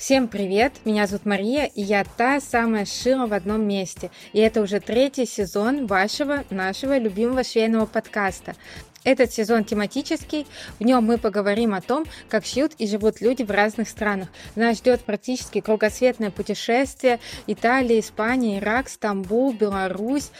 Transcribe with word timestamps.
Всем 0.00 0.28
привет! 0.28 0.72
Меня 0.86 1.06
зовут 1.06 1.26
Мария, 1.26 1.66
и 1.66 1.82
я 1.82 2.04
та 2.04 2.40
самая 2.40 2.86
Шила 2.86 3.26
в 3.26 3.34
одном 3.34 3.68
месте. 3.68 4.10
И 4.32 4.38
это 4.38 4.62
уже 4.62 4.80
третий 4.80 5.26
сезон 5.26 5.86
вашего, 5.86 6.42
нашего 6.48 6.96
любимого 6.96 7.44
швейного 7.44 7.84
подкаста. 7.84 8.56
Этот 9.04 9.30
сезон 9.30 9.62
тематический, 9.64 10.46
в 10.78 10.84
нем 10.84 11.04
мы 11.04 11.18
поговорим 11.18 11.74
о 11.74 11.82
том, 11.82 12.06
как 12.30 12.46
шьют 12.46 12.72
и 12.78 12.86
живут 12.86 13.20
люди 13.20 13.42
в 13.42 13.50
разных 13.50 13.90
странах. 13.90 14.28
Нас 14.54 14.78
ждет 14.78 15.02
практически 15.02 15.60
кругосветное 15.60 16.30
путешествие 16.30 17.20
Италия, 17.46 18.00
Испания, 18.00 18.58
Ирак, 18.58 18.88
Стамбул, 18.88 19.52
Беларусь, 19.52 20.30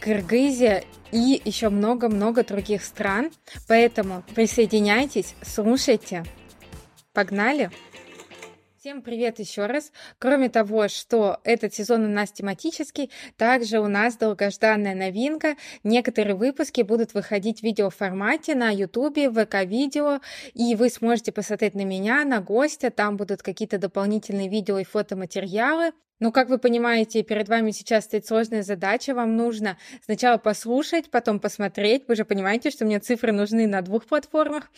Кыргызия 0.00 0.82
и 1.12 1.42
еще 1.44 1.68
много-много 1.68 2.42
других 2.42 2.82
стран. 2.82 3.32
Поэтому 3.68 4.24
присоединяйтесь, 4.34 5.34
слушайте. 5.42 6.24
Погнали! 7.12 7.70
Всем 8.84 9.00
привет 9.00 9.38
еще 9.38 9.64
раз. 9.64 9.92
Кроме 10.18 10.50
того, 10.50 10.88
что 10.88 11.40
этот 11.42 11.72
сезон 11.72 12.04
у 12.04 12.08
нас 12.08 12.30
тематический, 12.30 13.10
также 13.38 13.80
у 13.80 13.88
нас 13.88 14.18
долгожданная 14.18 14.94
новинка. 14.94 15.56
Некоторые 15.84 16.34
выпуски 16.34 16.82
будут 16.82 17.14
выходить 17.14 17.60
в 17.60 17.62
видеоформате 17.62 18.54
на 18.54 18.68
YouTube, 18.68 19.34
ВК-видео, 19.34 20.20
и 20.52 20.74
вы 20.74 20.90
сможете 20.90 21.32
посмотреть 21.32 21.74
на 21.74 21.86
меня, 21.86 22.26
на 22.26 22.42
гостя. 22.42 22.90
Там 22.90 23.16
будут 23.16 23.42
какие-то 23.42 23.78
дополнительные 23.78 24.50
видео 24.50 24.78
и 24.78 24.84
фотоматериалы. 24.84 25.92
Но, 26.20 26.30
как 26.30 26.50
вы 26.50 26.58
понимаете, 26.58 27.22
перед 27.22 27.48
вами 27.48 27.70
сейчас 27.70 28.04
стоит 28.04 28.26
сложная 28.26 28.62
задача. 28.62 29.14
Вам 29.14 29.34
нужно 29.34 29.78
сначала 30.04 30.36
послушать, 30.36 31.10
потом 31.10 31.40
посмотреть. 31.40 32.04
Вы 32.06 32.16
же 32.16 32.26
понимаете, 32.26 32.68
что 32.68 32.84
мне 32.84 33.00
цифры 33.00 33.32
нужны 33.32 33.66
на 33.66 33.80
двух 33.80 34.04
платформах. 34.04 34.70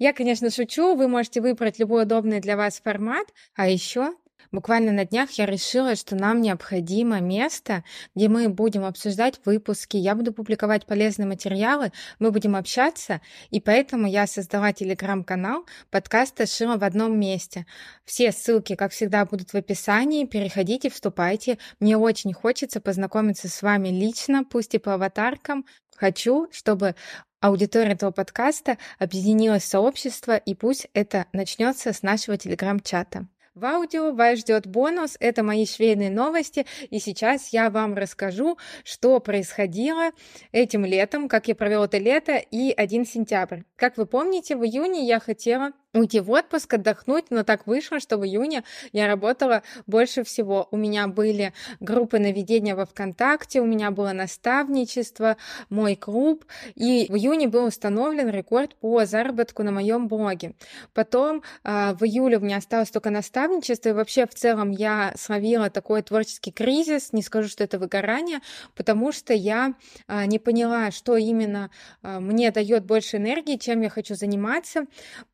Я, 0.00 0.14
конечно, 0.14 0.48
шучу, 0.50 0.94
вы 0.96 1.08
можете 1.08 1.42
выбрать 1.42 1.78
любой 1.78 2.04
удобный 2.04 2.40
для 2.40 2.56
вас 2.56 2.80
формат. 2.82 3.26
А 3.54 3.68
еще 3.68 4.14
Буквально 4.52 4.90
на 4.90 5.04
днях 5.04 5.30
я 5.32 5.46
решила, 5.46 5.94
что 5.94 6.16
нам 6.16 6.40
необходимо 6.40 7.20
место, 7.20 7.84
где 8.16 8.28
мы 8.28 8.48
будем 8.48 8.84
обсуждать 8.84 9.40
выпуски, 9.44 9.96
я 9.96 10.16
буду 10.16 10.32
публиковать 10.32 10.86
полезные 10.86 11.26
материалы, 11.28 11.92
мы 12.18 12.32
будем 12.32 12.56
общаться, 12.56 13.20
и 13.50 13.60
поэтому 13.60 14.08
я 14.08 14.26
создала 14.26 14.72
телеграм-канал 14.72 15.66
подкаста 15.90 16.46
«Шила 16.46 16.78
в 16.78 16.82
одном 16.82 17.16
месте». 17.20 17.64
Все 18.04 18.32
ссылки, 18.32 18.74
как 18.74 18.90
всегда, 18.90 19.24
будут 19.24 19.52
в 19.52 19.54
описании, 19.54 20.26
переходите, 20.26 20.90
вступайте. 20.90 21.58
Мне 21.78 21.96
очень 21.96 22.32
хочется 22.32 22.80
познакомиться 22.80 23.48
с 23.48 23.62
вами 23.62 23.90
лично, 23.90 24.42
пусть 24.44 24.74
и 24.74 24.78
по 24.78 24.94
аватаркам. 24.94 25.64
Хочу, 25.94 26.48
чтобы 26.50 26.96
аудитория 27.40 27.92
этого 27.92 28.10
подкаста 28.10 28.78
объединилась 28.98 29.64
в 29.64 29.68
сообщество, 29.68 30.36
и 30.36 30.54
пусть 30.54 30.88
это 30.94 31.26
начнется 31.32 31.92
с 31.92 32.02
нашего 32.02 32.36
телеграм-чата. 32.36 33.26
В 33.56 33.64
аудио 33.64 34.12
вас 34.12 34.38
ждет 34.38 34.66
бонус, 34.66 35.16
это 35.18 35.42
мои 35.42 35.66
швейные 35.66 36.08
новости, 36.08 36.66
и 36.88 37.00
сейчас 37.00 37.48
я 37.48 37.68
вам 37.68 37.94
расскажу, 37.94 38.58
что 38.84 39.18
происходило 39.18 40.12
этим 40.52 40.84
летом, 40.84 41.28
как 41.28 41.48
я 41.48 41.56
провел 41.56 41.84
это 41.84 41.98
лето 41.98 42.36
и 42.36 42.70
1 42.70 43.04
сентябрь. 43.04 43.62
Как 43.74 43.96
вы 43.96 44.06
помните, 44.06 44.54
в 44.54 44.64
июне 44.64 45.04
я 45.04 45.18
хотела 45.18 45.72
уйти 45.92 46.20
в 46.20 46.30
отпуск, 46.30 46.74
отдохнуть, 46.74 47.26
но 47.30 47.42
так 47.42 47.66
вышло, 47.66 47.98
что 47.98 48.16
в 48.16 48.24
июне 48.24 48.62
я 48.92 49.06
работала 49.06 49.62
больше 49.86 50.22
всего. 50.22 50.68
У 50.70 50.76
меня 50.76 51.08
были 51.08 51.52
группы 51.80 52.18
наведения 52.18 52.76
во 52.76 52.86
ВКонтакте, 52.86 53.60
у 53.60 53.66
меня 53.66 53.90
было 53.90 54.12
наставничество, 54.12 55.36
мой 55.68 55.96
клуб, 55.96 56.44
и 56.74 57.06
в 57.08 57.16
июне 57.16 57.48
был 57.48 57.64
установлен 57.64 58.28
рекорд 58.28 58.76
по 58.76 59.04
заработку 59.04 59.62
на 59.62 59.72
моем 59.72 60.06
блоге. 60.06 60.54
Потом 60.94 61.42
э, 61.64 61.94
в 61.94 62.04
июле 62.04 62.38
у 62.38 62.40
меня 62.40 62.58
осталось 62.58 62.90
только 62.90 63.10
наставничество, 63.10 63.88
и 63.88 63.92
вообще 63.92 64.26
в 64.26 64.34
целом 64.34 64.70
я 64.70 65.12
словила 65.16 65.70
такой 65.70 66.02
творческий 66.02 66.52
кризис, 66.52 67.12
не 67.12 67.22
скажу, 67.22 67.48
что 67.48 67.64
это 67.64 67.78
выгорание, 67.78 68.40
потому 68.76 69.10
что 69.10 69.34
я 69.34 69.74
э, 70.06 70.26
не 70.26 70.38
поняла, 70.38 70.92
что 70.92 71.16
именно 71.16 71.70
э, 72.02 72.20
мне 72.20 72.52
дает 72.52 72.84
больше 72.84 73.16
энергии, 73.16 73.56
чем 73.56 73.80
я 73.80 73.90
хочу 73.90 74.14
заниматься, 74.14 74.84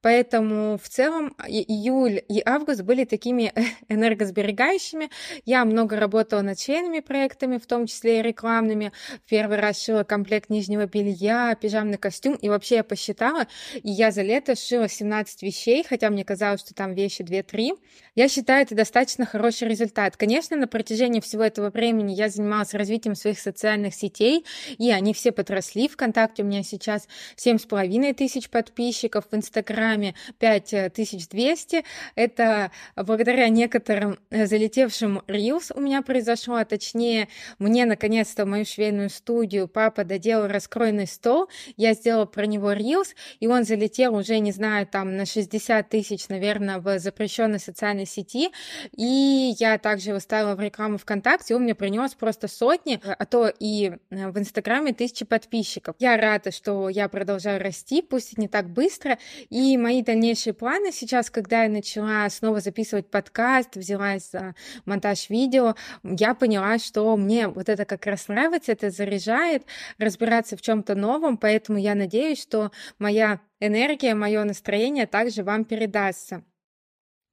поэтому 0.00 0.45
Поэтому 0.46 0.78
в 0.78 0.88
целом 0.88 1.34
июль 1.48 2.22
и 2.28 2.40
август 2.44 2.82
были 2.82 3.04
такими 3.04 3.52
энергосберегающими. 3.88 5.10
Я 5.44 5.64
много 5.64 5.96
работала 5.96 6.42
над 6.42 6.60
швейными 6.60 7.00
проектами, 7.00 7.58
в 7.58 7.66
том 7.66 7.86
числе 7.86 8.20
и 8.20 8.22
рекламными. 8.22 8.92
Первый 9.28 9.58
раз 9.58 9.82
шила 9.82 10.04
комплект 10.04 10.48
нижнего 10.48 10.86
белья, 10.86 11.56
пижамный 11.60 11.98
костюм. 11.98 12.34
И 12.34 12.48
вообще 12.48 12.76
я 12.76 12.84
посчитала, 12.84 13.46
и 13.74 13.90
я 13.90 14.10
за 14.12 14.22
лето 14.22 14.54
шила 14.54 14.88
17 14.88 15.42
вещей, 15.42 15.84
хотя 15.88 16.10
мне 16.10 16.24
казалось, 16.24 16.60
что 16.60 16.74
там 16.74 16.94
вещи 16.94 17.22
2-3. 17.22 17.72
Я 18.14 18.28
считаю, 18.28 18.62
это 18.62 18.74
достаточно 18.74 19.26
хороший 19.26 19.68
результат. 19.68 20.16
Конечно, 20.16 20.56
на 20.56 20.68
протяжении 20.68 21.20
всего 21.20 21.42
этого 21.42 21.70
времени 21.70 22.12
я 22.12 22.28
занималась 22.28 22.72
развитием 22.72 23.14
своих 23.14 23.38
социальных 23.40 23.94
сетей, 23.94 24.44
и 24.78 24.90
они 24.90 25.12
все 25.12 25.32
подросли. 25.32 25.88
Вконтакте 25.88 26.42
у 26.42 26.46
меня 26.46 26.62
сейчас 26.62 27.08
7,5 27.36 28.14
тысяч 28.14 28.48
подписчиков, 28.48 29.24
в 29.30 29.34
Инстаграме 29.34 30.14
5200. 30.38 31.84
Это 32.14 32.70
благодаря 32.94 33.48
некоторым 33.48 34.18
э, 34.30 34.46
залетевшим 34.46 35.22
Reels 35.26 35.72
у 35.74 35.80
меня 35.80 36.02
произошло, 36.02 36.56
а 36.56 36.64
точнее, 36.64 37.28
мне 37.58 37.84
наконец-то 37.84 38.46
мою 38.46 38.64
швейную 38.64 39.10
студию 39.10 39.68
папа 39.68 40.04
доделал 40.04 40.48
раскройный 40.48 41.06
стол, 41.06 41.48
я 41.76 41.94
сделала 41.94 42.26
про 42.26 42.46
него 42.46 42.72
Reels, 42.72 43.14
и 43.40 43.46
он 43.46 43.64
залетел 43.64 44.14
уже, 44.14 44.38
не 44.38 44.52
знаю, 44.52 44.86
там 44.86 45.16
на 45.16 45.26
60 45.26 45.88
тысяч, 45.88 46.28
наверное, 46.28 46.78
в 46.78 46.98
запрещенной 46.98 47.58
социальной 47.58 48.06
сети, 48.06 48.50
и 48.96 49.54
я 49.58 49.78
также 49.78 50.10
его 50.10 50.20
ставила 50.20 50.54
в 50.54 50.60
рекламу 50.60 50.98
ВКонтакте, 50.98 51.54
он 51.54 51.62
мне 51.62 51.74
принес 51.74 52.14
просто 52.14 52.48
сотни, 52.48 53.00
а 53.04 53.24
то 53.24 53.52
и 53.58 53.92
э, 54.10 54.30
в 54.30 54.38
Инстаграме 54.38 54.92
тысячи 54.92 55.24
подписчиков. 55.24 55.96
Я 55.98 56.16
рада, 56.16 56.50
что 56.50 56.88
я 56.88 57.08
продолжаю 57.08 57.60
расти, 57.60 58.02
пусть 58.02 58.34
и 58.34 58.40
не 58.40 58.48
так 58.48 58.68
быстро, 58.68 59.18
и 59.50 59.76
мои 59.76 60.02
дальнейшие 60.02 60.25
дальнейшие 60.26 60.54
планы 60.54 60.90
сейчас, 60.90 61.30
когда 61.30 61.62
я 61.62 61.68
начала 61.68 62.28
снова 62.30 62.60
записывать 62.60 63.08
подкаст, 63.08 63.76
взялась 63.76 64.28
за 64.32 64.56
монтаж 64.84 65.30
видео, 65.30 65.76
я 66.02 66.34
поняла, 66.34 66.78
что 66.78 67.16
мне 67.16 67.46
вот 67.46 67.68
это 67.68 67.84
как 67.84 68.06
раз 68.06 68.26
нравится, 68.26 68.72
это 68.72 68.90
заряжает 68.90 69.64
разбираться 69.98 70.56
в 70.56 70.62
чем-то 70.62 70.96
новом, 70.96 71.36
поэтому 71.36 71.78
я 71.78 71.94
надеюсь, 71.94 72.42
что 72.42 72.72
моя 72.98 73.40
энергия, 73.60 74.16
мое 74.16 74.42
настроение 74.42 75.06
также 75.06 75.44
вам 75.44 75.64
передастся. 75.64 76.42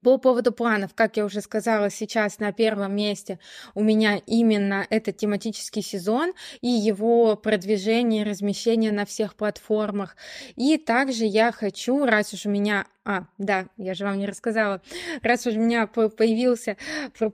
По 0.04 0.18
поводу 0.18 0.52
планов, 0.52 0.94
как 0.94 1.16
я 1.16 1.26
уже 1.26 1.40
сказала, 1.40 1.90
сейчас 1.90 2.40
на 2.40 2.52
первом 2.52 2.94
месте 2.96 3.40
у 3.74 3.82
меня 3.82 4.20
именно 4.28 4.86
этот 4.90 5.16
тематический 5.16 5.82
сезон 5.82 6.34
и 6.62 6.68
его 6.68 7.38
продвижение, 7.38 8.26
размещение 8.26 8.92
на 8.92 9.06
всех 9.06 9.36
платформах. 9.36 10.18
И 10.58 10.78
также 10.78 11.24
я 11.24 11.54
хочу, 11.54 12.06
раз 12.06 12.34
уж 12.34 12.46
у 12.46 12.50
меня 12.50 12.86
а, 13.06 13.26
да, 13.38 13.68
я 13.76 13.94
же 13.94 14.06
вам 14.06 14.18
не 14.18 14.26
рассказала. 14.26 14.82
Раз 15.22 15.46
уж 15.46 15.56
у 15.56 15.60
меня 15.60 15.88
появился 15.88 16.78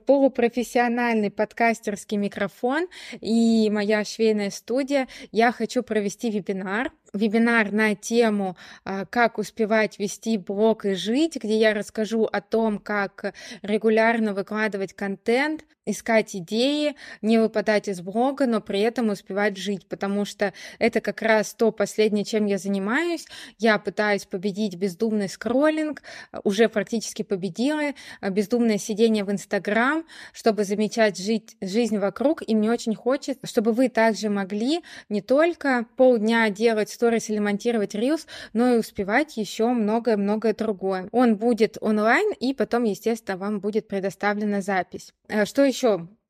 полупрофессиональный 0.06 1.30
подкастерский 1.30 2.16
микрофон 2.16 2.88
и 3.20 3.70
моя 3.70 4.04
швейная 4.04 4.50
студия, 4.50 5.06
я 5.30 5.52
хочу 5.52 5.82
провести 5.82 6.30
вебинар. 6.30 6.92
Вебинар 7.12 7.72
на 7.72 7.94
тему 7.94 8.56
а, 8.84 9.04
«Как 9.04 9.38
успевать 9.38 9.98
вести 9.98 10.38
блог 10.38 10.84
и 10.84 10.94
жить», 10.94 11.36
где 11.36 11.58
я 11.58 11.74
расскажу 11.74 12.24
о 12.24 12.40
том, 12.40 12.78
как 12.78 13.34
регулярно 13.62 14.32
выкладывать 14.32 14.92
контент, 14.94 15.64
искать 15.86 16.36
идеи, 16.36 16.94
не 17.22 17.38
выпадать 17.38 17.88
из 17.88 18.00
блога, 18.00 18.46
но 18.46 18.60
при 18.60 18.80
этом 18.80 19.08
успевать 19.10 19.56
жить, 19.56 19.86
потому 19.86 20.24
что 20.24 20.52
это 20.78 21.00
как 21.00 21.22
раз 21.22 21.54
то 21.54 21.72
последнее, 21.72 22.24
чем 22.24 22.46
я 22.46 22.58
занимаюсь. 22.58 23.26
Я 23.58 23.78
пытаюсь 23.78 24.24
победить 24.24 24.76
бездумный 24.76 25.28
скроллинг, 25.28 26.02
уже 26.44 26.68
практически 26.68 27.22
победила, 27.22 27.92
бездумное 28.22 28.78
сидение 28.78 29.24
в 29.24 29.30
Инстаграм, 29.30 30.04
чтобы 30.32 30.64
замечать 30.64 31.18
жить, 31.18 31.56
жизнь 31.60 31.98
вокруг, 31.98 32.42
и 32.46 32.54
мне 32.54 32.70
очень 32.70 32.94
хочется, 32.94 33.46
чтобы 33.46 33.72
вы 33.72 33.88
также 33.88 34.28
могли 34.28 34.80
не 35.08 35.22
только 35.22 35.86
полдня 35.96 36.48
делать 36.50 36.90
сторис 36.90 37.30
или 37.30 37.38
монтировать 37.38 37.94
рилс, 37.94 38.26
но 38.52 38.74
и 38.74 38.78
успевать 38.78 39.36
еще 39.36 39.68
многое-многое 39.68 40.54
другое. 40.54 41.08
Он 41.12 41.36
будет 41.36 41.78
онлайн, 41.80 42.32
и 42.38 42.54
потом, 42.54 42.84
естественно, 42.84 43.38
вам 43.38 43.60
будет 43.60 43.88
предоставлена 43.88 44.60
запись. 44.60 45.12
Э, 45.28 45.44
что 45.44 45.64
еще? 45.64 45.79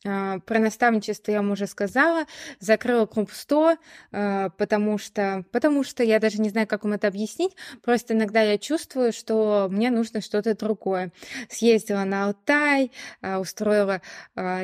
А, 0.07 0.39
про 0.41 0.59
наставничество 0.59 1.31
я 1.31 1.39
вам 1.39 1.53
уже 1.53 1.67
сказала. 1.67 2.25
Закрыла 2.59 3.07
клуб 3.07 3.31
100, 3.33 3.77
а, 4.13 4.49
потому 4.51 4.97
что, 4.99 5.45
потому 5.53 5.85
что 5.85 6.03
я 6.03 6.19
даже 6.19 6.41
не 6.41 6.49
знаю, 6.49 6.67
как 6.67 6.85
вам 6.85 6.95
это 6.95 7.09
объяснить. 7.09 7.55
Просто 7.83 8.15
иногда 8.15 8.41
я 8.41 8.57
чувствую, 8.57 9.13
что 9.13 9.69
мне 9.71 9.91
нужно 9.91 10.23
что-то 10.23 10.57
другое. 10.57 11.13
Съездила 11.51 12.05
на 12.05 12.27
Алтай, 12.27 12.93
а, 13.21 13.41
устроила 13.41 14.01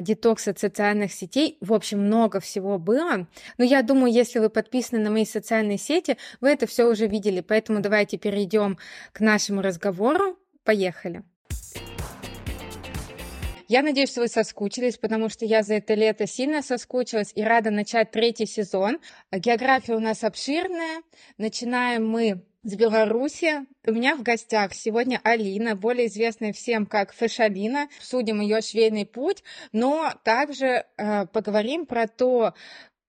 детокс 0.00 0.49
от 0.49 0.59
социальных 0.59 1.12
сетей. 1.12 1.59
В 1.61 1.73
общем, 1.73 2.00
много 2.00 2.41
всего 2.41 2.79
было. 2.79 3.27
Но 3.59 3.65
я 3.65 3.82
думаю, 3.82 4.12
если 4.12 4.39
вы 4.39 4.49
подписаны 4.49 5.03
на 5.03 5.11
мои 5.11 5.27
социальные 5.27 5.79
сети, 5.79 6.17
вы 6.41 6.49
это 6.49 6.67
все 6.67 6.89
уже 6.89 7.06
видели. 7.06 7.41
Поэтому 7.41 7.81
давайте 7.81 8.17
перейдем 8.17 8.79
к 9.12 9.21
нашему 9.21 9.61
разговору. 9.61 10.39
Поехали. 10.65 11.23
Я 13.69 13.83
надеюсь, 13.83 14.11
что 14.11 14.21
вы 14.21 14.29
соскучились, 14.29 14.97
потому 14.97 15.29
что 15.29 15.45
я 15.45 15.63
за 15.63 15.75
это 15.75 15.95
лето 15.95 16.27
сильно 16.27 16.63
соскучилась 16.63 17.33
и 17.35 17.43
рада 17.43 17.71
начать 17.71 18.13
третий 18.13 18.47
сезон. 18.47 19.01
География 19.33 19.95
у 19.95 20.01
нас 20.01 20.23
обширная. 20.23 21.03
Начинаем 21.37 22.07
мы 22.07 22.43
с 22.63 22.75
Беларуси. 22.77 23.67
У 23.85 23.93
меня 23.93 24.15
в 24.15 24.23
гостях 24.23 24.73
сегодня 24.73 25.21
Алина, 25.25 25.75
более 25.75 26.07
известная 26.07 26.53
всем 26.53 26.87
как 26.87 27.13
Фэшалина. 27.13 27.89
Судим 28.01 28.41
ее 28.41 28.61
швейный 28.61 29.05
путь, 29.05 29.43
но 29.73 30.13
также 30.23 30.87
э, 30.97 31.27
поговорим 31.27 31.87
про 31.87 32.07
то, 32.07 32.55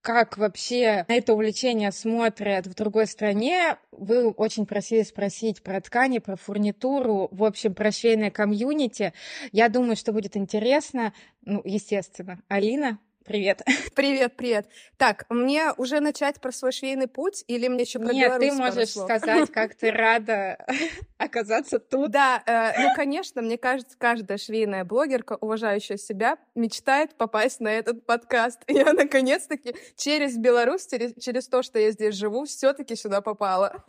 как 0.07 0.37
вообще 0.37 1.03
на 1.09 1.15
это 1.15 1.33
увлечение 1.33 1.91
смотрят 1.91 2.65
в 2.65 2.73
другой 2.75 3.07
стране. 3.07 3.75
Вы 3.91 4.29
очень 4.29 4.65
просили 4.65 5.03
спросить 5.03 5.61
про 5.61 5.81
ткани, 5.81 6.19
про 6.19 6.37
фурнитуру, 6.37 7.27
в 7.29 7.43
общем, 7.43 7.73
про 7.73 7.91
швейное 7.91 8.31
комьюнити. 8.31 9.11
Я 9.51 9.67
думаю, 9.67 9.97
что 9.97 10.13
будет 10.13 10.37
интересно. 10.37 11.13
Ну, 11.41 11.61
естественно. 11.65 12.39
Алина, 12.47 12.99
Привет. 13.27 13.61
Привет, 13.95 14.37
привет. 14.37 14.67
Так, 14.95 15.25
мне 15.29 15.73
уже 15.75 15.99
начать 15.99 16.39
про 16.39 16.51
свой 16.51 16.71
швейный 16.71 17.07
путь 17.07 17.43
или 17.47 17.67
мне 17.67 17.81
еще 17.81 17.99
про 17.99 18.13
Нет, 18.13 18.39
Беларусь 18.39 18.49
ты 18.49 18.55
можешь 18.55 18.89
сказать, 18.89 19.51
как 19.51 19.75
ты 19.75 19.91
рада 19.91 20.65
оказаться 21.17 21.79
тут. 21.79 22.11
Да, 22.11 22.41
э, 22.45 22.81
ну, 22.81 22.95
конечно, 22.95 23.41
мне 23.41 23.57
кажется, 23.57 23.97
каждая 23.97 24.37
швейная 24.37 24.85
блогерка, 24.85 25.35
уважающая 25.41 25.97
себя, 25.97 26.37
мечтает 26.55 27.15
попасть 27.15 27.59
на 27.59 27.69
этот 27.69 28.05
подкаст. 28.05 28.61
И 28.67 28.73
я, 28.73 28.93
наконец-таки, 28.93 29.75
через 29.97 30.37
Беларусь, 30.37 30.87
через, 30.87 31.13
через 31.21 31.47
то, 31.47 31.63
что 31.63 31.79
я 31.79 31.91
здесь 31.91 32.15
живу, 32.15 32.45
все 32.45 32.71
таки 32.73 32.95
сюда 32.95 33.21
попала. 33.21 33.83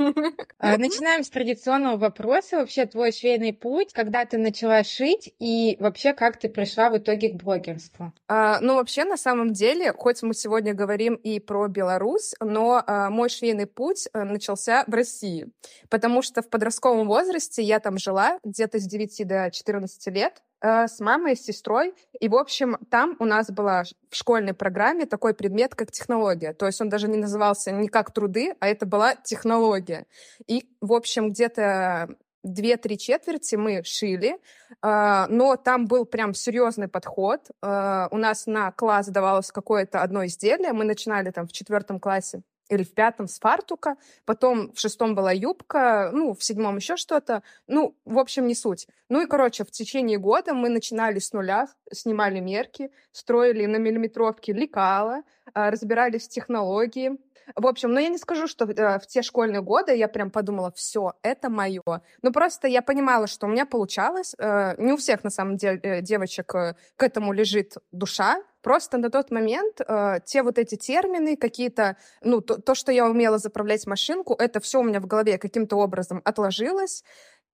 А, 0.59 0.77
начинаем 0.79 1.23
с 1.23 1.31
традиционного 1.31 1.97
вопроса. 1.97 2.57
Вообще, 2.57 2.87
твой 2.87 3.13
швейный 3.13 3.53
путь, 3.53 3.93
когда 3.93 4.25
ты 4.25 4.39
начала 4.39 4.83
шить, 4.83 5.33
и 5.39 5.77
вообще, 5.79 6.13
как 6.13 6.39
ты 6.39 6.49
пришла 6.49 6.91
в 6.91 6.99
итоге 6.99 7.29
к 7.29 7.35
блогерству? 7.35 8.13
А, 8.27 8.59
ну, 8.61 8.77
вообще, 8.77 9.05
на 9.05 9.17
самом 9.17 9.28
самом 9.29 9.53
деле, 9.53 9.93
хоть 9.93 10.23
мы 10.23 10.33
сегодня 10.33 10.73
говорим 10.73 11.15
и 11.15 11.39
про 11.39 11.69
Беларусь, 11.69 12.35
но 12.41 12.83
э, 12.87 13.11
мой 13.11 13.29
швейный 13.29 13.67
путь 13.67 14.09
э, 14.15 14.25
начался 14.25 14.85
в 14.87 14.95
России, 14.95 15.53
потому 15.91 16.23
что 16.23 16.41
в 16.41 16.49
подростковом 16.49 17.07
возрасте 17.07 17.63
я 17.63 17.79
там 17.79 17.99
жила 17.99 18.39
где-то 18.43 18.79
с 18.79 18.85
9 18.85 19.29
до 19.29 19.51
14 19.51 20.07
лет 20.15 20.43
э, 20.63 20.87
с 20.89 20.99
мамой, 21.01 21.37
с 21.37 21.45
сестрой. 21.45 21.95
И, 22.19 22.27
в 22.27 22.37
общем, 22.37 22.79
там 22.91 23.17
у 23.19 23.27
нас 23.27 23.51
была 23.51 23.83
в 24.09 24.17
школьной 24.17 24.55
программе 24.55 25.05
такой 25.05 25.35
предмет, 25.35 25.75
как 25.75 25.93
технология. 25.93 26.55
То 26.55 26.65
есть 26.65 26.81
он 26.81 26.89
даже 26.89 27.07
не 27.07 27.19
назывался 27.19 27.71
не 27.71 27.89
как 27.89 28.15
труды, 28.15 28.55
а 28.61 28.69
это 28.69 28.87
была 28.87 29.15
технология. 29.15 30.07
И, 30.47 30.71
в 30.81 30.95
общем, 30.95 31.29
где-то 31.29 32.17
две-три 32.43 32.99
четверти 32.99 33.57
мы 33.57 33.83
шили, 33.85 34.39
а, 34.83 35.27
но 35.29 35.57
там 35.57 35.87
был 35.87 36.05
прям 36.05 36.35
серьезный 36.35 36.89
подход. 36.89 37.51
А, 37.63 38.09
у 38.11 38.17
нас 38.17 38.47
на 38.47 38.73
класс 38.73 39.09
давалось 39.09 39.51
какое-то 39.51 40.03
одно 40.03 40.25
изделие. 40.27 40.73
Мы 40.73 40.85
начинали 40.85 41.31
там 41.31 41.47
в 41.47 41.53
четвертом 41.53 42.01
классе 42.01 42.43
или 42.69 42.83
в 42.83 42.95
пятом 42.95 43.29
с 43.29 43.39
фартука, 43.39 43.97
потом 44.25 44.73
в 44.73 44.81
шестом 44.81 45.15
была 45.15 45.33
юбка, 45.33 46.11
ну, 46.13 46.35
в 46.35 46.43
седьмом 46.43 46.77
еще 46.77 46.97
что-то. 46.97 47.43
Ну, 47.67 47.97
в 48.05 48.19
общем, 48.19 48.47
не 48.47 48.55
суть. 48.55 48.87
Ну 49.09 49.23
и, 49.23 49.27
короче, 49.27 49.65
в 49.65 49.71
течение 49.71 50.19
года 50.19 50.55
мы 50.55 50.69
начинали 50.69 51.19
с 51.19 51.33
нуля, 51.33 51.69
снимали 51.93 52.41
мерки, 52.41 52.91
строили 53.13 53.67
на 53.67 53.77
миллиметровке 53.77 54.53
лекала, 54.53 55.23
а, 55.55 55.71
разбирались 55.71 56.27
в 56.27 56.31
технологии, 56.31 57.19
в 57.55 57.67
общем, 57.67 57.93
ну 57.93 58.01
я 58.01 58.09
не 58.09 58.19
скажу, 58.19 58.47
что 58.47 58.65
э, 58.67 58.99
в 58.99 59.07
те 59.07 59.23
школьные 59.23 59.63
годы 59.63 59.95
я 59.97 60.09
прям 60.09 60.31
подумала, 60.31 60.73
все, 60.73 61.15
это 61.23 61.49
мое. 61.49 61.83
Ну 62.23 62.33
просто 62.33 62.69
я 62.69 62.83
понимала, 62.83 63.27
что 63.27 63.47
у 63.47 63.51
меня 63.51 63.67
получалось. 63.67 64.35
Э, 64.39 64.75
не 64.79 64.93
у 64.93 64.97
всех 64.97 65.25
на 65.25 65.31
самом 65.31 65.57
деле 65.57 65.81
э, 65.83 66.03
девочек 66.03 66.47
к 66.47 66.77
этому 66.99 67.33
лежит 67.33 67.75
душа. 67.93 68.43
Просто 68.69 68.99
на 68.99 69.09
тот 69.09 69.31
момент 69.31 69.81
э, 69.81 70.19
те 70.27 70.43
вот 70.43 70.59
эти 70.59 70.75
термины, 70.75 71.37
какие-то, 71.37 71.97
ну 72.21 72.43
то, 72.43 72.61
то, 72.61 72.75
что 72.75 72.93
я 72.93 73.07
умела 73.07 73.39
заправлять 73.39 73.87
машинку, 73.87 74.35
это 74.35 74.61
все 74.61 74.81
у 74.81 74.83
меня 74.83 75.01
в 75.01 75.07
голове 75.07 75.39
каким-то 75.39 75.77
образом 75.77 76.21
отложилось. 76.23 77.03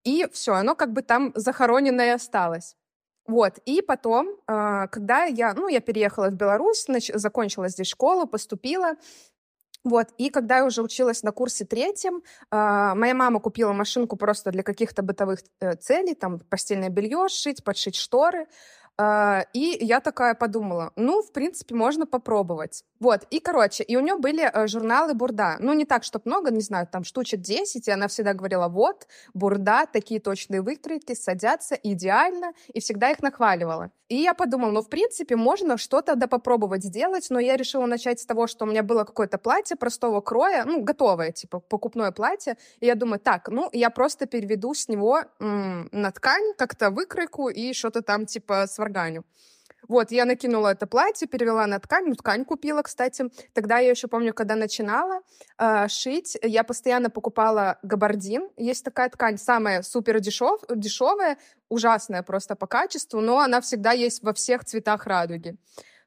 И 0.03 0.27
все, 0.33 0.55
оно 0.55 0.75
как 0.75 0.93
бы 0.93 1.03
там 1.03 1.31
захороненное 1.37 2.17
осталось. 2.17 2.75
Вот, 3.29 3.59
и 3.65 3.81
потом, 3.81 4.27
э, 4.49 4.89
когда 4.91 5.27
я, 5.27 5.55
ну, 5.55 5.69
я 5.69 5.79
переехала 5.81 6.31
в 6.31 6.33
Беларусь, 6.33 6.89
нач- 6.89 7.17
закончила 7.17 7.69
здесь 7.69 7.87
школу, 7.87 8.27
поступила, 8.27 8.95
вот, 9.85 10.09
и 10.17 10.31
когда 10.31 10.59
я 10.59 10.65
уже 10.65 10.83
училась 10.83 11.23
на 11.23 11.31
курсе 11.31 11.67
третьем, 11.67 12.23
э, 12.51 12.95
моя 12.95 13.15
мама 13.15 13.39
купила 13.39 13.73
машинку 13.73 14.17
просто 14.17 14.51
для 14.51 14.63
каких-то 14.63 15.03
бытовых 15.03 15.41
э, 15.61 15.77
целей, 15.77 16.15
там, 16.15 16.41
постельное 16.41 16.89
белье 16.89 17.29
сшить, 17.29 17.63
подшить 17.63 17.95
шторы. 17.95 18.47
Uh, 18.97 19.45
и 19.53 19.77
я 19.81 19.99
такая 20.01 20.35
подумала, 20.35 20.93
ну, 20.95 21.21
в 21.21 21.33
принципе, 21.33 21.75
можно 21.75 22.07
попробовать. 22.07 22.85
Вот, 23.05 23.27
и, 23.29 23.39
короче, 23.39 23.85
и 23.85 23.97
у 23.97 24.01
нее 24.01 24.17
были 24.17 24.51
uh, 24.51 24.67
журналы 24.67 25.13
Бурда. 25.13 25.57
Ну, 25.61 25.75
не 25.75 25.85
так, 25.85 26.05
чтобы 26.05 26.23
много, 26.25 26.51
не 26.51 26.63
знаю, 26.63 26.89
там 26.91 27.05
штучек 27.05 27.39
10, 27.39 27.87
и 27.87 27.91
она 27.91 28.09
всегда 28.09 28.33
говорила, 28.33 28.69
вот, 28.69 29.07
Бурда, 29.35 29.85
такие 29.93 30.21
точные 30.21 30.63
выкройки, 30.63 31.15
садятся 31.15 31.75
идеально, 31.75 32.55
и 32.73 32.81
всегда 32.81 33.11
их 33.11 33.21
нахваливала. 33.21 33.91
И 34.09 34.17
я 34.17 34.33
подумала, 34.33 34.71
ну, 34.71 34.81
в 34.81 34.89
принципе, 34.89 35.37
можно 35.37 35.77
что-то 35.77 36.15
да 36.15 36.27
попробовать 36.29 36.83
сделать, 36.83 37.27
но 37.29 37.39
я 37.41 37.59
решила 37.59 37.85
начать 37.85 38.21
с 38.21 38.25
того, 38.25 38.47
что 38.47 38.65
у 38.65 38.69
меня 38.69 38.83
было 38.83 39.05
какое-то 39.05 39.37
платье 39.37 39.77
простого 39.77 40.23
кроя, 40.23 40.65
ну, 40.65 40.83
готовое, 40.83 41.31
типа, 41.31 41.61
покупное 41.61 42.11
платье, 42.11 42.57
и 42.81 42.87
я 42.87 42.95
думаю, 42.95 43.21
так, 43.21 43.49
ну, 43.49 43.69
я 43.75 43.91
просто 43.91 44.25
переведу 44.25 44.73
с 44.73 44.89
него 44.89 45.25
м- 45.41 45.91
на 45.93 46.11
ткань 46.11 46.55
как-то 46.57 46.89
выкройку 46.91 47.51
и 47.51 47.75
что-то 47.75 48.01
там, 48.01 48.25
типа, 48.25 48.67
сварганю. 48.67 49.25
Вот, 49.89 50.11
я 50.11 50.25
накинула 50.25 50.73
это 50.73 50.87
платье, 50.87 51.29
перевела 51.29 51.67
на 51.67 51.79
ткань, 51.79 52.07
ну, 52.09 52.15
ткань 52.15 52.45
купила, 52.45 52.83
кстати. 52.83 53.27
Тогда 53.53 53.79
я 53.79 53.91
еще 53.91 54.09
помню, 54.09 54.35
когда 54.35 54.57
начинала 54.57 55.21
э, 55.59 55.89
шить, 55.89 56.37
я 56.43 56.65
постоянно 56.65 57.11
покупала 57.11 57.79
габардин. 57.83 58.49
Есть 58.57 58.85
такая 58.85 59.09
ткань, 59.09 59.39
самая 59.39 59.83
супер 59.83 60.21
дешев, 60.21 60.61
дешевая, 60.69 61.39
ужасная 61.69 62.23
просто 62.23 62.55
по 62.57 62.67
качеству, 62.67 63.21
но 63.21 63.39
она 63.39 63.61
всегда 63.61 63.93
есть 63.93 64.23
во 64.23 64.33
всех 64.33 64.65
цветах 64.65 65.07
радуги. 65.07 65.57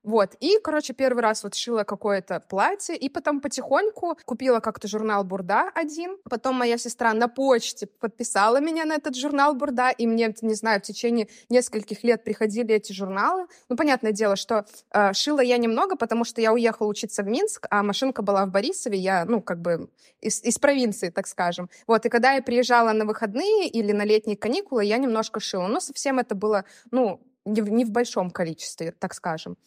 Вот, 0.07 0.35
и, 0.39 0.57
короче, 0.63 0.93
первый 0.93 1.21
раз 1.21 1.43
вот 1.43 1.53
шила 1.53 1.83
какое-то 1.83 2.39
платье, 2.39 2.95
и 2.95 3.09
потом 3.09 3.41
потихоньку 3.41 4.17
купила 4.23 4.61
как-то 4.61 4.87
журнал 4.87 5.25
Бурда 5.25 5.69
один, 5.75 6.15
потом 6.29 6.55
моя 6.55 6.77
сестра 6.77 7.11
на 7.11 7.27
почте 7.27 7.87
подписала 7.87 8.61
меня 8.61 8.85
на 8.85 8.95
этот 8.95 9.17
журнал 9.17 9.53
Бурда, 9.53 9.89
и 9.89 10.07
мне, 10.07 10.33
не 10.41 10.53
знаю, 10.53 10.79
в 10.79 10.83
течение 10.83 11.27
нескольких 11.49 12.05
лет 12.05 12.23
приходили 12.23 12.73
эти 12.73 12.93
журналы. 12.93 13.47
Ну, 13.67 13.75
понятное 13.75 14.13
дело, 14.13 14.37
что 14.37 14.65
э, 14.93 15.11
шила 15.11 15.41
я 15.41 15.57
немного, 15.57 15.97
потому 15.97 16.23
что 16.23 16.39
я 16.39 16.53
уехала 16.53 16.87
учиться 16.87 17.21
в 17.21 17.27
Минск, 17.27 17.67
а 17.69 17.83
машинка 17.83 18.21
была 18.21 18.45
в 18.45 18.49
Борисове, 18.49 18.97
я, 18.97 19.25
ну, 19.25 19.41
как 19.41 19.59
бы 19.59 19.89
из, 20.21 20.41
из 20.41 20.57
провинции, 20.57 21.09
так 21.09 21.27
скажем. 21.27 21.69
Вот, 21.85 22.05
и 22.05 22.09
когда 22.09 22.31
я 22.31 22.41
приезжала 22.41 22.93
на 22.93 23.03
выходные 23.03 23.67
или 23.67 23.91
на 23.91 24.05
летние 24.05 24.37
каникулы, 24.37 24.85
я 24.85 24.99
немножко 24.99 25.41
шила. 25.41 25.67
Но 25.67 25.81
совсем 25.81 26.17
это 26.17 26.33
было, 26.33 26.63
ну, 26.91 27.19
не 27.47 27.61
в, 27.61 27.69
не 27.69 27.85
в 27.85 27.91
большом 27.91 28.29
количестве, 28.31 28.91
так 28.91 29.13
скажем. 29.13 29.57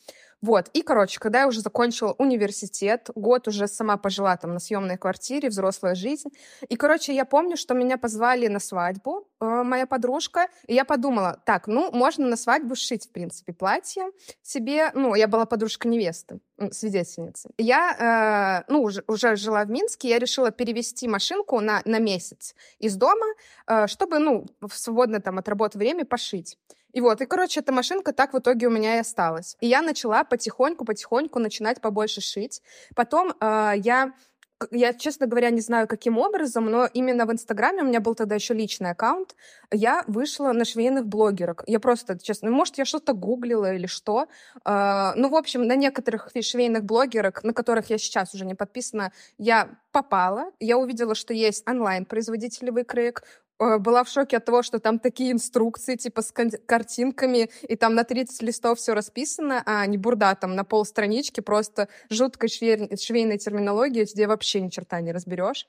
Вот, 0.42 0.70
и, 0.72 0.80
короче, 0.80 1.20
когда 1.20 1.40
я 1.40 1.49
уже 1.49 1.60
закончила 1.60 2.14
университет, 2.18 3.10
год 3.14 3.46
уже 3.46 3.68
сама 3.68 3.99
пожила 3.99 4.37
там 4.37 4.54
на 4.54 4.58
съемной 4.58 4.96
квартире, 4.96 5.50
взрослая 5.50 5.94
жизнь, 5.94 6.30
и, 6.66 6.76
короче, 6.76 7.14
я 7.14 7.26
помню, 7.26 7.56
что 7.58 7.75
меня 7.75 7.99
позвали 7.99 8.46
на 8.46 8.58
свадьбу, 8.58 9.28
э, 9.40 9.44
моя 9.44 9.87
подружка, 9.87 10.49
и 10.66 10.75
я 10.75 10.87
подумала, 10.87 11.42
так, 11.44 11.66
ну, 11.66 11.90
можно 11.92 12.26
на 12.26 12.37
свадьбу 12.37 12.75
сшить, 12.75 13.06
в 13.06 13.12
принципе, 13.12 13.52
платье 13.52 14.04
себе, 14.42 14.90
ну, 14.94 15.14
я 15.14 15.28
была 15.28 15.44
подружка 15.44 15.88
невесты, 15.88 16.40
свидетельницы. 16.72 17.50
Я, 17.58 18.64
э, 18.66 18.72
ну, 18.72 18.82
уже, 18.82 19.04
уже 19.08 19.37
жила 19.37 19.64
в 19.64 19.70
Минске, 19.70 20.08
я 20.08 20.18
решила 20.18 20.50
перевести 20.50 21.06
машинку 21.06 21.60
на, 21.60 21.82
на 21.84 21.99
месяц 21.99 22.54
из 22.78 22.96
дома, 22.96 23.26
э, 23.66 23.87
чтобы, 23.88 24.18
ну, 24.18 24.46
в 24.62 24.72
свободное 24.72 25.20
там 25.20 25.37
от 25.38 25.49
работы 25.49 25.76
время 25.76 26.06
пошить. 26.06 26.56
И 26.92 27.00
вот, 27.00 27.20
и, 27.20 27.26
короче, 27.26 27.61
эта 27.61 27.73
машинка 27.73 28.12
так 28.12 28.32
в 28.32 28.38
итоге 28.38 28.66
у 28.66 28.70
меня 28.70 28.97
и 28.97 29.00
осталась. 29.00 29.56
И 29.61 29.66
я 29.66 29.82
начала 29.82 30.25
потихоньку-потихоньку 30.25 31.38
начинать 31.38 31.80
побольше 31.80 32.20
шить. 32.20 32.62
Потом 32.94 33.32
э, 33.40 33.73
я 33.76 34.12
я, 34.70 34.92
честно 34.92 35.26
говоря, 35.26 35.50
не 35.50 35.61
знаю, 35.61 35.88
каким 35.88 36.18
образом, 36.18 36.66
но 36.66 36.87
именно 36.92 37.25
в 37.26 37.32
Инстаграме, 37.32 37.82
у 37.82 37.87
меня 37.87 38.00
был 38.00 38.14
тогда 38.14 38.35
еще 38.35 38.52
личный 38.54 38.90
аккаунт, 38.90 39.35
я 39.70 40.04
вышла 40.06 40.52
на 40.52 40.64
швейных 40.64 41.06
блогерок. 41.06 41.64
Я 41.66 41.80
просто, 41.80 42.18
честно, 42.18 42.50
может, 42.50 42.76
я 42.78 42.85
что-то 42.85 43.14
гуглила 43.14 43.73
или 43.75 43.87
что. 43.87 44.26
Uh, 44.64 45.12
ну, 45.16 45.28
в 45.30 45.35
общем, 45.35 45.66
на 45.66 45.76
некоторых 45.76 46.28
швейных 46.40 46.85
блогерок, 46.85 47.42
на 47.42 47.54
которых 47.54 47.88
я 47.90 47.99
сейчас 47.99 48.35
уже 48.35 48.44
не 48.44 48.54
подписана, 48.54 49.12
я 49.38 49.70
попала. 49.92 50.52
Я 50.61 50.76
увидела, 50.76 51.14
что 51.14 51.32
есть 51.32 51.66
онлайн-производители 51.66 52.70
выкроек, 52.70 53.23
была 53.60 54.04
в 54.04 54.08
шоке 54.08 54.38
от 54.38 54.44
того, 54.44 54.62
что 54.62 54.78
там 54.78 54.98
такие 54.98 55.32
инструкции, 55.32 55.96
типа 55.96 56.22
с 56.22 56.32
картинками, 56.32 57.50
и 57.62 57.76
там 57.76 57.94
на 57.94 58.04
30 58.04 58.42
листов 58.42 58.78
все 58.78 58.94
расписано, 58.94 59.62
а 59.66 59.84
не 59.86 59.98
бурда 59.98 60.34
там 60.34 60.54
на 60.56 60.64
полстранички, 60.64 61.40
просто 61.40 61.88
жуткой 62.08 62.48
швей... 62.48 62.96
швейной 62.96 63.38
терминологии, 63.38 64.06
где 64.10 64.26
вообще 64.26 64.60
ни 64.60 64.68
черта 64.68 65.00
не 65.00 65.12
разберешь. 65.12 65.66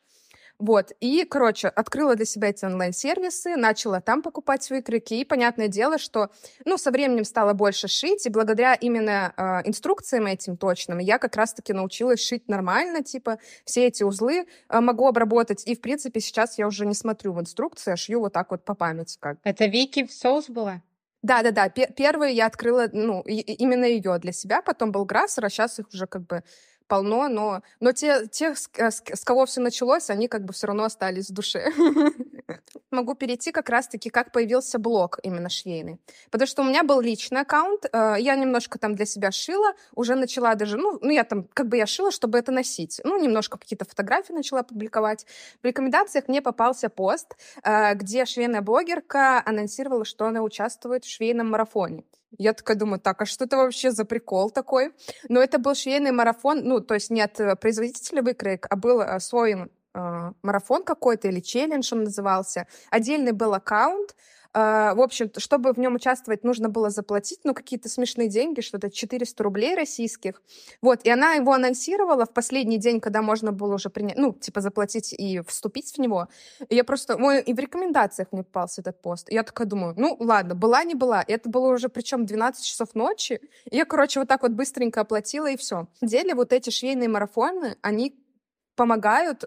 Вот, 0.62 0.92
и, 1.00 1.26
короче, 1.26 1.70
открыла 1.70 2.16
для 2.16 2.26
себя 2.26 2.50
эти 2.50 2.66
онлайн-сервисы, 2.66 3.56
начала 3.56 4.00
там 4.00 4.22
покупать 4.22 4.72
крюки, 4.86 5.20
и 5.20 5.26
понятное 5.26 5.68
дело, 5.68 5.98
что, 5.98 6.30
ну, 6.66 6.78
со 6.78 6.92
временем 6.92 7.26
стала 7.26 7.54
больше 7.54 7.88
шить, 7.88 8.28
и 8.28 8.30
благодаря 8.30 8.76
именно 8.76 9.34
э, 9.36 9.68
инструкциям 9.68 10.28
этим 10.28 10.58
точным 10.58 11.00
я 11.00 11.18
как 11.18 11.36
раз-таки 11.36 11.74
научилась 11.74 12.24
шить 12.24 12.48
нормально, 12.48 13.04
типа, 13.04 13.40
все 13.66 13.88
эти 13.88 14.04
узлы 14.04 14.46
э, 14.70 14.80
могу 14.80 15.08
обработать, 15.08 15.64
и, 15.66 15.76
в 15.76 15.82
принципе, 15.82 16.20
сейчас 16.20 16.60
я 16.60 16.68
уже 16.68 16.86
не 16.86 16.94
смотрю 16.94 17.34
в 17.34 17.42
инструкции, 17.42 17.94
а 17.94 17.96
шью 17.96 18.20
вот 18.20 18.34
так 18.34 18.52
вот 18.52 18.64
по 18.64 18.76
памяти 18.76 19.18
как. 19.20 19.40
Это 19.44 19.66
Вики 19.66 20.06
в 20.06 20.14
соус 20.14 20.48
была? 20.48 20.84
Да-да-да, 21.24 21.70
первую 21.70 22.34
я 22.34 22.48
открыла, 22.48 22.88
ну, 22.92 23.22
именно 23.22 23.86
ее 23.86 24.18
для 24.20 24.32
себя, 24.32 24.62
потом 24.62 24.92
был 24.92 25.06
Грассер, 25.06 25.46
а 25.46 25.50
сейчас 25.50 25.80
их 25.80 25.88
уже 25.94 26.06
как 26.06 26.28
бы 26.28 26.44
полно, 26.92 27.30
но, 27.30 27.62
но 27.80 27.94
те, 27.94 28.28
тех, 28.28 28.58
с, 28.58 28.70
э, 28.76 28.92
с, 28.92 29.24
кого 29.24 29.46
все 29.46 29.62
началось, 29.62 30.10
они 30.10 30.28
как 30.28 30.44
бы 30.44 30.52
все 30.52 30.68
равно 30.68 30.84
остались 30.84 31.30
в 31.30 31.34
душе. 31.34 31.72
Могу 32.92 33.16
перейти 33.16 33.54
как 33.54 33.70
раз-таки, 33.70 34.10
как 34.10 34.34
появился 34.34 34.78
блог 34.78 35.18
именно 35.24 35.48
швейный. 35.48 36.02
Потому 36.32 36.48
что 36.48 36.64
у 36.64 36.66
меня 36.66 36.84
был 36.84 37.00
личный 37.00 37.42
аккаунт, 37.42 37.86
э, 37.86 38.16
я 38.20 38.36
немножко 38.36 38.78
там 38.78 38.96
для 38.96 39.06
себя 39.06 39.32
шила, 39.32 39.72
уже 39.96 40.16
начала 40.16 40.54
даже, 40.56 40.76
ну, 40.76 41.00
ну 41.02 41.12
я 41.12 41.24
там, 41.24 41.46
как 41.54 41.70
бы 41.70 41.78
я 41.78 41.86
шила, 41.86 42.12
чтобы 42.12 42.38
это 42.38 42.52
носить. 42.52 43.00
Ну, 43.06 43.18
немножко 43.24 43.58
какие-то 43.58 43.86
фотографии 43.86 44.34
начала 44.34 44.64
публиковать. 44.64 45.26
В 45.64 45.66
рекомендациях 45.66 46.28
мне 46.28 46.42
попался 46.42 46.90
пост, 46.90 47.38
э, 47.64 47.94
где 47.96 48.26
швейная 48.26 48.62
блогерка 48.62 49.42
анонсировала, 49.46 50.04
что 50.04 50.26
она 50.26 50.42
участвует 50.42 51.06
в 51.06 51.10
швейном 51.10 51.52
марафоне. 51.52 52.04
Я 52.38 52.54
такая 52.54 52.78
думаю, 52.78 53.00
так, 53.00 53.22
а 53.22 53.26
что 53.26 53.46
это 53.46 53.58
вообще 53.58 53.92
за 53.92 54.06
прикол 54.06 54.50
такой? 54.52 54.94
Но 55.30 55.42
это 55.42 55.60
был 55.60 55.76
швейный 55.76 56.12
марафон, 56.12 56.62
ну, 56.64 56.80
то 56.80 56.94
есть 56.94 57.10
не 57.10 57.22
от 57.22 57.40
э, 57.40 57.56
производителя 57.56 58.22
выкроек, 58.22 58.68
а 58.70 58.76
был 58.76 59.02
э, 59.02 59.20
свой 59.20 59.54
э, 59.94 60.32
марафон 60.42 60.84
какой-то 60.84 61.28
или 61.28 61.42
челлендж 61.42 61.94
он 61.94 62.04
назывался. 62.04 62.68
Отдельный 62.90 63.34
был 63.34 63.54
аккаунт, 63.54 64.16
в 64.54 65.02
общем, 65.02 65.32
чтобы 65.38 65.74
в 65.74 65.78
нем 65.78 65.96
участвовать, 65.96 66.44
нужно 66.44 66.70
было 66.70 66.90
заплатить, 66.90 67.40
ну, 67.44 67.54
какие-то 67.54 67.88
смешные 67.90 68.28
деньги, 68.28 68.62
что-то 68.62 68.90
400 68.90 69.44
рублей 69.44 69.76
российских. 69.76 70.42
Вот, 70.82 71.02
и 71.04 71.10
она 71.10 71.34
его 71.34 71.54
анонсировала 71.54 72.26
в 72.26 72.34
последний 72.34 72.78
день, 72.78 73.00
когда 73.00 73.22
можно 73.22 73.52
было 73.52 73.76
уже 73.76 73.90
принять, 73.90 74.18
ну, 74.18 74.34
типа, 74.34 74.62
заплатить 74.62 75.14
и 75.14 75.42
вступить 75.48 75.94
в 75.94 76.00
него. 76.00 76.28
И 76.70 76.76
я 76.76 76.84
просто, 76.84 77.18
мой, 77.18 77.42
и 77.42 77.54
в 77.54 77.60
рекомендациях 77.60 78.30
мне 78.32 78.44
попался 78.44 78.82
этот 78.82 79.02
пост. 79.02 79.30
И 79.32 79.36
я 79.36 79.44
такая 79.44 79.68
думаю, 79.68 79.94
ну, 79.98 80.18
ладно, 80.20 80.56
была, 80.56 80.84
не 80.84 80.96
была. 80.96 81.22
И 81.22 81.32
это 81.32 81.50
было 81.50 81.74
уже, 81.74 81.88
причем 81.90 82.26
12 82.26 82.66
часов 82.66 82.94
ночи. 82.94 83.40
И 83.70 83.78
я, 83.78 83.86
короче, 83.86 84.20
вот 84.20 84.28
так 84.28 84.42
вот 84.42 84.52
быстренько 84.52 85.02
оплатила, 85.02 85.50
и 85.50 85.58
все. 85.58 85.88
На 86.02 86.08
деле 86.08 86.36
вот 86.36 86.52
эти 86.52 86.70
швейные 86.70 87.08
марафоны, 87.10 87.78
они 87.82 88.16
помогают 88.76 89.46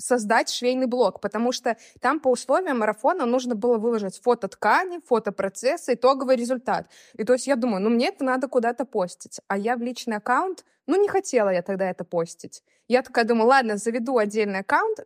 создать 0.00 0.50
швейный 0.50 0.86
блог, 0.86 1.20
потому 1.20 1.52
что 1.52 1.76
там 2.00 2.20
по 2.20 2.28
условиям 2.28 2.78
марафона 2.78 3.26
нужно 3.26 3.54
было 3.54 3.78
выложить 3.78 4.20
фото 4.20 4.48
ткани, 4.48 5.00
фото 5.06 5.32
процесса, 5.32 5.94
итоговый 5.94 6.36
результат. 6.36 6.88
И 7.16 7.24
то 7.24 7.34
есть 7.34 7.46
я 7.46 7.56
думаю, 7.56 7.82
ну 7.82 7.90
мне 7.90 8.08
это 8.08 8.24
надо 8.24 8.48
куда-то 8.48 8.84
постить. 8.84 9.40
А 9.48 9.56
я 9.56 9.76
в 9.76 9.82
личный 9.82 10.16
аккаунт, 10.16 10.64
ну 10.86 11.00
не 11.00 11.08
хотела 11.08 11.50
я 11.50 11.62
тогда 11.62 11.88
это 11.88 12.04
постить. 12.04 12.62
Я 12.88 13.02
такая 13.02 13.24
думаю, 13.24 13.48
ладно, 13.48 13.76
заведу 13.76 14.18
отдельный 14.18 14.60
аккаунт, 14.60 15.00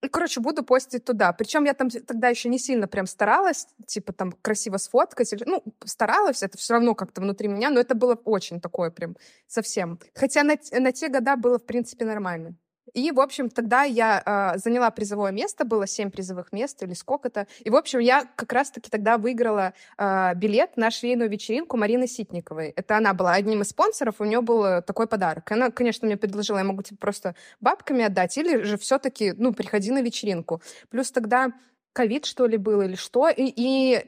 и, 0.00 0.08
короче, 0.08 0.40
буду 0.40 0.62
постить 0.62 1.04
туда. 1.04 1.32
Причем 1.32 1.64
я 1.64 1.74
там 1.74 1.90
тогда 1.90 2.28
еще 2.28 2.48
не 2.48 2.58
сильно 2.58 2.86
прям 2.86 3.06
старалась, 3.06 3.66
типа 3.86 4.12
там 4.12 4.30
красиво 4.30 4.76
сфоткать. 4.76 5.34
Ну, 5.44 5.64
старалась, 5.84 6.42
это 6.44 6.56
все 6.56 6.74
равно 6.74 6.94
как-то 6.94 7.20
внутри 7.20 7.48
меня, 7.48 7.70
но 7.70 7.80
это 7.80 7.96
было 7.96 8.14
очень 8.14 8.60
такое 8.60 8.90
прям 8.90 9.16
совсем. 9.48 9.98
Хотя 10.14 10.44
на, 10.44 10.56
на 10.72 10.92
те 10.92 11.08
года 11.08 11.36
было, 11.36 11.58
в 11.58 11.66
принципе, 11.66 12.04
нормально. 12.04 12.54
И, 12.94 13.10
в 13.12 13.20
общем, 13.20 13.50
тогда 13.50 13.82
я 13.82 14.22
э, 14.54 14.58
заняла 14.58 14.90
призовое 14.90 15.32
место, 15.32 15.64
было 15.64 15.86
семь 15.86 16.10
призовых 16.10 16.52
мест 16.52 16.82
или 16.82 16.94
сколько-то. 16.94 17.46
И, 17.60 17.70
в 17.70 17.76
общем, 17.76 18.00
я 18.00 18.24
как 18.36 18.52
раз-таки 18.52 18.90
тогда 18.90 19.18
выиграла 19.18 19.74
э, 19.96 20.34
билет 20.34 20.76
на 20.76 20.90
швейную 20.90 21.30
вечеринку 21.30 21.76
Марины 21.76 22.06
Ситниковой. 22.06 22.72
Это 22.76 22.96
она 22.96 23.14
была 23.14 23.32
одним 23.32 23.62
из 23.62 23.68
спонсоров, 23.70 24.16
у 24.20 24.24
нее 24.24 24.40
был 24.40 24.82
такой 24.82 25.06
подарок. 25.06 25.50
Она, 25.52 25.70
конечно, 25.70 26.06
мне 26.06 26.16
предложила, 26.16 26.58
я 26.58 26.64
могу 26.64 26.82
тебе 26.82 26.98
просто 26.98 27.34
бабками 27.60 28.04
отдать, 28.04 28.36
или 28.38 28.62
же 28.62 28.76
все-таки, 28.78 29.32
ну, 29.36 29.52
приходи 29.52 29.90
на 29.90 30.02
вечеринку. 30.02 30.62
Плюс 30.90 31.10
тогда 31.10 31.52
ковид, 31.92 32.26
что 32.26 32.46
ли, 32.46 32.56
был 32.56 32.80
или 32.82 32.94
что, 32.94 33.28
и, 33.28 33.52
и 33.56 34.04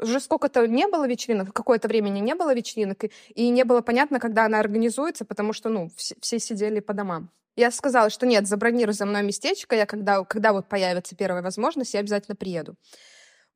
уже 0.00 0.20
сколько-то 0.20 0.66
не 0.66 0.88
было 0.88 1.06
вечеринок, 1.06 1.52
какое-то 1.52 1.86
времени 1.86 2.18
не 2.18 2.34
было 2.34 2.54
вечеринок, 2.54 3.04
и, 3.04 3.10
и 3.34 3.50
не 3.50 3.64
было 3.64 3.82
понятно, 3.82 4.18
когда 4.18 4.46
она 4.46 4.58
организуется, 4.58 5.24
потому 5.24 5.52
что, 5.52 5.68
ну, 5.68 5.90
все, 5.96 6.16
все 6.20 6.38
сидели 6.40 6.80
по 6.80 6.92
домам. 6.92 7.30
Я 7.56 7.70
сказала, 7.70 8.10
что 8.10 8.26
нет, 8.26 8.46
забронируй 8.46 8.92
за 8.94 9.06
мной 9.06 9.22
местечко, 9.22 9.74
я 9.74 9.86
когда, 9.86 10.22
когда 10.24 10.52
вот 10.52 10.68
появится 10.68 11.16
первая 11.16 11.42
возможность, 11.42 11.94
я 11.94 12.00
обязательно 12.00 12.36
приеду. 12.36 12.76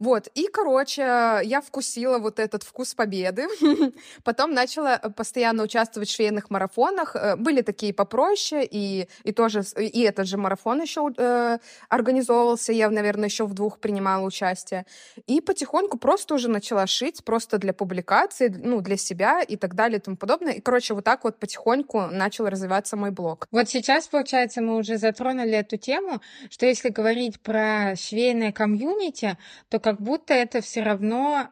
Вот, 0.01 0.29
и, 0.35 0.49
короче, 0.49 1.03
я 1.45 1.61
вкусила 1.61 2.19
вот 2.19 2.39
этот 2.39 2.63
вкус 2.63 2.95
победы. 2.95 3.47
Потом 4.25 4.55
начала 4.55 4.99
э, 5.01 5.11
постоянно 5.11 5.63
участвовать 5.63 6.09
в 6.09 6.15
швейных 6.15 6.49
марафонах. 6.49 7.15
Э, 7.15 7.37
были 7.37 7.61
такие 7.61 7.93
попроще, 7.93 8.67
и, 8.69 9.09
и 9.25 9.33
тоже, 9.33 9.63
и 9.77 10.01
этот 10.01 10.27
же 10.27 10.39
марафон 10.39 10.81
еще 10.81 11.11
э, 11.15 11.59
организовывался. 11.91 12.73
Я, 12.73 12.89
наверное, 12.89 13.29
еще 13.29 13.45
в 13.45 13.53
двух 13.53 13.79
принимала 13.79 14.25
участие. 14.25 14.87
И 15.27 15.43
потихоньку 15.43 15.99
просто 15.99 16.35
уже 16.35 16.49
начала 16.49 16.87
шить, 16.87 17.23
просто 17.23 17.59
для 17.59 17.75
публикации, 17.75 18.49
ну, 18.49 18.81
для 18.81 18.97
себя 18.97 19.43
и 19.43 19.57
так 19.57 19.75
далее 19.75 19.99
и 19.99 20.01
тому 20.01 20.17
подобное. 20.17 20.55
И, 20.55 20.61
короче, 20.63 20.95
вот 20.95 21.05
так 21.05 21.25
вот 21.25 21.39
потихоньку 21.39 22.07
начал 22.07 22.49
развиваться 22.49 22.97
мой 22.97 23.11
блог. 23.11 23.49
Вот 23.51 23.69
сейчас, 23.69 24.09
получается, 24.09 24.63
мы 24.63 24.77
уже 24.77 24.97
затронули 24.97 25.53
эту 25.53 25.77
тему, 25.77 26.23
что 26.49 26.65
если 26.65 26.89
говорить 26.89 27.39
про 27.41 27.95
швейное 27.97 28.51
комьюнити, 28.51 29.37
то 29.69 29.79
как 29.91 30.01
будто 30.01 30.35
это 30.35 30.61
все 30.61 30.83
равно 30.83 31.49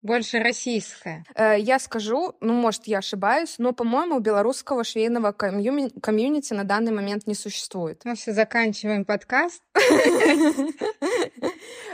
больше 0.00 0.38
российское. 0.38 1.24
Э, 1.34 1.56
я 1.58 1.80
скажу, 1.80 2.36
ну, 2.40 2.52
может, 2.52 2.86
я 2.86 2.98
ошибаюсь, 2.98 3.56
но, 3.58 3.72
по-моему, 3.72 4.20
белорусского 4.20 4.84
швейного 4.84 5.32
комью- 5.32 5.90
комьюнити 6.00 6.54
на 6.54 6.62
данный 6.62 6.92
момент 6.92 7.26
не 7.26 7.34
существует. 7.34 8.02
Ну 8.04 8.14
все, 8.14 8.32
заканчиваем 8.32 9.04
подкаст. 9.04 9.60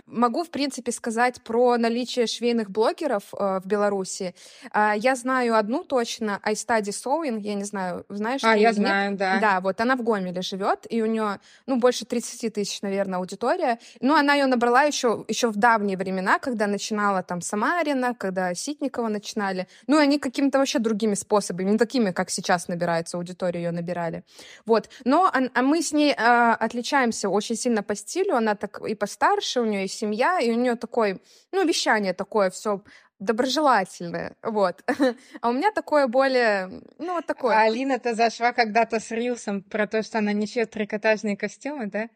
Могу, 0.06 0.44
в 0.44 0.50
принципе, 0.50 0.92
сказать 0.92 1.42
про 1.42 1.76
наличие 1.76 2.28
швейных 2.28 2.70
блогеров 2.70 3.24
э, 3.32 3.60
в 3.60 3.66
Беларуси. 3.66 4.34
Э, 4.72 4.92
я 4.96 5.16
знаю 5.16 5.56
одну 5.56 5.82
точно, 5.82 6.40
iStudy 6.44 6.90
Sewing, 6.90 7.40
я 7.40 7.54
не 7.54 7.64
знаю, 7.64 8.06
знаешь? 8.08 8.44
А, 8.44 8.56
я 8.56 8.72
знаю, 8.72 9.16
да. 9.16 9.40
Да, 9.40 9.60
вот 9.60 9.80
она 9.80 9.96
в 9.96 10.02
Гомеле 10.02 10.42
живет, 10.42 10.86
и 10.88 11.02
у 11.02 11.06
нее, 11.06 11.40
ну, 11.66 11.76
больше 11.76 12.04
30 12.04 12.54
тысяч, 12.54 12.82
наверное, 12.82 13.18
аудитория. 13.18 13.80
Ну, 14.00 14.14
она 14.14 14.34
ее 14.34 14.46
набрала 14.46 14.84
еще, 14.84 15.24
еще 15.26 15.48
в 15.48 15.56
давние 15.56 15.96
времена, 15.96 16.38
когда 16.38 16.68
начинала 16.68 17.24
там 17.24 17.40
Самарина, 17.40 18.14
когда 18.14 18.54
Ситникова 18.54 19.08
начинали. 19.08 19.66
Ну, 19.88 19.98
они 19.98 20.20
какими-то 20.20 20.58
вообще 20.58 20.78
другими 20.78 21.14
способами, 21.14 21.72
не 21.72 21.78
такими, 21.78 22.12
как 22.12 22.30
сейчас 22.30 22.68
набирается 22.68 23.16
аудитория, 23.16 23.64
ее 23.64 23.70
набирали. 23.72 24.22
Вот. 24.66 24.88
Но 25.04 25.26
а, 25.26 25.40
а 25.52 25.62
мы 25.62 25.82
с 25.82 25.92
ней 25.92 26.12
э, 26.12 26.52
отличаемся 26.52 27.28
очень 27.28 27.56
сильно 27.56 27.82
по 27.82 27.96
стилю, 27.96 28.36
она 28.36 28.54
так 28.54 28.80
и 28.80 28.94
постарше, 28.94 29.60
у 29.60 29.64
нее 29.64 29.82
есть 29.82 29.95
семья, 29.96 30.38
и 30.40 30.50
у 30.50 30.54
нее 30.54 30.76
такое, 30.76 31.20
ну, 31.52 31.66
вещание 31.66 32.12
такое 32.12 32.50
все 32.50 32.82
доброжелательное, 33.18 34.36
вот. 34.42 34.82
А 35.40 35.48
у 35.48 35.52
меня 35.52 35.70
такое 35.72 36.06
более, 36.06 36.82
ну, 36.98 37.14
вот 37.14 37.26
такое. 37.26 37.54
А 37.56 37.62
Алина-то 37.62 38.14
зашла 38.14 38.52
когда-то 38.52 39.00
с 39.00 39.10
Рилсом 39.10 39.62
про 39.62 39.86
то, 39.86 40.02
что 40.02 40.18
она 40.18 40.32
не 40.32 40.46
шьет 40.46 40.70
трикотажные 40.70 41.36
костюмы, 41.36 41.86
да? 41.86 42.08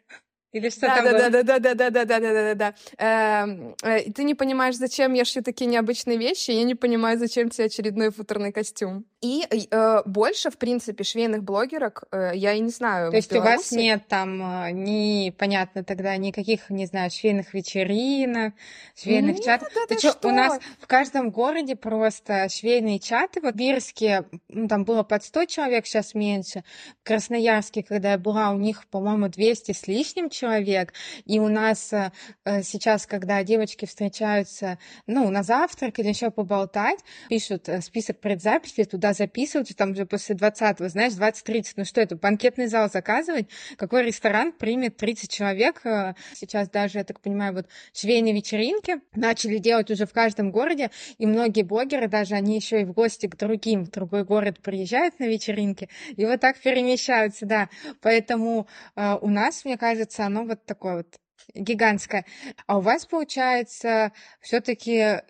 Или 0.52 0.68
что 0.68 0.82
да, 0.82 0.96
там 0.96 1.04
да, 1.04 1.10
было? 1.10 1.30
да, 1.30 1.42
да, 1.42 1.58
да, 1.58 1.74
да, 1.74 1.90
да, 1.90 2.04
да, 2.04 2.20
да, 2.20 2.54
да, 2.54 2.74
да. 2.98 3.74
Э, 3.82 4.10
ты 4.10 4.24
не 4.24 4.34
понимаешь, 4.34 4.76
зачем 4.76 5.12
я 5.12 5.24
шью 5.24 5.42
такие 5.42 5.66
необычные 5.70 6.18
вещи, 6.18 6.50
я 6.50 6.64
не 6.64 6.74
понимаю, 6.74 7.18
зачем 7.18 7.50
тебе 7.50 7.66
очередной 7.66 8.10
футерный 8.10 8.52
костюм. 8.52 9.06
И 9.20 9.44
э, 9.50 10.02
больше, 10.06 10.50
в 10.50 10.56
принципе, 10.56 11.04
швейных 11.04 11.42
блогерок 11.42 12.04
э, 12.10 12.32
я 12.34 12.54
и 12.54 12.60
не 12.60 12.70
знаю. 12.70 13.10
То 13.10 13.16
есть 13.16 13.30
у 13.34 13.40
вас 13.42 13.70
нет 13.70 14.08
там 14.08 14.40
э, 14.40 14.70
ни, 14.70 15.28
понятно, 15.30 15.84
тогда 15.84 16.16
никаких, 16.16 16.70
не 16.70 16.86
знаю, 16.86 17.10
швейных 17.10 17.52
вечеринок, 17.52 18.54
швейных 18.96 19.36
нет, 19.36 19.44
чатов. 19.44 19.68
Да, 19.74 19.98
что? 19.98 20.12
что? 20.12 20.28
У 20.28 20.30
нас 20.30 20.58
в 20.80 20.86
каждом 20.86 21.30
городе 21.30 21.76
просто 21.76 22.48
швейные 22.48 22.98
чаты. 22.98 23.42
Вот 23.42 23.54
в 23.54 23.56
Бирске 23.58 24.24
ну, 24.48 24.68
там 24.68 24.84
было 24.84 25.02
под 25.02 25.22
100 25.22 25.44
человек, 25.44 25.86
сейчас 25.86 26.14
меньше. 26.14 26.64
В 27.02 27.06
Красноярске, 27.06 27.82
когда 27.82 28.12
я 28.12 28.18
была, 28.18 28.50
у 28.52 28.58
них, 28.58 28.86
по-моему, 28.86 29.28
200 29.28 29.72
с 29.72 29.86
лишним 29.86 30.30
человек. 30.30 30.94
И 31.26 31.38
у 31.38 31.48
нас 31.48 31.92
э, 31.92 32.10
э, 32.46 32.62
сейчас, 32.62 33.06
когда 33.06 33.44
девочки 33.44 33.84
встречаются, 33.84 34.78
ну, 35.06 35.28
на 35.28 35.42
завтрак 35.42 35.98
или 35.98 36.08
еще 36.08 36.30
поболтать, 36.30 37.00
пишут 37.28 37.68
э, 37.68 37.82
список 37.82 38.18
предзаписи, 38.20 38.84
туда 38.84 39.09
туда 39.10 39.12
записываться, 39.12 39.76
там 39.76 39.92
уже 39.92 40.06
после 40.06 40.36
20-го, 40.36 40.88
знаешь, 40.88 41.12
20-30, 41.12 41.72
ну 41.76 41.84
что 41.84 42.00
это, 42.00 42.16
банкетный 42.16 42.66
зал 42.66 42.90
заказывать? 42.90 43.48
Какой 43.76 44.04
ресторан 44.04 44.52
примет 44.52 44.96
30 44.96 45.30
человек? 45.30 45.84
Э, 45.84 46.14
сейчас 46.34 46.68
даже, 46.68 46.98
я 46.98 47.04
так 47.04 47.20
понимаю, 47.20 47.54
вот 47.54 47.66
швейные 47.92 48.34
вечеринки 48.34 49.00
начали 49.14 49.58
делать 49.58 49.90
уже 49.90 50.06
в 50.06 50.12
каждом 50.12 50.50
городе, 50.50 50.90
и 51.18 51.26
многие 51.26 51.62
блогеры 51.62 52.08
даже, 52.08 52.34
они 52.34 52.56
еще 52.56 52.82
и 52.82 52.84
в 52.84 52.92
гости 52.92 53.26
к 53.26 53.36
другим, 53.36 53.84
в 53.84 53.90
другой 53.90 54.24
город 54.24 54.60
приезжают 54.60 55.18
на 55.18 55.24
вечеринки, 55.24 55.88
и 56.16 56.24
вот 56.24 56.40
так 56.40 56.58
перемещаются, 56.58 57.46
да. 57.46 57.68
Поэтому 58.00 58.66
э, 58.96 59.16
у 59.20 59.28
нас, 59.28 59.64
мне 59.64 59.76
кажется, 59.76 60.24
оно 60.24 60.44
вот 60.44 60.64
такое 60.64 60.98
вот 60.98 61.18
гигантская. 61.54 62.24
А 62.66 62.78
у 62.78 62.80
вас, 62.80 63.06
получается, 63.06 64.12
все-таки 64.40 65.22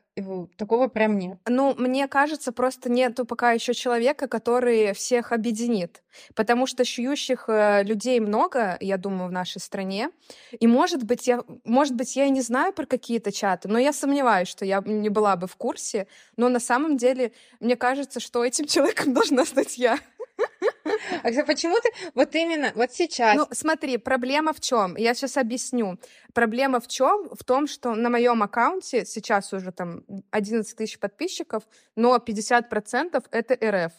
такого 0.57 0.89
прям 0.89 1.19
нет. 1.19 1.39
Ну, 1.49 1.75
мне 1.77 2.09
кажется, 2.09 2.53
просто 2.53 2.91
нету 2.91 3.25
пока 3.25 3.53
еще 3.53 3.75
человека, 3.75 4.29
который 4.29 4.93
всех 4.95 5.33
объединит. 5.33 6.03
Потому 6.35 6.67
что 6.67 6.85
шьющих 6.85 7.45
э, 7.49 7.83
людей 7.85 8.21
много, 8.21 8.77
я 8.81 8.97
думаю, 8.97 9.29
в 9.29 9.33
нашей 9.33 9.61
стране. 9.61 10.11
И, 10.59 10.67
может 10.67 11.05
быть, 11.05 11.27
я, 11.27 11.43
может 11.65 11.95
быть, 11.95 12.17
я 12.17 12.27
и 12.27 12.31
не 12.31 12.43
знаю 12.43 12.73
про 12.73 12.87
какие-то 12.87 13.33
чаты, 13.33 13.69
но 13.69 13.79
я 13.79 13.93
сомневаюсь, 13.93 14.49
что 14.49 14.65
я 14.65 14.83
не 14.85 15.09
была 15.09 15.37
бы 15.37 15.47
в 15.47 15.57
курсе. 15.57 16.07
Но 16.37 16.49
на 16.49 16.61
самом 16.61 16.97
деле, 16.97 17.33
мне 17.61 17.77
кажется, 17.77 18.21
что 18.21 18.45
этим 18.45 18.67
человеком 18.67 19.15
должна 19.15 19.45
стать 19.45 19.79
я. 19.79 19.99
А 20.85 21.45
почему 21.45 21.77
ты 21.81 21.91
вот 22.15 22.35
именно 22.35 22.73
вот 22.75 22.93
сейчас? 22.93 23.37
Ну, 23.37 23.47
смотри, 23.51 23.97
проблема 23.99 24.53
в 24.53 24.61
чем? 24.61 24.97
Я 24.97 25.15
сейчас 25.15 25.37
объясню. 25.37 25.99
Проблема 26.33 26.81
в 26.81 26.89
чем? 26.89 27.29
В 27.31 27.45
том, 27.45 27.67
что 27.67 27.95
на 27.95 28.11
моем 28.11 28.43
аккаунте 28.43 29.05
сейчас 29.05 29.53
уже 29.53 29.73
там 29.73 30.05
11 30.31 30.77
тысяч 30.77 30.99
подписчиков, 30.99 31.65
но 31.97 32.17
50% 32.17 33.25
это 33.31 33.87
РФ. 33.87 33.93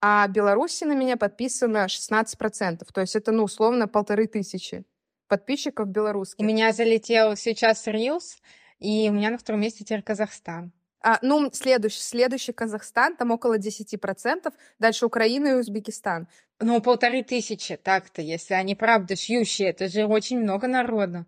А 0.00 0.26
Беларуси 0.26 0.84
на 0.84 0.94
меня 0.94 1.16
подписано 1.16 1.86
16%. 1.86 2.84
То 2.92 3.00
есть 3.00 3.14
это, 3.14 3.30
ну, 3.30 3.44
условно, 3.44 3.86
полторы 3.86 4.26
тысячи 4.26 4.84
подписчиков 5.28 5.88
белорусских. 5.88 6.40
У 6.40 6.44
меня 6.44 6.72
залетел 6.72 7.36
сейчас 7.36 7.86
Reels, 7.86 8.38
и 8.80 9.08
у 9.08 9.12
меня 9.12 9.30
на 9.30 9.38
втором 9.38 9.60
месте 9.60 9.84
теперь 9.84 10.02
Казахстан. 10.02 10.72
А, 11.02 11.18
ну, 11.22 11.50
следующий, 11.52 12.00
следующий 12.00 12.52
Казахстан, 12.52 13.16
там 13.16 13.30
около 13.30 13.58
10%, 13.58 14.52
дальше 14.78 15.06
Украина 15.06 15.48
и 15.48 15.54
Узбекистан. 15.54 16.28
Ну, 16.60 16.80
полторы 16.80 17.24
тысячи 17.24 17.76
так-то, 17.76 18.22
если 18.22 18.54
они 18.54 18.74
правда 18.74 19.16
шьющие, 19.16 19.70
это 19.70 19.88
же 19.88 20.06
очень 20.06 20.40
много 20.40 20.68
народу 20.68 21.26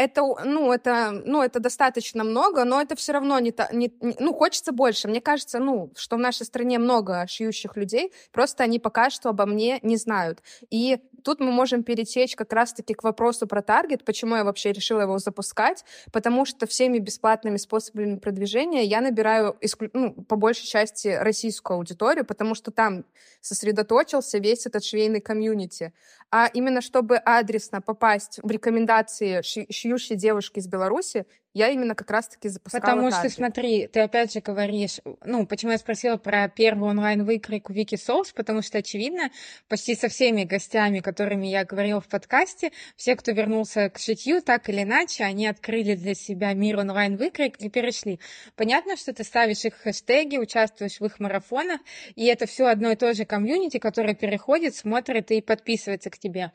это, 0.00 0.22
ну, 0.44 0.72
это, 0.72 1.10
ну, 1.26 1.42
это 1.42 1.60
достаточно 1.60 2.24
много, 2.24 2.64
но 2.64 2.80
это 2.80 2.96
все 2.96 3.12
равно 3.12 3.38
не, 3.38 3.52
не, 3.72 3.92
не... 4.00 4.16
Ну, 4.18 4.32
хочется 4.32 4.72
больше. 4.72 5.08
Мне 5.08 5.20
кажется, 5.20 5.58
ну, 5.58 5.92
что 5.94 6.16
в 6.16 6.18
нашей 6.18 6.46
стране 6.46 6.78
много 6.78 7.26
шьющих 7.28 7.76
людей, 7.76 8.12
просто 8.32 8.64
они 8.64 8.78
пока 8.78 9.10
что 9.10 9.28
обо 9.28 9.44
мне 9.44 9.78
не 9.82 9.96
знают. 9.96 10.42
И 10.70 11.00
тут 11.22 11.40
мы 11.40 11.50
можем 11.50 11.82
перетечь 11.82 12.36
как 12.36 12.52
раз-таки 12.52 12.94
к 12.94 13.02
вопросу 13.02 13.46
про 13.46 13.62
таргет, 13.62 14.04
почему 14.04 14.36
я 14.36 14.44
вообще 14.44 14.72
решила 14.72 15.02
его 15.02 15.18
запускать, 15.18 15.84
потому 16.12 16.44
что 16.44 16.66
всеми 16.66 16.98
бесплатными 16.98 17.56
способами 17.56 18.16
продвижения 18.16 18.84
я 18.84 19.00
набираю 19.00 19.56
исклю... 19.60 19.90
ну, 19.92 20.12
по 20.12 20.36
большей 20.36 20.66
части 20.66 21.08
российскую 21.08 21.76
аудиторию, 21.76 22.24
потому 22.24 22.54
что 22.54 22.70
там 22.70 23.04
сосредоточился 23.40 24.38
весь 24.38 24.66
этот 24.66 24.84
швейный 24.84 25.20
комьюнити. 25.20 25.92
А 26.30 26.48
именно 26.52 26.80
чтобы 26.80 27.16
адресно 27.16 27.80
попасть 27.80 28.38
в 28.42 28.50
рекомендации 28.50 29.42
шьющей 29.42 30.16
девушки 30.16 30.58
из 30.58 30.68
Беларуси, 30.68 31.26
я 31.52 31.68
именно 31.68 31.94
как 31.94 32.10
раз-таки 32.10 32.48
запускала 32.48 32.80
Потому 32.80 33.10
таргет. 33.10 33.30
что, 33.30 33.36
смотри, 33.36 33.86
ты 33.88 34.00
опять 34.00 34.32
же 34.32 34.40
говоришь, 34.40 35.00
ну, 35.24 35.46
почему 35.46 35.72
я 35.72 35.78
спросила 35.78 36.16
про 36.16 36.48
первый 36.48 36.90
онлайн-выкройку 36.90 37.72
Вики 37.72 37.96
Соус, 37.96 38.32
потому 38.32 38.62
что, 38.62 38.78
очевидно, 38.78 39.30
почти 39.68 39.96
со 39.96 40.08
всеми 40.08 40.44
гостями, 40.44 41.00
которыми 41.00 41.48
я 41.48 41.64
говорила 41.64 42.00
в 42.00 42.08
подкасте, 42.08 42.70
все, 42.96 43.16
кто 43.16 43.32
вернулся 43.32 43.90
к 43.90 43.98
шитью, 43.98 44.42
так 44.42 44.68
или 44.68 44.82
иначе, 44.82 45.24
они 45.24 45.48
открыли 45.48 45.96
для 45.96 46.14
себя 46.14 46.52
мир 46.52 46.78
онлайн-выкроек 46.78 47.56
и 47.56 47.68
перешли. 47.68 48.20
Понятно, 48.54 48.96
что 48.96 49.12
ты 49.12 49.24
ставишь 49.24 49.64
их 49.64 49.74
хэштеги, 49.74 50.36
участвуешь 50.36 51.00
в 51.00 51.04
их 51.04 51.18
марафонах, 51.18 51.80
и 52.14 52.26
это 52.26 52.46
все 52.46 52.66
одно 52.66 52.92
и 52.92 52.96
то 52.96 53.12
же 53.12 53.24
комьюнити, 53.24 53.78
которое 53.78 54.14
переходит, 54.14 54.76
смотрит 54.76 55.30
и 55.32 55.40
подписывается 55.40 56.10
к 56.10 56.18
тебе. 56.18 56.52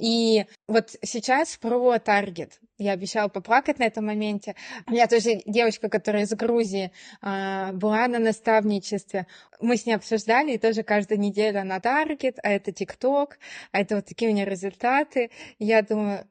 И 0.00 0.46
вот 0.66 0.96
сейчас 1.02 1.58
про 1.58 1.98
таргет. 1.98 2.58
Я 2.78 2.92
обещала 2.92 3.28
поплакать 3.28 3.78
на 3.78 3.84
этом 3.84 4.06
моменте. 4.06 4.56
У 4.86 4.92
меня 4.92 5.06
тоже 5.06 5.42
девочка, 5.44 5.90
которая 5.90 6.22
из 6.22 6.30
Грузии, 6.30 6.90
а, 7.20 7.72
была 7.72 8.08
на 8.08 8.18
наставничестве. 8.18 9.26
Мы 9.60 9.76
с 9.76 9.84
ней 9.84 9.92
обсуждали, 9.92 10.52
и 10.52 10.58
тоже 10.58 10.82
каждую 10.82 11.20
неделю 11.20 11.62
на 11.64 11.80
таргет, 11.80 12.38
а 12.42 12.48
это 12.50 12.72
ТикТок, 12.72 13.38
а 13.72 13.80
это 13.80 13.96
вот 13.96 14.06
такие 14.06 14.30
у 14.30 14.34
меня 14.34 14.46
результаты. 14.46 15.30
Я 15.58 15.82
думаю, 15.82 16.26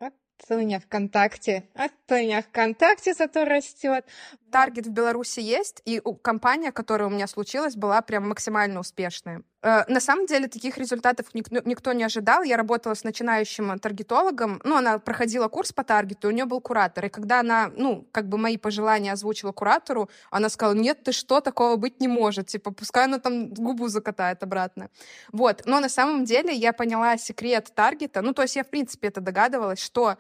у 0.50 0.54
меня 0.56 0.80
ВКонтакте, 0.80 1.70
а 1.76 1.90
то 2.08 2.16
у 2.16 2.18
меня 2.18 2.42
ВКонтакте 2.42 3.14
зато 3.14 3.46
растет. 3.46 4.06
Таргет 4.52 4.88
в 4.88 4.92
Беларуси 4.92 5.42
есть, 5.42 5.82
и 5.86 6.02
компания, 6.22 6.72
которая 6.72 7.08
у 7.08 7.12
меня 7.12 7.28
случилась, 7.28 7.76
была 7.76 8.02
прям 8.02 8.30
максимально 8.30 8.80
успешная. 8.80 9.44
Э, 9.62 9.84
на 9.88 10.00
самом 10.00 10.26
деле 10.26 10.48
таких 10.48 10.78
результатов 10.78 11.28
никто 11.34 11.94
не 11.94 12.04
ожидал. 12.04 12.44
Я 12.44 12.58
работала 12.58 12.94
с 12.94 13.04
начинающим 13.04 13.78
таргетологом. 13.80 14.62
Ну, 14.64 14.78
она 14.78 15.00
проходила 15.00 15.48
курс 15.48 15.74
по 15.74 15.84
таргету, 15.84 16.30
у 16.30 16.32
нее 16.32 16.46
был 16.46 16.62
куратор. 16.62 17.06
И 17.06 17.10
когда 17.10 17.42
она, 17.42 17.72
ну, 17.76 18.08
как 18.12 18.30
бы 18.30 18.38
мои 18.38 18.58
пожелания 18.58 19.12
озвучила 19.12 19.52
куратору, 19.52 20.10
она 20.32 20.50
сказала, 20.50 20.76
нет, 20.76 21.04
ты 21.04 21.12
что, 21.12 21.42
такого 21.42 21.76
быть 21.76 22.00
не 22.00 22.08
может. 22.08 22.48
Типа, 22.48 22.72
пускай 22.72 23.06
она 23.06 23.20
там 23.20 23.50
губу 23.50 23.88
закатает 23.90 24.44
обратно. 24.44 24.90
Вот. 25.32 25.64
Но 25.66 25.80
на 25.80 25.90
самом 25.90 26.26
деле 26.26 26.54
я 26.54 26.72
поняла 26.72 27.18
секрет 27.18 27.72
таргета. 27.76 28.22
Ну, 28.22 28.34
то 28.34 28.44
есть 28.44 28.56
я, 28.56 28.64
в 28.64 28.70
принципе, 28.70 29.10
это 29.10 29.20
догадывалась, 29.20 29.82
что 29.82 30.18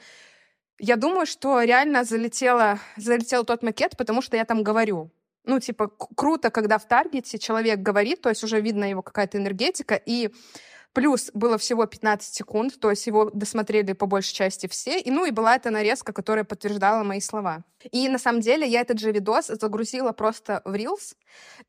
я 0.79 0.95
думаю, 0.95 1.25
что 1.25 1.61
реально 1.61 2.03
залетела, 2.03 2.79
залетел 2.97 3.43
тот 3.45 3.63
макет, 3.63 3.97
потому 3.97 4.21
что 4.21 4.37
я 4.37 4.45
там 4.45 4.63
говорю. 4.63 5.11
Ну, 5.45 5.59
типа, 5.59 5.87
круто, 5.87 6.49
когда 6.51 6.77
в 6.77 6.87
таргете 6.87 7.39
человек 7.39 7.79
говорит, 7.79 8.21
то 8.21 8.29
есть 8.29 8.43
уже 8.43 8.61
видно 8.61 8.89
его 8.89 9.01
какая-то 9.01 9.37
энергетика, 9.37 9.95
и 9.95 10.29
Плюс 10.93 11.29
было 11.33 11.57
всего 11.57 11.85
15 11.85 12.33
секунд, 12.33 12.79
то 12.79 12.89
есть 12.89 13.05
его 13.05 13.29
досмотрели 13.31 13.93
по 13.93 14.07
большей 14.07 14.33
части 14.33 14.67
все. 14.67 14.99
И, 14.99 15.11
ну, 15.11 15.25
и 15.25 15.31
была 15.31 15.55
эта 15.55 15.69
нарезка, 15.69 16.13
которая 16.13 16.43
подтверждала 16.43 17.03
мои 17.03 17.21
слова. 17.21 17.63
И 17.91 18.09
на 18.09 18.17
самом 18.17 18.41
деле 18.41 18.67
я 18.67 18.81
этот 18.81 18.99
же 18.99 19.11
видос 19.11 19.47
загрузила 19.47 20.11
просто 20.11 20.61
в 20.65 20.73
Reels. 20.73 21.15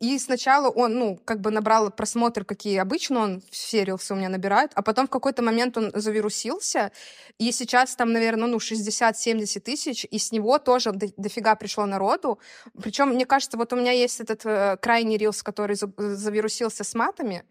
И 0.00 0.18
сначала 0.18 0.70
он, 0.70 0.94
ну, 0.94 1.20
как 1.24 1.40
бы 1.40 1.50
набрал 1.50 1.90
просмотры, 1.90 2.44
какие 2.44 2.78
обычно 2.78 3.20
он 3.20 3.42
все 3.50 3.84
Reels 3.84 4.10
у 4.10 4.16
меня 4.16 4.30
набирает, 4.30 4.72
а 4.74 4.82
потом 4.82 5.06
в 5.06 5.10
какой-то 5.10 5.42
момент 5.42 5.76
он 5.76 5.92
завирусился, 5.94 6.90
и 7.38 7.52
сейчас 7.52 7.94
там, 7.96 8.12
наверное, 8.12 8.48
ну, 8.48 8.56
60-70 8.56 9.60
тысяч, 9.60 10.06
и 10.10 10.18
с 10.18 10.32
него 10.32 10.58
тоже 10.58 10.92
до, 10.92 11.08
дофига 11.16 11.54
пришло 11.54 11.86
народу. 11.86 12.38
Причем, 12.82 13.10
мне 13.10 13.26
кажется, 13.26 13.56
вот 13.56 13.72
у 13.72 13.76
меня 13.76 13.92
есть 13.92 14.20
этот 14.20 14.44
э, 14.46 14.78
крайний 14.80 15.18
Reels, 15.18 15.42
который 15.42 15.76
завирусился 15.76 16.84
с 16.84 16.94
матами, 16.94 17.44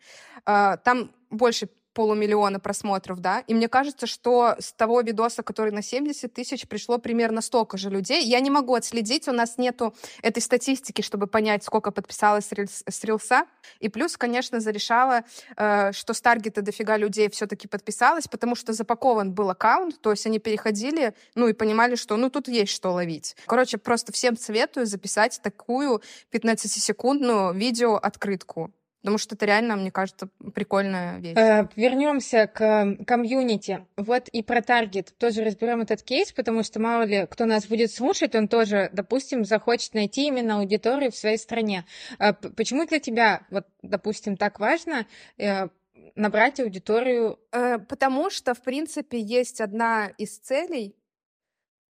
э, 0.46 0.78
там 0.84 1.12
больше 1.30 1.70
полумиллиона 1.94 2.60
просмотров, 2.60 3.20
да, 3.20 3.44
и 3.48 3.54
мне 3.54 3.68
кажется, 3.68 4.08
что 4.08 4.56
с 4.60 4.72
того 4.74 5.02
видоса, 5.02 5.44
который 5.44 5.72
на 5.72 5.82
70 5.82 6.34
тысяч, 6.34 6.68
пришло 6.68 6.98
примерно 6.98 7.42
столько 7.42 7.78
же 7.78 7.90
людей. 7.90 8.24
Я 8.24 8.40
не 8.40 8.50
могу 8.50 8.76
отследить, 8.76 9.28
у 9.28 9.32
нас 9.32 9.58
нету 9.58 9.94
этой 10.22 10.42
статистики, 10.42 11.02
чтобы 11.02 11.28
понять, 11.28 11.64
сколько 11.64 11.92
подписалось 11.92 12.48
с 12.48 13.04
рилса. 13.04 13.46
И 13.80 13.90
плюс, 13.90 14.18
конечно, 14.18 14.60
зарешала, 14.60 15.24
э, 15.58 15.92
что 15.92 16.14
с 16.14 16.22
таргета 16.22 16.62
дофига 16.62 16.98
людей 16.98 17.30
все-таки 17.30 17.68
подписалось, 17.68 18.28
потому 18.28 18.56
что 18.56 18.72
запакован 18.72 19.34
был 19.34 19.50
аккаунт, 19.50 20.00
то 20.00 20.12
есть 20.12 20.26
они 20.26 20.40
переходили, 20.40 21.14
ну 21.36 21.48
и 21.48 21.54
понимали, 21.54 21.96
что 21.96 22.18
ну 22.18 22.30
тут 22.30 22.48
есть 22.48 22.72
что 22.72 22.92
ловить. 22.92 23.36
Короче, 23.46 23.78
просто 23.78 24.14
всем 24.14 24.38
советую 24.38 24.86
записать 24.86 25.40
такую 25.44 26.02
15-секундную 26.32 27.54
видео-открытку. 27.54 28.72
Потому 29.02 29.18
что 29.18 29.36
это 29.36 29.46
реально, 29.46 29.78
мне 29.78 29.92
кажется, 29.92 30.28
прикольная 30.54 31.20
вещь. 31.20 31.38
Э, 31.38 31.68
вернемся 31.76 32.48
к 32.48 32.98
комьюнити. 33.06 33.86
Вот 33.96 34.28
и 34.28 34.44
про 34.44 34.62
таргет 34.62 35.14
тоже 35.18 35.44
разберем 35.44 35.82
этот 35.82 36.02
кейс, 36.04 36.34
потому 36.34 36.64
что 36.64 36.80
мало 36.80 37.04
ли 37.04 37.26
кто 37.30 37.46
нас 37.46 37.66
будет 37.66 37.92
слушать, 37.92 38.36
он 38.36 38.48
тоже, 38.50 38.90
допустим, 38.92 39.46
захочет 39.46 39.94
найти 39.94 40.28
именно 40.28 40.60
аудиторию 40.60 41.12
в 41.12 41.16
своей 41.16 41.38
стране. 41.38 41.86
Э, 42.20 42.34
почему 42.34 42.86
для 42.86 43.00
тебя, 43.00 43.42
вот, 43.50 43.66
допустим, 43.82 44.36
так 44.36 44.60
важно 44.60 45.06
э, 45.38 45.70
набрать 46.16 46.60
аудиторию? 46.60 47.40
Э, 47.52 47.80
потому 47.80 48.30
что, 48.30 48.54
в 48.54 48.62
принципе, 48.62 49.20
есть 49.20 49.62
одна 49.62 50.08
из 50.18 50.38
целей 50.40 50.96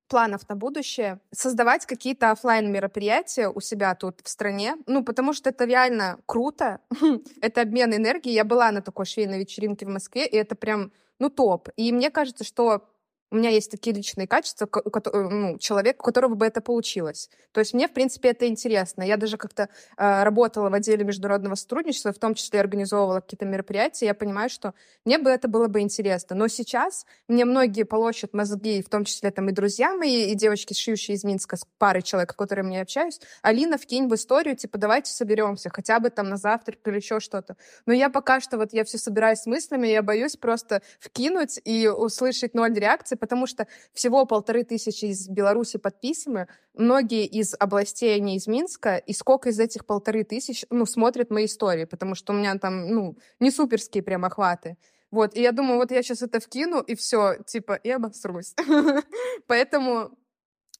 планов 0.09 0.49
на 0.49 0.55
будущее 0.55 1.19
создавать 1.31 1.85
какие-то 1.85 2.31
офлайн 2.31 2.71
мероприятия 2.71 3.47
у 3.47 3.61
себя 3.61 3.95
тут 3.95 4.19
в 4.23 4.27
стране, 4.27 4.75
ну, 4.87 5.03
потому 5.03 5.33
что 5.33 5.51
это 5.51 5.65
реально 5.65 6.19
круто, 6.25 6.81
это 7.41 7.61
обмен 7.61 7.95
энергией. 7.95 8.35
Я 8.35 8.43
была 8.43 8.71
на 8.71 8.81
такой 8.81 9.05
швейной 9.05 9.39
вечеринке 9.39 9.85
в 9.85 9.89
Москве, 9.89 10.27
и 10.27 10.35
это 10.35 10.55
прям, 10.55 10.91
ну, 11.19 11.29
топ. 11.29 11.69
И 11.77 11.91
мне 11.93 12.09
кажется, 12.09 12.43
что 12.43 12.89
у 13.31 13.35
меня 13.35 13.49
есть 13.49 13.69
такие 13.69 13.95
личные 13.95 14.27
качества, 14.27 14.65
у 14.65 14.89
которого, 14.89 15.29
ну, 15.29 15.57
человек, 15.59 16.01
у 16.01 16.03
которого 16.03 16.35
бы 16.35 16.45
это 16.45 16.61
получилось. 16.61 17.29
То 17.51 17.59
есть 17.59 17.73
мне, 17.73 17.87
в 17.87 17.93
принципе, 17.93 18.29
это 18.29 18.47
интересно. 18.47 19.03
Я 19.03 19.17
даже 19.17 19.37
как-то 19.37 19.69
э, 19.97 20.23
работала 20.23 20.69
в 20.69 20.73
отделе 20.73 21.03
международного 21.03 21.55
сотрудничества, 21.55 22.11
в 22.11 22.17
том 22.17 22.33
числе 22.33 22.59
организовывала 22.59 23.19
какие-то 23.21 23.45
мероприятия. 23.45 24.07
Я 24.07 24.13
понимаю, 24.15 24.49
что 24.49 24.73
мне 25.05 25.19
бы 25.19 25.29
это 25.29 25.47
было 25.47 25.67
бы 25.67 25.81
интересно. 25.81 26.35
Но 26.35 26.47
сейчас 26.47 27.05
мне 27.27 27.45
многие 27.45 27.83
полощут 27.83 28.33
мозги, 28.33 28.81
в 28.81 28.89
том 28.89 29.05
числе 29.05 29.29
там 29.29 29.49
и 29.49 29.51
друзья 29.51 29.93
мои, 29.93 30.31
и 30.31 30.35
девочки, 30.35 30.73
шьющие 30.73 31.15
из 31.15 31.23
Минска, 31.23 31.57
с 31.57 31.65
парой 31.77 32.01
человек, 32.01 32.31
с 32.31 32.35
которыми 32.35 32.75
я 32.75 32.81
общаюсь. 32.81 33.19
Алина, 33.43 33.77
вкинь 33.77 34.07
в 34.07 34.15
историю, 34.15 34.55
типа, 34.55 34.79
давайте 34.79 35.11
соберемся, 35.11 35.69
хотя 35.69 35.99
бы 35.99 36.09
там 36.09 36.29
на 36.29 36.37
завтрак 36.37 36.79
или 36.87 36.95
еще 36.95 37.19
что-то. 37.19 37.57
Но 37.85 37.93
я 37.93 38.09
пока 38.09 38.39
что, 38.39 38.57
вот 38.57 38.73
я 38.73 38.83
все 38.83 38.97
собираюсь 38.97 39.39
с 39.39 39.45
мыслями, 39.45 39.87
я 39.87 40.01
боюсь 40.01 40.35
просто 40.35 40.81
вкинуть 40.99 41.59
и 41.63 41.87
услышать 41.87 42.55
ноль 42.55 42.73
реакции, 42.73 43.18
потому 43.19 43.47
что 43.47 43.67
всего 43.93 44.25
полторы 44.25 44.63
тысячи 44.63 45.05
из 45.05 45.27
Беларуси 45.27 45.77
подписаны, 45.77 46.47
многие 46.73 47.25
из 47.25 47.55
областей, 47.59 48.15
они 48.15 48.35
из 48.35 48.47
Минска, 48.47 48.97
и 48.97 49.13
сколько 49.13 49.49
из 49.49 49.59
этих 49.59 49.85
полторы 49.85 50.23
тысяч, 50.23 50.65
ну, 50.69 50.85
смотрят 50.85 51.29
мои 51.29 51.45
истории, 51.45 51.85
потому 51.85 52.15
что 52.15 52.33
у 52.33 52.35
меня 52.35 52.57
там, 52.57 52.87
ну, 52.87 53.17
не 53.39 53.51
суперские 53.51 54.03
прям 54.03 54.25
охваты. 54.25 54.77
Вот, 55.11 55.35
и 55.35 55.41
я 55.41 55.51
думаю, 55.51 55.77
вот 55.77 55.91
я 55.91 56.03
сейчас 56.03 56.21
это 56.21 56.39
вкину, 56.39 56.81
и 56.81 56.95
все, 56.95 57.37
типа, 57.45 57.73
и 57.73 57.89
обосрусь. 57.89 58.53
Поэтому 59.47 60.11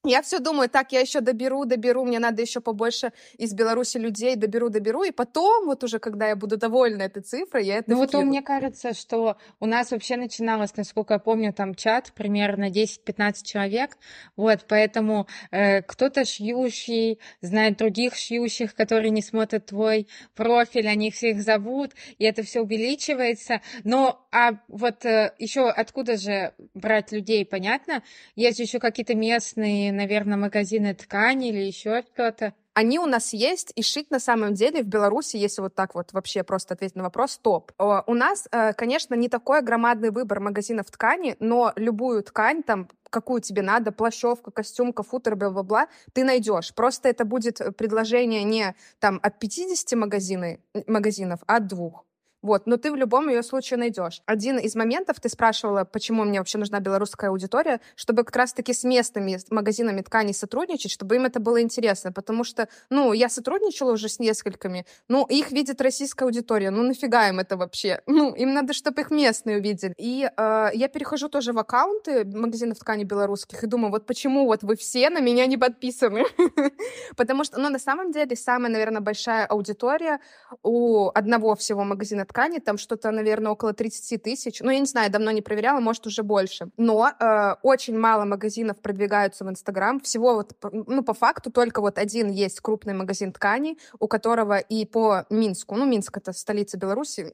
я 0.05 0.21
все 0.21 0.39
думаю, 0.39 0.69
так, 0.69 0.93
я 0.93 1.01
еще 1.01 1.19
доберу, 1.19 1.65
доберу, 1.65 2.05
мне 2.05 2.19
надо 2.19 2.41
еще 2.41 2.61
побольше 2.61 3.11
из 3.37 3.53
Беларуси 3.53 3.97
людей, 3.97 4.37
доберу, 4.37 4.69
доберу, 4.69 5.03
и 5.03 5.11
потом, 5.11 5.65
вот 5.65 5.83
уже 5.83 5.99
когда 5.99 6.29
я 6.29 6.37
буду 6.37 6.55
довольна 6.55 7.03
этой 7.03 7.21
цифрой, 7.21 7.65
я 7.65 7.79
это 7.79 7.91
Ну 7.91 7.97
вот 7.97 8.13
мне 8.13 8.41
кажется, 8.41 8.93
что 8.93 9.35
у 9.59 9.65
нас 9.65 9.91
вообще 9.91 10.15
начиналось, 10.15 10.75
насколько 10.77 11.15
я 11.15 11.19
помню, 11.19 11.51
там 11.51 11.75
чат 11.75 12.13
примерно 12.15 12.69
10-15 12.69 13.43
человек, 13.43 13.97
вот, 14.37 14.65
поэтому 14.69 15.27
э, 15.51 15.81
кто-то 15.81 16.23
шьющий, 16.23 17.19
знает 17.41 17.77
других 17.77 18.15
шьющих, 18.15 18.75
которые 18.75 19.09
не 19.09 19.21
смотрят 19.21 19.65
твой 19.65 20.07
профиль, 20.33 20.87
они 20.87 21.11
всех 21.11 21.41
зовут, 21.41 21.91
и 22.17 22.23
это 22.23 22.43
все 22.43 22.61
увеличивается, 22.61 23.61
но, 23.83 24.25
а 24.31 24.51
вот 24.69 25.03
э, 25.03 25.33
еще 25.39 25.69
откуда 25.69 26.15
же 26.15 26.53
брать 26.73 27.11
людей, 27.11 27.45
понятно? 27.45 28.01
Есть 28.35 28.59
еще 28.59 28.79
какие-то 28.79 29.13
местные 29.13 29.88
наверное, 29.91 30.37
магазины 30.37 30.93
ткани 30.93 31.49
или 31.49 31.59
еще 31.59 32.03
что-то. 32.13 32.53
Они 32.73 32.97
у 32.97 33.05
нас 33.05 33.33
есть, 33.33 33.73
и 33.75 33.81
шить 33.81 34.09
на 34.09 34.19
самом 34.19 34.53
деле 34.53 34.83
в 34.83 34.87
Беларуси, 34.87 35.35
если 35.35 35.61
вот 35.61 35.75
так 35.75 35.95
вот 35.95 36.13
вообще 36.13 36.43
просто 36.43 36.75
ответить 36.75 36.95
на 36.95 37.03
вопрос, 37.03 37.37
топ. 37.37 37.73
У 37.77 38.13
нас, 38.13 38.47
э, 38.51 38.73
конечно, 38.73 39.15
не 39.15 39.27
такой 39.27 39.61
громадный 39.61 40.11
выбор 40.11 40.39
магазинов 40.39 40.89
ткани, 40.89 41.35
но 41.39 41.73
любую 41.75 42.23
ткань, 42.23 42.63
там, 42.63 42.87
какую 43.09 43.41
тебе 43.41 43.63
надо, 43.63 43.91
плащевка, 43.91 44.51
костюмка, 44.51 45.03
футер, 45.03 45.35
бла-бла-бла, 45.35 45.87
ты 46.13 46.23
найдешь. 46.23 46.73
Просто 46.73 47.09
это 47.09 47.25
будет 47.25 47.59
предложение 47.75 48.43
не 48.43 48.75
там 48.99 49.19
от 49.23 49.39
50 49.39 49.97
магазины, 49.97 50.61
магазинов, 50.87 51.41
а 51.47 51.57
от 51.57 51.67
двух. 51.67 52.05
Вот, 52.41 52.67
но 52.67 52.77
ты 52.77 52.91
в 52.91 52.95
любом 52.95 53.29
ее 53.29 53.43
случае 53.43 53.77
найдешь. 53.77 54.21
Один 54.25 54.57
из 54.57 54.75
моментов, 54.75 55.19
ты 55.19 55.27
спрашивала, 55.29 55.83
почему 55.83 56.23
мне 56.23 56.39
вообще 56.39 56.57
нужна 56.57 56.79
белорусская 56.79 57.29
аудитория, 57.29 57.81
чтобы 57.95 58.23
как 58.23 58.35
раз-таки 58.35 58.73
с 58.73 58.83
местными 58.83 59.37
магазинами 59.49 60.01
тканей 60.01 60.33
сотрудничать, 60.33 60.91
чтобы 60.91 61.15
им 61.15 61.25
это 61.25 61.39
было 61.39 61.61
интересно, 61.61 62.11
потому 62.11 62.43
что, 62.43 62.69
ну, 62.89 63.11
я 63.11 63.29
сотрудничала 63.29 63.91
уже 63.91 64.07
с 64.07 64.19
несколькими, 64.19 64.85
ну, 65.09 65.25
их 65.25 65.51
видит 65.51 65.81
российская 65.81 66.25
аудитория, 66.25 66.69
ну, 66.71 66.83
нафига 66.83 67.27
им 67.29 67.39
это 67.39 67.57
вообще? 67.57 68.01
Ну, 68.19 68.35
им 68.35 68.53
надо, 68.53 68.73
чтобы 68.73 68.99
их 69.01 69.11
местные 69.11 69.59
увидели. 69.59 69.93
И 69.97 70.29
э, 70.35 70.69
я 70.73 70.87
перехожу 70.89 71.29
тоже 71.29 71.53
в 71.53 71.57
аккаунты 71.57 72.25
магазинов 72.25 72.79
тканей 72.79 73.05
белорусских 73.05 73.63
и 73.63 73.67
думаю, 73.67 73.91
вот 73.91 74.05
почему 74.05 74.45
вот 74.45 74.61
вы 74.61 74.75
все 74.75 75.09
на 75.09 75.21
меня 75.21 75.45
не 75.45 75.57
подписаны? 75.57 76.25
Потому 77.15 77.45
что, 77.45 77.61
ну, 77.61 77.69
на 77.69 77.79
самом 77.79 78.11
деле, 78.11 78.35
самая, 78.35 78.69
наверное, 78.69 78.99
большая 78.99 79.45
аудитория 79.45 80.19
у 80.63 81.09
одного 81.13 81.55
всего 81.55 81.85
магазина 81.85 82.25
ткани, 82.29 82.59
там 82.59 82.77
что-то, 82.77 83.11
наверное, 83.11 83.51
около 83.51 83.73
30 83.73 84.23
тысяч. 84.23 84.61
Ну, 84.61 84.71
я 84.71 84.79
не 84.79 84.85
знаю, 84.85 85.11
давно 85.11 85.31
не 85.31 85.41
проверяла, 85.41 85.79
может, 85.79 86.07
уже 86.07 86.23
больше. 86.23 86.69
Но 86.77 87.09
э, 87.09 87.55
очень 87.63 87.97
мало 87.97 88.25
магазинов 88.25 88.77
продвигаются 88.81 89.43
в 89.43 89.49
Инстаграм. 89.49 89.99
Всего 89.99 90.35
вот, 90.35 90.53
ну, 90.71 91.03
по 91.03 91.13
факту, 91.13 91.51
только 91.51 91.81
вот 91.81 91.97
один 91.97 92.29
есть 92.29 92.61
крупный 92.61 92.93
магазин 92.93 93.33
тканей, 93.33 93.77
у 93.99 94.07
которого 94.07 94.57
и 94.59 94.85
по 94.85 95.25
Минску, 95.29 95.75
ну, 95.75 95.85
Минск— 95.85 96.17
это 96.21 96.31
столица 96.33 96.77
Беларуси, 96.77 97.33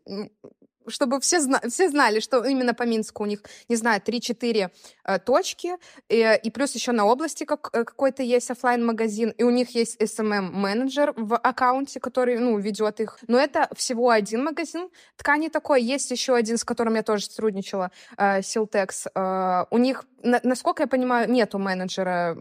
чтобы 0.88 1.20
все, 1.20 1.40
зна 1.40 1.62
все 1.68 1.90
знали, 1.90 2.20
что 2.20 2.44
именно 2.44 2.74
по 2.74 2.84
Минску 2.84 3.24
у 3.24 3.26
них, 3.26 3.42
не 3.70 3.76
знаю, 3.76 4.02
3-4 4.02 4.70
э, 5.04 5.20
точки, 5.20 5.76
и, 6.10 6.40
и 6.44 6.50
плюс 6.52 6.76
еще 6.76 6.92
на 6.92 7.06
области 7.06 7.44
как, 7.44 7.70
э, 7.74 7.84
какой-то 7.84 8.24
есть 8.24 8.52
офлайн 8.52 8.86
магазин 8.86 9.30
и 9.38 9.44
у 9.44 9.50
них 9.50 9.76
есть 9.76 10.02
SMM-менеджер 10.02 11.14
в 11.16 11.36
аккаунте, 11.38 12.00
который, 12.00 12.38
ну, 12.38 12.58
ведет 12.58 13.00
их. 13.00 13.20
Но 13.28 13.38
это 13.38 13.70
всего 13.76 14.10
один 14.10 14.44
магазин 14.44 14.90
ткани 15.18 15.50
такой. 15.50 15.82
Есть 15.82 16.12
еще 16.12 16.36
один, 16.36 16.58
с 16.58 16.64
которым 16.64 16.96
я 16.96 17.04
тоже 17.04 17.26
сотрудничала, 17.26 17.92
э, 18.18 18.40
Siltex. 18.40 19.08
Э, 19.16 19.66
у 19.70 19.78
них 19.78 20.06
на, 20.26 20.40
насколько 20.44 20.84
я 20.84 20.88
понимаю, 20.88 21.30
нету 21.30 21.60
менеджера 21.60 22.38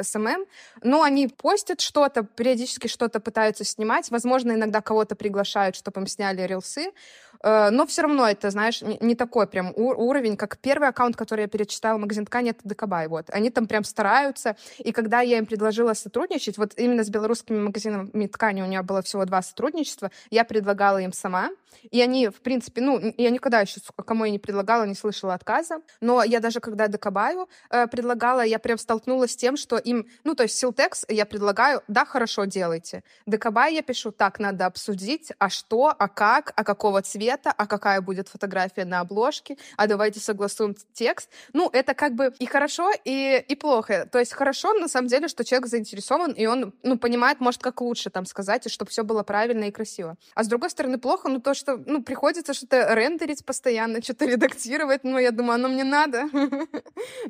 SMM, 0.00 0.46
но 0.82 1.02
они 1.02 1.28
постят 1.28 1.80
что-то, 1.80 2.22
периодически 2.22 2.88
что-то 2.88 3.20
пытаются 3.20 3.64
снимать, 3.64 4.10
возможно, 4.10 4.52
иногда 4.52 4.80
кого-то 4.80 5.14
приглашают, 5.14 5.76
чтобы 5.76 6.00
им 6.00 6.06
сняли 6.06 6.42
рилсы, 6.42 6.86
э, 6.86 6.90
но 7.46 7.86
все 7.86 8.02
равно 8.02 8.28
это, 8.28 8.50
знаешь, 8.50 8.82
не 8.82 9.14
такой 9.14 9.46
прям 9.46 9.72
уровень, 9.76 10.36
как 10.36 10.58
первый 10.58 10.88
аккаунт, 10.88 11.16
который 11.16 11.42
я 11.42 11.48
перечитала, 11.48 11.96
магазин 11.98 12.26
ткани, 12.26 12.50
это 12.50 12.60
Декабай, 12.64 13.06
вот. 13.06 13.26
Они 13.30 13.50
там 13.50 13.66
прям 13.66 13.84
стараются, 13.84 14.56
и 14.78 14.90
когда 14.92 15.20
я 15.20 15.38
им 15.38 15.46
предложила 15.46 15.94
сотрудничать, 15.94 16.58
вот 16.58 16.72
именно 16.76 17.04
с 17.04 17.08
белорусскими 17.10 17.58
магазинами 17.58 18.26
ткани 18.26 18.62
у 18.62 18.66
меня 18.66 18.82
было 18.82 19.02
всего 19.02 19.24
два 19.24 19.42
сотрудничества, 19.42 20.10
я 20.30 20.44
предлагала 20.44 20.98
им 20.98 21.12
сама, 21.12 21.50
и 21.82 22.00
они, 22.00 22.28
в 22.28 22.40
принципе, 22.40 22.80
ну, 22.80 23.00
я 23.16 23.30
никогда 23.30 23.60
еще 23.60 23.80
кому 24.04 24.24
я 24.24 24.30
не 24.30 24.38
предлагала, 24.38 24.84
не 24.84 24.94
слышала 24.94 25.34
отказа, 25.34 25.80
но 26.00 26.22
я 26.22 26.40
даже 26.40 26.60
когда 26.60 26.88
Декабаю 26.88 27.48
э, 27.70 27.86
предлагала, 27.86 28.44
я 28.44 28.58
прям 28.58 28.78
столкнулась 28.78 29.32
с 29.32 29.36
тем, 29.36 29.56
что 29.56 29.76
им, 29.76 30.06
ну, 30.24 30.34
то 30.34 30.44
есть 30.44 30.56
Силтекс 30.58 31.04
я 31.08 31.26
предлагаю, 31.26 31.82
да, 31.88 32.04
хорошо, 32.04 32.44
делайте. 32.44 33.02
Декабай 33.26 33.74
я 33.74 33.82
пишу, 33.82 34.12
так, 34.12 34.38
надо 34.38 34.66
обсудить, 34.66 35.32
а 35.38 35.50
что, 35.50 35.94
а 35.98 36.08
как, 36.08 36.52
а 36.56 36.64
какого 36.64 37.02
цвета, 37.02 37.52
а 37.56 37.66
какая 37.66 38.00
будет 38.00 38.28
фотография 38.28 38.84
на 38.84 39.00
обложке, 39.00 39.56
а 39.76 39.86
давайте 39.86 40.20
согласуем 40.20 40.74
текст. 40.92 41.30
Ну, 41.52 41.68
это 41.72 41.94
как 41.94 42.14
бы 42.14 42.32
и 42.38 42.46
хорошо, 42.46 42.90
и, 43.04 43.44
и 43.48 43.54
плохо. 43.56 44.08
То 44.10 44.18
есть 44.18 44.32
хорошо, 44.32 44.72
на 44.74 44.88
самом 44.88 45.08
деле, 45.08 45.28
что 45.28 45.44
человек 45.44 45.68
заинтересован, 45.68 46.32
и 46.32 46.46
он, 46.46 46.72
ну, 46.82 46.98
понимает, 46.98 47.40
может, 47.40 47.62
как 47.62 47.80
лучше 47.80 48.10
там 48.10 48.26
сказать, 48.26 48.66
и 48.66 48.68
чтобы 48.68 48.90
все 48.90 49.02
было 49.02 49.22
правильно 49.22 49.64
и 49.64 49.70
красиво. 49.70 50.16
А 50.34 50.44
с 50.44 50.48
другой 50.48 50.70
стороны, 50.70 50.98
плохо, 50.98 51.28
ну, 51.28 51.40
то, 51.40 51.54
что 51.54 51.65
что, 51.66 51.82
ну, 51.84 52.00
приходится 52.00 52.54
что-то 52.54 52.94
рендерить 52.94 53.44
постоянно, 53.44 54.00
что-то 54.00 54.26
редактировать, 54.26 55.02
но 55.02 55.18
я 55.18 55.32
думаю, 55.32 55.54
оно 55.54 55.68
мне 55.68 55.84
надо. 55.84 56.28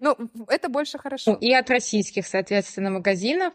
Ну, 0.01 0.17
это 0.49 0.69
больше 0.69 0.99
хорошо. 0.99 1.39
И 1.41 1.53
от 1.53 1.71
российских, 1.71 2.27
соответственно, 2.27 2.91
магазинов 2.91 3.55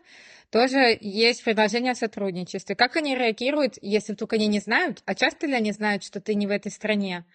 тоже 0.49 0.97
есть 0.99 1.43
предложение 1.43 1.91
о 1.91 1.95
сотрудничестве. 1.95 2.75
Как 2.75 2.95
они 2.95 3.15
реагируют, 3.15 3.75
если 3.81 4.15
только 4.15 4.37
они 4.37 4.47
не 4.47 4.59
знают, 4.59 5.03
а 5.05 5.13
часто 5.13 5.45
ли 5.45 5.53
они 5.53 5.71
знают, 5.71 6.03
что 6.03 6.19
ты 6.19 6.33
не 6.33 6.47
в 6.47 6.49
этой 6.49 6.71
стране? 6.71 7.25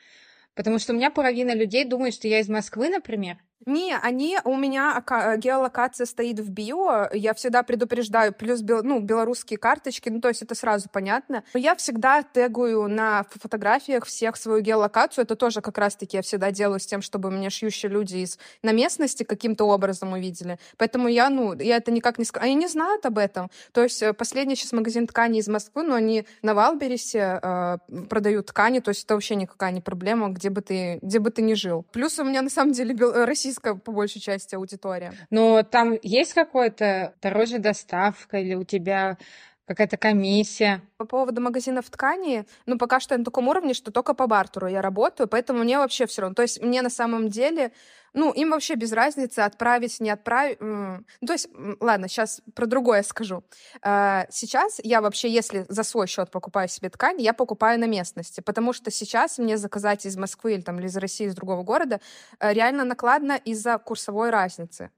Потому 0.55 0.79
что 0.79 0.93
у 0.93 0.97
меня 0.97 1.11
половина 1.11 1.55
людей 1.55 1.85
думает, 1.85 2.15
что 2.15 2.27
я 2.27 2.41
из 2.41 2.49
Москвы, 2.49 2.89
например, 2.89 3.39
не, 3.65 3.97
они 3.97 4.39
у 4.45 4.57
меня 4.57 5.03
геолокация 5.39 6.07
стоит 6.07 6.39
в 6.41 6.51
био, 6.51 7.09
я 7.13 7.35
всегда 7.35 7.63
предупреждаю, 7.63 8.33
плюс 8.33 8.61
ну, 8.61 9.01
белорусские 9.01 9.59
карточки, 9.59 10.09
ну 10.09 10.21
то 10.21 10.29
есть 10.29 10.43
это 10.43 10.55
сразу 10.55 10.89
понятно. 10.91 11.43
Но 11.55 11.61
я 11.61 11.75
всегда 11.75 12.23
тегую 12.23 12.89
на 12.89 13.25
фотографиях 13.31 14.05
всех 14.05 14.37
свою 14.37 14.61
геолокацию, 14.61 15.25
это 15.25 15.37
тоже 15.37 15.63
как 15.63 15.79
раз-таки 15.79 16.17
я 16.19 16.23
всегда 16.23 16.51
делаю 16.51 16.81
с 16.81 16.87
тем, 16.87 17.03
чтобы 17.03 17.31
меня 17.31 17.51
шьющие 17.51 17.91
люди 17.91 18.17
из 18.17 18.39
на 18.63 18.73
местности 18.73 19.23
каким-то 19.23 19.65
образом 19.65 20.13
увидели. 20.13 20.59
Поэтому 20.77 21.09
я, 21.09 21.31
ну, 21.31 21.55
я 21.59 21.77
это 21.77 21.91
никак 21.91 22.19
не 22.19 22.25
скажу. 22.25 22.47
Они 22.47 22.55
не 22.55 22.69
знают 22.69 23.07
об 23.07 23.19
этом. 23.19 23.51
То 23.73 23.83
есть 23.83 24.03
э, 24.03 24.13
последний 24.13 24.57
сейчас 24.57 24.73
магазин 24.73 25.07
ткани 25.07 25.39
из 25.39 25.49
Москвы, 25.49 25.83
но 25.83 25.95
они 25.95 26.27
на 26.43 26.55
Валберисе 26.55 27.41
э, 27.43 27.79
продают 28.09 28.47
ткани, 28.47 28.81
то 28.81 28.91
есть 28.91 29.05
это 29.05 29.15
вообще 29.15 29.35
никакая 29.35 29.73
не 29.73 29.81
проблема, 29.81 30.29
где 30.29 30.51
бы 30.51 30.61
ты, 30.61 30.99
где 31.03 31.19
бы 31.19 31.31
ты 31.31 31.43
ни 31.43 31.55
жил. 31.55 31.85
Плюс 31.93 32.19
у 32.19 32.25
меня 32.25 32.43
на 32.43 32.51
самом 32.51 32.73
деле 32.73 32.95
Россия 33.25 33.46
российская, 33.47 33.75
по 33.75 33.93
большей 33.93 34.21
части, 34.21 34.55
аудитория. 34.55 35.13
Но 35.31 35.63
там 35.63 35.97
есть 36.03 36.35
какой-то 36.35 37.15
дороже 37.23 37.59
доставка 37.59 38.39
или 38.39 38.55
у 38.55 38.65
тебя 38.65 39.17
Какая-то 39.67 39.97
комиссия. 39.97 40.81
По 40.97 41.07
поводу 41.07 41.41
магазинов 41.43 41.91
ткани, 41.91 42.47
ну, 42.67 42.79
пока 42.79 43.01
что 43.01 43.15
я 43.15 43.19
на 43.19 43.25
таком 43.25 43.49
уровне, 43.49 43.75
что 43.75 43.91
только 43.91 44.15
по 44.15 44.29
бартеру 44.29 44.69
я 44.69 44.81
работаю, 44.81 45.27
поэтому 45.27 45.65
мне 45.65 45.77
вообще 45.77 46.07
все 46.07 46.23
равно. 46.23 46.37
То 46.37 46.43
есть 46.43 46.63
мне 46.63 46.83
на 46.83 46.89
самом 46.89 47.29
деле, 47.31 47.73
ну, 48.17 48.33
им 48.33 48.51
вообще 48.51 48.77
без 48.77 48.93
разницы 48.93 49.41
отправить, 49.41 50.01
не 50.01 50.09
отправить. 50.09 50.59
То 50.59 51.33
есть, 51.33 51.49
ладно, 51.81 52.09
сейчас 52.09 52.41
про 52.55 52.65
другое 52.65 53.03
скажу. 53.03 53.45
А, 53.83 54.27
сейчас 54.31 54.81
я 54.83 55.03
вообще, 55.03 55.29
если 55.29 55.67
за 55.69 55.83
свой 55.83 56.07
счет 56.07 56.31
покупаю 56.31 56.67
себе 56.69 56.89
ткань, 56.89 57.21
я 57.21 57.35
покупаю 57.35 57.79
на 57.79 57.85
местности, 57.85 58.41
потому 58.41 58.73
что 58.73 58.91
сейчас 58.91 59.37
мне 59.37 59.59
заказать 59.59 60.07
из 60.07 60.17
Москвы 60.17 60.55
или, 60.55 60.63
там, 60.63 60.79
или 60.79 60.87
из 60.87 60.97
России, 60.97 61.27
из 61.27 61.35
другого 61.35 61.63
города 61.63 62.01
э, 62.41 62.55
реально 62.55 62.85
накладно 62.85 63.37
из-за 63.45 63.77
курсовой 63.77 64.31
разницы. 64.31 64.91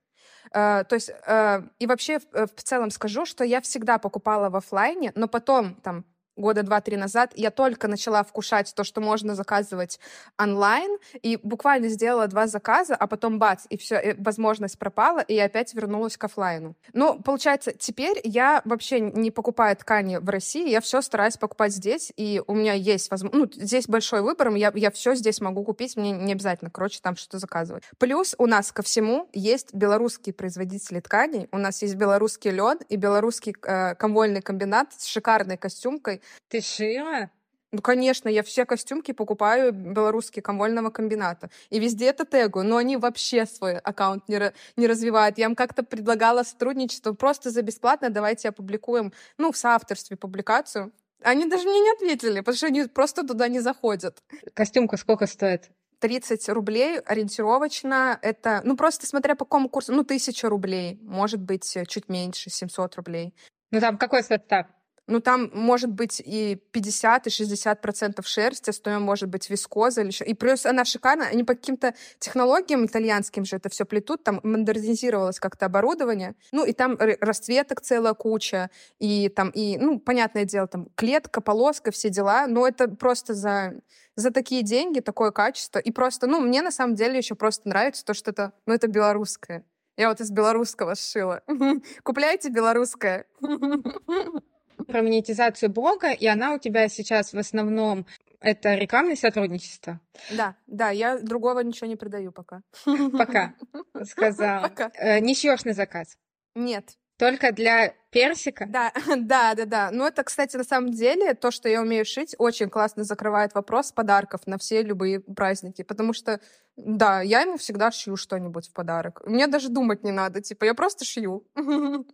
Э, 0.53 0.85
то 0.89 0.95
есть, 0.95 1.11
э, 1.11 1.63
и 1.81 1.87
вообще 1.89 2.21
в 2.21 2.63
целом 2.63 2.91
скажу, 2.91 3.27
что 3.27 3.43
я 3.43 3.61
всегда 3.61 3.99
покупала 3.99 4.49
в 4.49 4.55
офлайне, 4.55 5.11
но 5.17 5.27
потом 5.27 5.75
там 5.83 6.05
года 6.39 6.63
два-три 6.63 6.97
назад 6.97 7.33
я 7.35 7.51
только 7.51 7.89
начала 7.89 8.23
вкушать 8.23 8.73
то, 8.75 8.85
что 8.85 9.01
можно 9.01 9.35
заказывать 9.35 10.01
онлайн, 10.39 10.99
и 11.23 11.39
буквально 11.43 11.89
сделала 11.89 12.27
два 12.27 12.47
заказа, 12.47 12.95
а 12.95 13.07
потом 13.07 13.39
бац, 13.39 13.65
и 13.69 13.77
все, 13.77 13.99
и 13.99 14.15
возможность 14.19 14.79
пропала, 14.79 15.21
и 15.21 15.35
я 15.35 15.45
опять 15.45 15.75
вернулась 15.75 16.17
к 16.17 16.25
офлайну. 16.25 16.77
Ну, 16.93 17.21
получается, 17.21 17.73
теперь 17.73 18.21
я 18.25 18.63
вообще 18.65 19.01
не 19.01 19.31
покупаю 19.31 19.77
ткани 19.77 20.17
в 20.17 20.29
России, 20.29 20.69
я 20.69 20.81
все 20.81 21.03
стараюсь 21.03 21.37
покупать 21.37 21.73
здесь, 21.73 22.13
и 22.17 22.43
у 22.47 22.55
меня 22.55 22.73
есть 22.73 23.11
возможность, 23.11 23.57
ну, 23.57 23.65
здесь 23.65 23.87
большой 23.89 24.23
выбор, 24.23 24.55
я, 24.55 24.73
я 24.75 24.91
все 24.91 25.15
здесь 25.15 25.41
могу 25.41 25.65
купить, 25.65 25.97
мне 25.97 26.13
не 26.13 26.33
обязательно, 26.33 26.71
короче, 26.71 27.01
там 27.03 27.17
что-то 27.17 27.39
заказывать. 27.39 27.85
Плюс 27.99 28.35
у 28.39 28.47
нас 28.47 28.73
ко 28.73 28.83
всему 28.83 29.29
есть 29.33 29.75
белорусские 29.75 30.33
производители 30.33 31.01
тканей, 31.01 31.49
у 31.53 31.59
нас 31.59 31.83
есть 31.83 31.95
белорусский 31.97 32.51
лен 32.51 32.79
и 32.89 32.97
белорусский 32.97 33.55
э, 33.63 33.95
комвольный 33.95 34.43
комбинат 34.43 34.93
с 34.97 35.07
шикарной 35.07 35.57
костюмкой, 35.57 36.23
ты 36.49 36.61
шила? 36.61 37.31
Ну, 37.71 37.83
конечно, 37.83 38.31
я 38.31 38.43
все 38.43 38.65
костюмки 38.65 39.13
покупаю 39.13 39.73
белорусские 39.73 40.43
комвольного 40.43 40.89
комбината. 40.89 41.51
И 41.69 41.79
везде 41.79 42.07
это 42.07 42.25
тегу, 42.25 42.63
но 42.63 42.79
они 42.79 42.97
вообще 42.97 43.45
свой 43.45 43.77
аккаунт 43.77 44.27
не, 44.29 44.53
не 44.77 44.87
развивают. 44.87 45.37
Я 45.37 45.47
им 45.47 45.55
как-то 45.55 45.83
предлагала 45.83 46.45
сотрудничество 46.45 47.13
просто 47.13 47.51
за 47.51 47.61
бесплатно, 47.61 48.09
давайте 48.09 48.49
опубликуем, 48.49 49.13
ну, 49.37 49.53
в 49.53 49.57
соавторстве 49.59 50.17
публикацию. 50.17 50.93
Они 51.23 51.47
даже 51.47 51.69
мне 51.69 51.81
не 51.81 51.91
ответили, 51.91 52.41
потому 52.41 52.57
что 52.57 52.67
они 52.69 52.85
просто 52.85 53.27
туда 53.27 53.49
не 53.49 53.61
заходят. 53.61 54.23
Костюмка 54.55 54.97
сколько 54.97 55.27
стоит? 55.27 55.71
30 55.99 56.49
рублей 56.51 57.01
ориентировочно. 57.01 58.19
Это, 58.23 58.63
ну, 58.65 58.77
просто 58.77 59.07
смотря 59.07 59.35
по 59.35 59.45
какому 59.45 59.69
курсу, 59.69 59.93
ну, 59.93 60.03
1000 60.03 60.49
рублей, 60.49 60.99
может 61.03 61.41
быть, 61.41 61.77
чуть 61.89 62.09
меньше, 62.09 62.49
700 62.49 62.97
рублей. 62.97 63.35
Ну, 63.73 63.81
там 63.81 63.99
какой 63.99 64.23
состав? 64.23 64.67
Ну, 65.09 65.21
там 65.21 65.51
может 65.55 65.91
быть 65.91 66.21
и 66.25 66.57
50, 66.73 67.27
и 67.27 67.31
60 67.31 67.81
процентов 67.81 68.29
шерсти, 68.29 68.69
остальное 68.69 69.01
может 69.01 69.31
быть 69.31 69.49
вискоза 69.49 70.03
или 70.03 70.11
И 70.25 70.35
плюс 70.35 70.67
она 70.67 70.85
шикарная. 70.85 71.29
Они 71.29 71.45
по 71.45 71.55
каким-то 71.55 71.95
технологиям 72.19 72.85
итальянским 72.85 73.47
же 73.47 73.57
это 73.57 73.71
все 73.71 73.87
плетут. 73.87 74.23
Там 74.23 74.41
модернизировалось 74.43 75.41
как-то 75.41 75.65
оборудование. 75.67 76.35
Ну, 76.53 76.67
и 76.67 76.75
там 76.75 76.99
расцветок 77.21 77.81
целая 77.81 78.13
куча. 78.13 78.71
И 78.99 79.31
там, 79.31 79.49
и, 79.49 79.79
ну, 79.79 79.99
понятное 79.99 80.45
дело, 80.45 80.69
там 80.69 80.89
клетка, 80.95 81.41
полоска, 81.41 81.91
все 81.91 82.11
дела. 82.11 82.47
Но 82.47 82.69
это 82.69 82.89
просто 82.89 83.33
за 83.33 83.81
за 84.15 84.33
такие 84.33 84.63
деньги, 84.63 84.99
такое 84.99 85.31
качество. 85.31 85.79
И 85.79 85.93
просто, 85.93 86.27
ну, 86.27 86.41
мне 86.41 86.61
на 86.61 86.73
самом 86.73 86.97
деле 86.97 87.19
еще 87.19 87.37
просто 87.37 87.69
нравится 87.69 88.05
то, 88.05 88.15
что 88.15 88.33
это, 88.33 88.53
ну, 88.67 88.75
это 88.75 88.89
белорусское. 88.89 89.65
Я 89.97 90.09
вот 90.09 90.21
из 90.21 90.31
белорусского 90.33 90.97
сшила. 90.97 91.43
Купляйте 92.03 92.51
белорусское 92.51 93.27
про 94.89 95.03
монетизацию 95.03 95.71
блога, 95.71 96.13
и 96.13 96.27
она 96.27 96.55
у 96.55 96.59
тебя 96.59 96.89
сейчас 96.89 97.33
в 97.33 97.39
основном 97.39 98.07
это 98.41 98.75
рекламное 98.75 99.17
сотрудничество? 99.17 100.01
Да, 100.31 100.57
да, 100.67 100.91
я 100.91 101.19
другого 101.19 101.61
ничего 101.61 101.87
не 101.87 101.97
продаю 101.97 102.33
пока. 102.33 102.63
Пока, 102.85 103.55
сказала. 104.05 104.63
Пока. 104.63 104.91
Э, 104.95 105.21
не 105.21 105.35
шьешь 105.35 105.65
на 105.65 105.75
заказ? 105.75 106.17
Нет. 106.55 106.98
Только 107.19 107.53
для 107.53 107.95
персика? 108.11 108.67
Да, 108.69 108.93
да, 109.17 109.55
да, 109.55 109.65
да. 109.65 109.91
Ну, 109.93 110.07
это, 110.07 110.23
кстати, 110.23 110.57
на 110.57 110.65
самом 110.65 110.93
деле, 110.93 111.35
то, 111.35 111.51
что 111.51 111.69
я 111.69 111.83
умею 111.83 112.05
шить, 112.05 112.35
очень 112.39 112.71
классно 112.71 113.05
закрывает 113.05 113.55
вопрос 113.55 113.93
подарков 113.93 114.43
на 114.47 114.57
все 114.57 114.83
любые 114.83 115.21
праздники. 115.21 115.83
Потому 115.83 116.13
что, 116.13 116.41
да, 116.77 117.21
я 117.21 117.43
ему 117.43 117.57
всегда 117.59 117.91
шью 117.91 118.17
что-нибудь 118.17 118.69
в 118.69 118.73
подарок. 118.73 119.23
Мне 119.27 119.49
даже 119.49 119.69
думать 119.69 120.05
не 120.05 120.13
надо. 120.13 120.41
Типа, 120.41 120.65
я 120.65 120.75
просто 120.75 121.05
шью. 121.05 121.45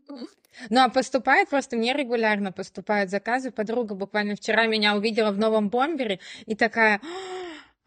Ну, 0.70 0.80
а 0.82 0.88
поступает 0.88 1.48
просто, 1.48 1.76
мне 1.76 1.94
регулярно 1.94 2.52
поступают 2.52 3.10
заказы. 3.10 3.50
Подруга 3.50 3.96
буквально 3.96 4.36
вчера 4.36 4.66
меня 4.66 4.94
увидела 4.94 5.32
в 5.32 5.36
новом 5.36 5.68
бомбере 5.68 6.20
и 6.46 6.54
такая 6.54 7.00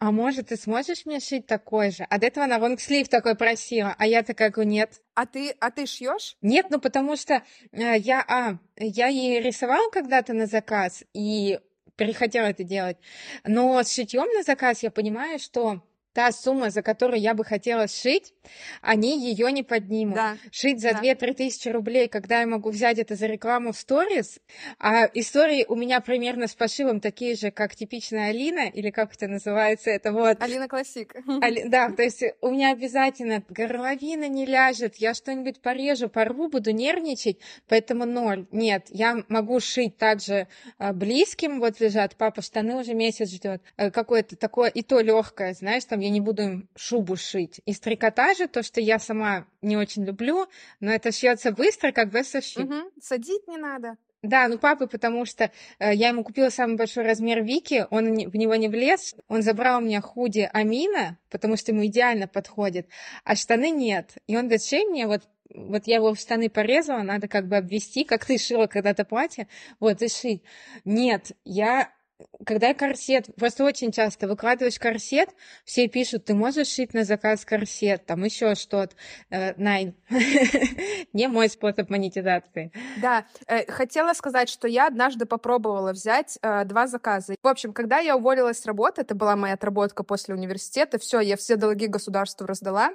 а 0.00 0.12
может, 0.12 0.48
ты 0.48 0.56
сможешь 0.56 1.06
мне 1.06 1.18
шить 1.18 1.46
такой 1.46 1.90
же? 1.90 2.06
До 2.08 2.26
этого 2.26 2.44
она 2.44 2.58
лонгслив 2.58 3.08
такой 3.08 3.34
просила, 3.34 3.94
а 3.98 4.06
я 4.06 4.22
такая 4.22 4.50
говорю, 4.50 4.70
нет. 4.70 5.00
А 5.14 5.26
ты, 5.26 5.50
а 5.58 5.70
ты 5.72 5.86
шьешь? 5.86 6.36
Нет, 6.40 6.66
ну 6.70 6.80
потому 6.80 7.16
что 7.16 7.42
э, 7.72 7.98
я, 7.98 8.24
а, 8.28 8.58
я 8.76 9.08
ей 9.08 9.40
рисовала 9.40 9.90
когда-то 9.90 10.34
на 10.34 10.46
заказ 10.46 11.02
и 11.14 11.58
перехотела 11.96 12.46
это 12.46 12.62
делать. 12.62 12.96
Но 13.44 13.82
с 13.82 13.92
шитьем 13.92 14.32
на 14.36 14.44
заказ 14.44 14.84
я 14.84 14.92
понимаю, 14.92 15.40
что 15.40 15.82
та 16.18 16.32
сумма, 16.32 16.70
за 16.70 16.82
которую 16.82 17.20
я 17.20 17.32
бы 17.32 17.44
хотела 17.44 17.86
сшить, 17.86 18.34
они 18.82 19.16
ее 19.24 19.52
не 19.52 19.62
поднимут. 19.62 20.16
Да. 20.16 20.36
Шить 20.50 20.80
за 20.80 20.90
да. 20.90 21.00
2-3 21.00 21.34
тысячи 21.34 21.68
рублей, 21.68 22.08
когда 22.08 22.40
я 22.40 22.46
могу 22.48 22.70
взять 22.70 22.98
это 22.98 23.14
за 23.14 23.28
рекламу 23.28 23.70
в 23.70 23.76
сторис, 23.76 24.40
а 24.80 25.08
истории 25.14 25.64
у 25.68 25.76
меня 25.76 26.00
примерно 26.00 26.48
с 26.48 26.56
пошивом 26.56 26.98
такие 26.98 27.36
же, 27.36 27.52
как 27.52 27.76
типичная 27.76 28.30
Алина, 28.30 28.68
или 28.68 28.90
как 28.90 29.14
это 29.14 29.28
называется, 29.28 29.90
это 29.90 30.10
вот... 30.10 30.42
Алина 30.42 30.66
Классик. 30.66 31.14
Али... 31.40 31.68
Да, 31.68 31.88
то 31.90 32.02
есть 32.02 32.24
у 32.40 32.50
меня 32.50 32.72
обязательно 32.72 33.44
горловина 33.48 34.26
не 34.26 34.44
ляжет, 34.44 34.96
я 34.96 35.14
что-нибудь 35.14 35.60
порежу, 35.60 36.08
порву, 36.08 36.48
буду 36.48 36.72
нервничать, 36.72 37.38
поэтому 37.68 38.06
ноль. 38.06 38.48
Нет, 38.50 38.86
я 38.90 39.22
могу 39.28 39.60
шить 39.60 39.98
также 39.98 40.48
а, 40.78 40.92
близким, 40.92 41.60
вот 41.60 41.78
лежат, 41.78 42.16
папа 42.16 42.42
штаны 42.42 42.74
уже 42.74 42.94
месяц 42.94 43.30
ждет, 43.30 43.62
э, 43.76 43.92
какое-то 43.92 44.34
такое, 44.34 44.68
и 44.68 44.82
то 44.82 44.98
легкое, 44.98 45.54
знаешь, 45.54 45.84
там 45.84 46.00
я 46.00 46.07
не 46.10 46.20
буду 46.20 46.42
им 46.42 46.68
шубу 46.76 47.16
шить. 47.16 47.60
Из 47.66 47.80
трикотажа, 47.80 48.48
то, 48.48 48.62
что 48.62 48.80
я 48.80 48.98
сама 48.98 49.46
не 49.62 49.76
очень 49.76 50.04
люблю, 50.04 50.46
но 50.80 50.92
это 50.92 51.12
шьется 51.12 51.52
быстро, 51.52 51.92
как 51.92 52.12
сошить. 52.24 52.58
Угу. 52.58 52.92
Садить 53.00 53.46
не 53.46 53.56
надо. 53.56 53.96
Да, 54.22 54.48
ну 54.48 54.58
папы, 54.58 54.88
потому 54.88 55.24
что 55.24 55.52
э, 55.78 55.94
я 55.94 56.08
ему 56.08 56.24
купила 56.24 56.48
самый 56.48 56.76
большой 56.76 57.04
размер 57.04 57.44
Вики, 57.44 57.86
он 57.90 58.06
в 58.06 58.36
него 58.36 58.56
не 58.56 58.68
влез, 58.68 59.14
он 59.28 59.42
забрал 59.42 59.78
у 59.78 59.84
меня 59.84 60.00
худи 60.00 60.50
Амина, 60.52 61.16
потому 61.30 61.56
что 61.56 61.70
ему 61.70 61.86
идеально 61.86 62.26
подходит, 62.26 62.88
а 63.22 63.36
штаны 63.36 63.70
нет. 63.70 64.16
И 64.26 64.36
он 64.36 64.42
говорит, 64.42 64.64
шей 64.64 64.84
мне 64.86 65.06
вот 65.06 65.22
вот 65.54 65.86
я 65.86 65.96
его 65.96 66.14
в 66.14 66.18
штаны 66.18 66.50
порезала, 66.50 67.02
надо 67.02 67.28
как 67.28 67.46
бы 67.48 67.56
обвести, 67.56 68.04
как 68.04 68.24
ты 68.24 68.38
шила 68.38 68.66
когда-то 68.66 69.04
платье, 69.04 69.48
вот, 69.80 70.02
и 70.02 70.08
шить. 70.08 70.42
Нет, 70.84 71.32
я 71.44 71.90
когда 72.44 72.74
корсет, 72.74 73.28
просто 73.36 73.64
очень 73.64 73.92
часто 73.92 74.26
выкладываешь 74.26 74.78
корсет, 74.78 75.30
все 75.64 75.88
пишут, 75.88 76.24
ты 76.24 76.34
можешь 76.34 76.68
шить 76.68 76.94
на 76.94 77.04
заказ 77.04 77.44
корсет, 77.44 78.06
там 78.06 78.24
еще 78.24 78.54
что-то. 78.54 78.94
Э, 79.30 79.54
Найн. 79.56 79.94
Не 81.12 81.28
мой 81.28 81.48
способ 81.48 81.90
монетизации. 81.90 82.72
Да, 83.00 83.26
э, 83.46 83.70
хотела 83.70 84.14
сказать, 84.14 84.48
что 84.48 84.66
я 84.66 84.86
однажды 84.86 85.26
попробовала 85.26 85.92
взять 85.92 86.38
э, 86.42 86.64
два 86.64 86.86
заказа. 86.86 87.34
В 87.42 87.48
общем, 87.48 87.72
когда 87.72 87.98
я 87.98 88.16
уволилась 88.16 88.60
с 88.60 88.66
работы, 88.66 89.02
это 89.02 89.14
была 89.14 89.36
моя 89.36 89.54
отработка 89.54 90.02
после 90.02 90.34
университета, 90.34 90.98
все, 90.98 91.20
я 91.20 91.36
все 91.36 91.56
долги 91.56 91.86
государству 91.86 92.46
раздала, 92.46 92.90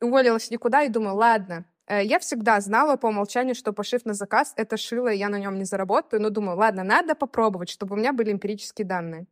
уволилась 0.00 0.50
никуда 0.50 0.82
и 0.82 0.88
думаю, 0.88 1.16
ладно, 1.16 1.64
я 1.90 2.18
всегда 2.18 2.60
знала 2.60 2.96
по 2.96 3.08
умолчанию, 3.08 3.54
что 3.54 3.72
пошив 3.72 4.04
на 4.04 4.14
заказ— 4.14 4.52
это 4.56 4.76
шило, 4.76 5.08
и 5.08 5.18
я 5.18 5.28
на 5.28 5.38
нем 5.38 5.58
не 5.58 5.64
заработаю. 5.64 6.22
Но 6.22 6.30
думаю, 6.30 6.56
ладно, 6.56 6.84
надо 6.84 7.14
попробовать, 7.14 7.68
чтобы 7.68 7.94
у 7.94 7.98
меня 7.98 8.12
были 8.12 8.32
эмпирические 8.32 8.86
данные. 8.86 9.26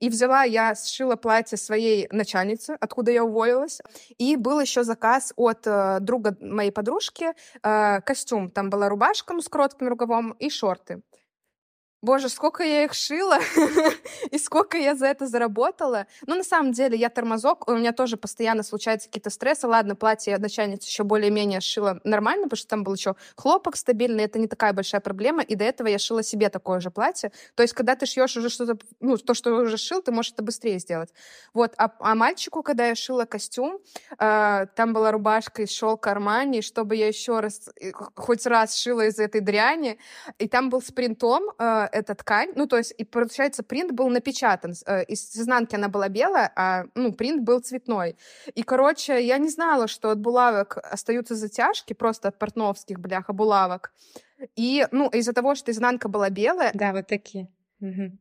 И 0.00 0.08
взяла, 0.08 0.44
я 0.44 0.74
сшила 0.74 1.16
платье 1.16 1.56
своей 1.56 2.08
начальницы, 2.10 2.76
откуда 2.80 3.10
я 3.10 3.24
уволилась. 3.24 3.80
И 4.18 4.36
был 4.36 4.60
еще 4.60 4.84
заказ 4.84 5.32
от 5.36 5.66
э, 5.66 5.98
друга 6.00 6.36
моей 6.40 6.70
подружки, 6.70 7.32
э, 7.62 8.00
костюм. 8.00 8.50
Там 8.50 8.70
была 8.70 8.88
рубашка 8.88 9.32
ну, 9.34 9.40
с 9.40 9.48
коротким 9.48 9.88
рукавом 9.88 10.32
и 10.32 10.50
шорты. 10.50 11.02
Боже, 12.04 12.28
сколько 12.28 12.62
я 12.62 12.84
их 12.84 12.92
шила 12.92 13.38
и 14.30 14.36
сколько 14.36 14.76
я 14.76 14.94
за 14.94 15.06
это 15.06 15.26
заработала. 15.26 16.06
Ну, 16.26 16.34
на 16.34 16.44
самом 16.44 16.72
деле, 16.72 16.98
я 16.98 17.08
тормозок, 17.08 17.66
у 17.66 17.74
меня 17.74 17.92
тоже 17.92 18.18
постоянно 18.18 18.62
случаются 18.62 19.08
какие-то 19.08 19.30
стрессы. 19.30 19.66
Ладно, 19.66 19.96
платье 19.96 20.34
я 20.34 20.38
начальница 20.38 20.86
еще 20.86 21.02
более-менее 21.02 21.62
шила 21.62 22.02
нормально, 22.04 22.44
потому 22.44 22.58
что 22.58 22.68
там 22.68 22.84
был 22.84 22.92
еще 22.92 23.16
хлопок 23.36 23.76
стабильный, 23.76 24.24
это 24.24 24.38
не 24.38 24.48
такая 24.48 24.74
большая 24.74 25.00
проблема, 25.00 25.42
и 25.42 25.54
до 25.54 25.64
этого 25.64 25.88
я 25.88 25.98
шила 25.98 26.22
себе 26.22 26.50
такое 26.50 26.80
же 26.80 26.90
платье. 26.90 27.32
То 27.54 27.62
есть, 27.62 27.72
когда 27.72 27.96
ты 27.96 28.04
шьешь 28.04 28.36
уже 28.36 28.50
что-то, 28.50 28.76
ну, 29.00 29.16
то, 29.16 29.32
что 29.32 29.54
уже 29.54 29.78
шил, 29.78 30.02
ты 30.02 30.12
можешь 30.12 30.32
это 30.32 30.42
быстрее 30.42 30.78
сделать. 30.80 31.08
Вот, 31.54 31.72
а, 31.78 31.90
а 32.00 32.14
мальчику, 32.14 32.62
когда 32.62 32.86
я 32.86 32.94
шила 32.94 33.24
костюм, 33.24 33.78
э, 34.18 34.66
там 34.76 34.92
была 34.92 35.10
рубашка 35.10 35.62
из 35.62 35.70
шелка 35.70 36.10
Армани, 36.10 36.60
чтобы 36.60 36.96
я 36.96 37.08
еще 37.08 37.40
раз, 37.40 37.70
э, 37.80 37.92
хоть 38.14 38.44
раз 38.44 38.76
шила 38.76 39.06
из 39.06 39.18
этой 39.18 39.40
дряни, 39.40 39.98
и 40.38 40.48
там 40.48 40.68
был 40.68 40.82
с 40.82 40.92
принтом, 40.92 41.44
э, 41.58 41.93
эта 41.94 42.14
ткань, 42.14 42.50
ну, 42.56 42.66
то 42.66 42.76
есть, 42.76 42.94
и 42.98 43.04
получается, 43.04 43.62
принт 43.62 43.92
был 43.92 44.08
напечатан, 44.08 44.74
э, 44.86 45.04
из 45.04 45.36
изнанки 45.36 45.76
она 45.76 45.88
была 45.88 46.08
белая, 46.08 46.52
а, 46.56 46.84
ну, 46.94 47.12
принт 47.12 47.42
был 47.42 47.60
цветной. 47.60 48.16
И, 48.54 48.62
короче, 48.62 49.24
я 49.24 49.38
не 49.38 49.48
знала, 49.48 49.86
что 49.86 50.10
от 50.10 50.18
булавок 50.18 50.78
остаются 50.82 51.34
затяжки, 51.34 51.94
просто 51.94 52.28
от 52.28 52.38
портновских, 52.38 52.98
бляха, 52.98 53.32
булавок. 53.32 53.92
И, 54.56 54.86
ну, 54.90 55.08
из-за 55.08 55.32
того, 55.32 55.54
что 55.54 55.70
изнанка 55.70 56.08
была 56.08 56.30
белая... 56.30 56.70
Да, 56.74 56.92
вот 56.92 57.06
такие. 57.06 57.48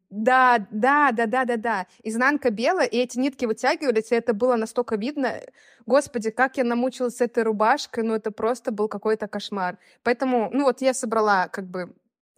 Да, 0.10 0.68
да, 0.72 1.12
да, 1.12 1.26
да, 1.26 1.46
да, 1.46 1.58
да. 1.58 1.88
Изнанка 2.04 2.50
белая, 2.50 2.86
и 2.86 2.98
эти 2.98 3.18
нитки 3.20 3.46
вытягивались, 3.46 4.12
и 4.12 4.16
это 4.16 4.34
было 4.34 4.56
настолько 4.56 4.98
видно. 4.98 5.40
Господи, 5.86 6.32
как 6.32 6.58
я 6.58 6.64
намучилась 6.64 7.18
с 7.18 7.22
этой 7.22 7.44
рубашкой, 7.44 8.04
ну 8.04 8.14
это 8.14 8.32
просто 8.32 8.72
был 8.72 8.88
какой-то 8.88 9.28
кошмар. 9.28 9.78
Поэтому, 10.04 10.50
ну 10.52 10.64
вот 10.64 10.82
я 10.82 10.94
собрала 10.94 11.48
как 11.48 11.66
бы 11.66 11.94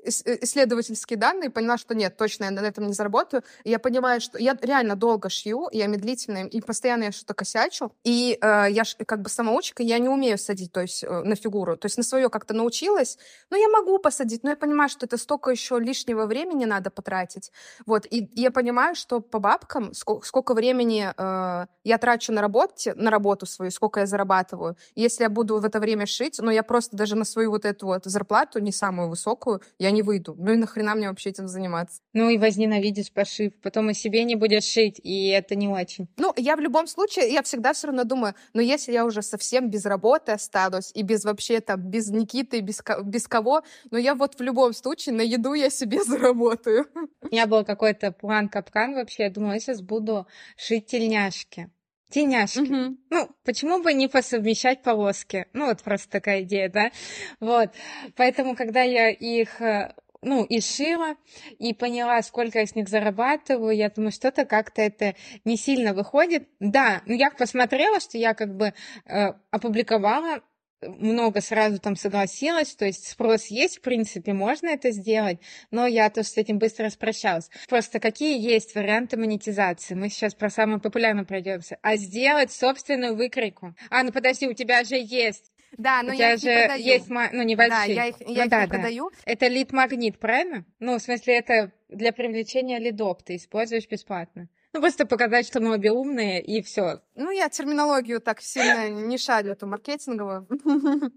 исследовательские 0.05 1.17
данные, 1.17 1.49
поняла, 1.49 1.77
что 1.77 1.95
нет, 1.95 2.17
точно 2.17 2.45
я 2.45 2.51
на 2.51 2.59
этом 2.59 2.87
не 2.87 2.93
заработаю. 2.93 3.43
И 3.63 3.69
я 3.69 3.79
понимаю, 3.79 4.21
что 4.21 4.37
я 4.37 4.57
реально 4.61 4.95
долго 4.95 5.29
шью, 5.29 5.69
я 5.71 5.87
медлительная, 5.87 6.45
и 6.45 6.61
постоянно 6.61 7.05
я 7.05 7.11
что-то 7.11 7.33
косячу. 7.33 7.91
И 8.03 8.37
э, 8.41 8.67
я 8.69 8.83
ж, 8.83 8.95
как 9.05 9.21
бы 9.21 9.29
самоучка, 9.29 9.83
я 9.83 9.99
не 9.99 10.09
умею 10.09 10.37
садить, 10.37 10.71
то 10.71 10.81
есть 10.81 11.03
э, 11.03 11.21
на 11.23 11.35
фигуру. 11.35 11.77
То 11.77 11.85
есть 11.85 11.97
на 11.97 12.03
свое 12.03 12.29
как-то 12.29 12.53
научилась, 12.53 13.17
но 13.49 13.57
я 13.57 13.69
могу 13.69 13.99
посадить, 13.99 14.43
но 14.43 14.51
я 14.51 14.55
понимаю, 14.55 14.89
что 14.89 15.05
это 15.05 15.17
столько 15.17 15.51
еще 15.51 15.79
лишнего 15.79 16.25
времени 16.25 16.65
надо 16.65 16.89
потратить. 16.89 17.51
Вот, 17.85 18.05
и, 18.05 18.25
и 18.25 18.41
я 18.41 18.51
понимаю, 18.51 18.95
что 18.95 19.19
по 19.19 19.39
бабкам, 19.39 19.93
сколько, 19.93 20.27
сколько 20.27 20.53
времени 20.53 21.11
э, 21.15 21.65
я 21.83 21.97
трачу 21.97 22.31
на, 22.31 22.41
работе, 22.41 22.93
на 22.95 23.11
работу 23.11 23.45
свою, 23.45 23.71
сколько 23.71 24.01
я 24.01 24.05
зарабатываю. 24.05 24.75
Если 24.95 25.23
я 25.23 25.29
буду 25.29 25.59
в 25.59 25.65
это 25.65 25.79
время 25.79 26.05
шить, 26.05 26.39
но 26.39 26.51
я 26.51 26.63
просто 26.63 26.95
даже 26.97 27.15
на 27.15 27.25
свою 27.25 27.51
вот 27.51 27.65
эту 27.65 27.87
вот 27.87 28.05
зарплату, 28.05 28.59
не 28.59 28.71
самую 28.71 29.09
высокую, 29.09 29.61
я 29.79 29.91
не 29.95 30.03
выйду. 30.03 30.35
Ну 30.37 30.53
и 30.53 30.57
нахрена 30.57 30.93
мне 30.93 31.09
вообще 31.09 31.29
этим 31.29 31.47
заниматься? 31.47 32.01
Ну 32.13 32.29
и 32.29 32.37
возненавидишь 32.37 33.11
пошив, 33.11 33.53
потом 33.61 33.89
и 33.89 33.93
себе 33.93 34.23
не 34.23 34.35
будешь 34.35 34.65
шить, 34.65 34.99
и 35.01 35.29
это 35.29 35.55
не 35.55 35.67
очень. 35.67 36.07
Ну, 36.17 36.33
я 36.37 36.55
в 36.55 36.59
любом 36.59 36.87
случае, 36.87 37.31
я 37.31 37.41
всегда 37.41 37.73
все 37.73 37.87
равно 37.87 38.03
думаю, 38.03 38.35
но 38.53 38.61
если 38.61 38.91
я 38.91 39.05
уже 39.05 39.21
совсем 39.21 39.69
без 39.69 39.85
работы 39.85 40.33
останусь, 40.33 40.91
и 40.93 41.01
без 41.01 41.23
вообще 41.23 41.61
там, 41.61 41.81
без 41.81 42.09
Никиты, 42.09 42.59
без, 42.59 42.81
без 43.03 43.27
кого, 43.27 43.63
но 43.89 43.97
я 43.97 44.13
вот 44.13 44.37
в 44.37 44.43
любом 44.43 44.73
случае 44.73 45.15
на 45.15 45.21
еду 45.21 45.53
я 45.53 45.69
себе 45.69 46.03
заработаю. 46.05 46.87
У 47.21 47.27
меня 47.27 47.47
был 47.47 47.63
какой-то 47.65 48.11
план-капкан 48.11 48.93
вообще, 48.93 49.23
я 49.23 49.29
думала, 49.29 49.53
я 49.53 49.59
сейчас 49.59 49.81
буду 49.81 50.27
шить 50.57 50.87
тельняшки. 50.87 51.69
Теняшки. 52.09 52.59
Угу. 52.59 52.97
Ну, 53.09 53.29
почему 53.43 53.81
бы 53.81 53.93
не 53.93 54.07
посовмещать 54.07 54.83
полоски? 54.83 55.47
Ну, 55.53 55.65
вот 55.65 55.81
просто 55.81 56.09
такая 56.09 56.43
идея, 56.43 56.69
да? 56.69 56.91
Вот. 57.39 57.71
Поэтому, 58.15 58.55
когда 58.55 58.81
я 58.81 59.09
их 59.09 59.61
э, 59.61 59.93
ну, 60.25 60.43
и 60.43 60.59
шила, 60.59 61.15
и 61.59 61.73
поняла, 61.73 62.21
сколько 62.23 62.59
я 62.59 62.65
с 62.65 62.75
них 62.75 62.89
зарабатываю, 62.89 63.75
я 63.75 63.89
думаю, 63.89 64.11
что-то 64.11 64.45
как-то 64.45 64.81
это 64.81 65.15
не 65.45 65.55
сильно 65.55 65.93
выходит. 65.93 66.49
Да, 66.59 67.01
ну, 67.05 67.13
я 67.13 67.31
посмотрела, 67.31 67.99
что 67.99 68.17
я 68.17 68.33
как 68.33 68.55
бы 68.55 68.73
э, 69.05 69.33
опубликовала 69.51 70.41
много 70.87 71.41
сразу 71.41 71.79
там 71.79 71.95
согласилась, 71.95 72.75
то 72.75 72.85
есть 72.85 73.07
спрос 73.07 73.47
есть, 73.47 73.77
в 73.77 73.81
принципе, 73.81 74.33
можно 74.33 74.67
это 74.67 74.91
сделать, 74.91 75.39
но 75.71 75.87
я 75.87 76.09
тоже 76.09 76.27
с 76.27 76.37
этим 76.37 76.59
быстро 76.59 76.85
распрощалась. 76.85 77.49
Просто 77.67 77.99
какие 77.99 78.39
есть 78.39 78.75
варианты 78.75 79.17
монетизации? 79.17 79.95
Мы 79.95 80.09
сейчас 80.09 80.33
про 80.33 80.49
самое 80.49 80.79
популярное 80.79 81.25
пройдемся. 81.25 81.77
А 81.81 81.95
сделать 81.95 82.51
собственную 82.51 83.15
выкройку. 83.15 83.75
А, 83.89 84.03
ну 84.03 84.11
подожди, 84.11 84.47
у 84.47 84.53
тебя 84.53 84.83
же 84.83 84.95
есть 84.95 85.51
да, 85.77 86.03
но 86.03 86.11
у 86.11 86.15
я 86.15 86.33
их 86.33 86.39
же 86.39 86.47
не 86.47 86.55
продаю. 86.55 86.85
есть, 86.85 87.09
ну, 87.09 87.43
небольшие. 87.43 87.95
Да, 87.95 88.03
я 88.03 88.07
их, 88.07 88.15
я 88.21 88.27
ну, 88.27 88.31
их 88.31 88.49
да, 88.49 88.61
не 88.61 88.67
да. 88.67 88.73
продаю. 88.73 89.11
Это 89.25 89.47
лид-магнит, 89.47 90.19
правильно? 90.19 90.65
Ну, 90.79 90.97
в 90.97 91.01
смысле, 91.01 91.37
это 91.37 91.71
для 91.89 92.13
привлечения 92.13 92.79
лидов 92.79 93.23
ты 93.23 93.35
используешь 93.35 93.87
бесплатно. 93.87 94.47
Ну, 94.75 94.81
просто 94.81 95.05
показать, 95.05 95.47
что 95.47 95.59
мы 95.59 95.73
обе 95.75 95.91
умные, 95.91 96.41
и 96.41 96.61
все. 96.61 97.01
Ну, 97.15 97.31
я 97.31 97.49
терминологию 97.49 98.19
так 98.19 98.41
сильно 98.41 98.89
не 98.89 99.17
шарю, 99.17 99.51
эту 99.51 99.67
маркетинговую. 99.67 100.47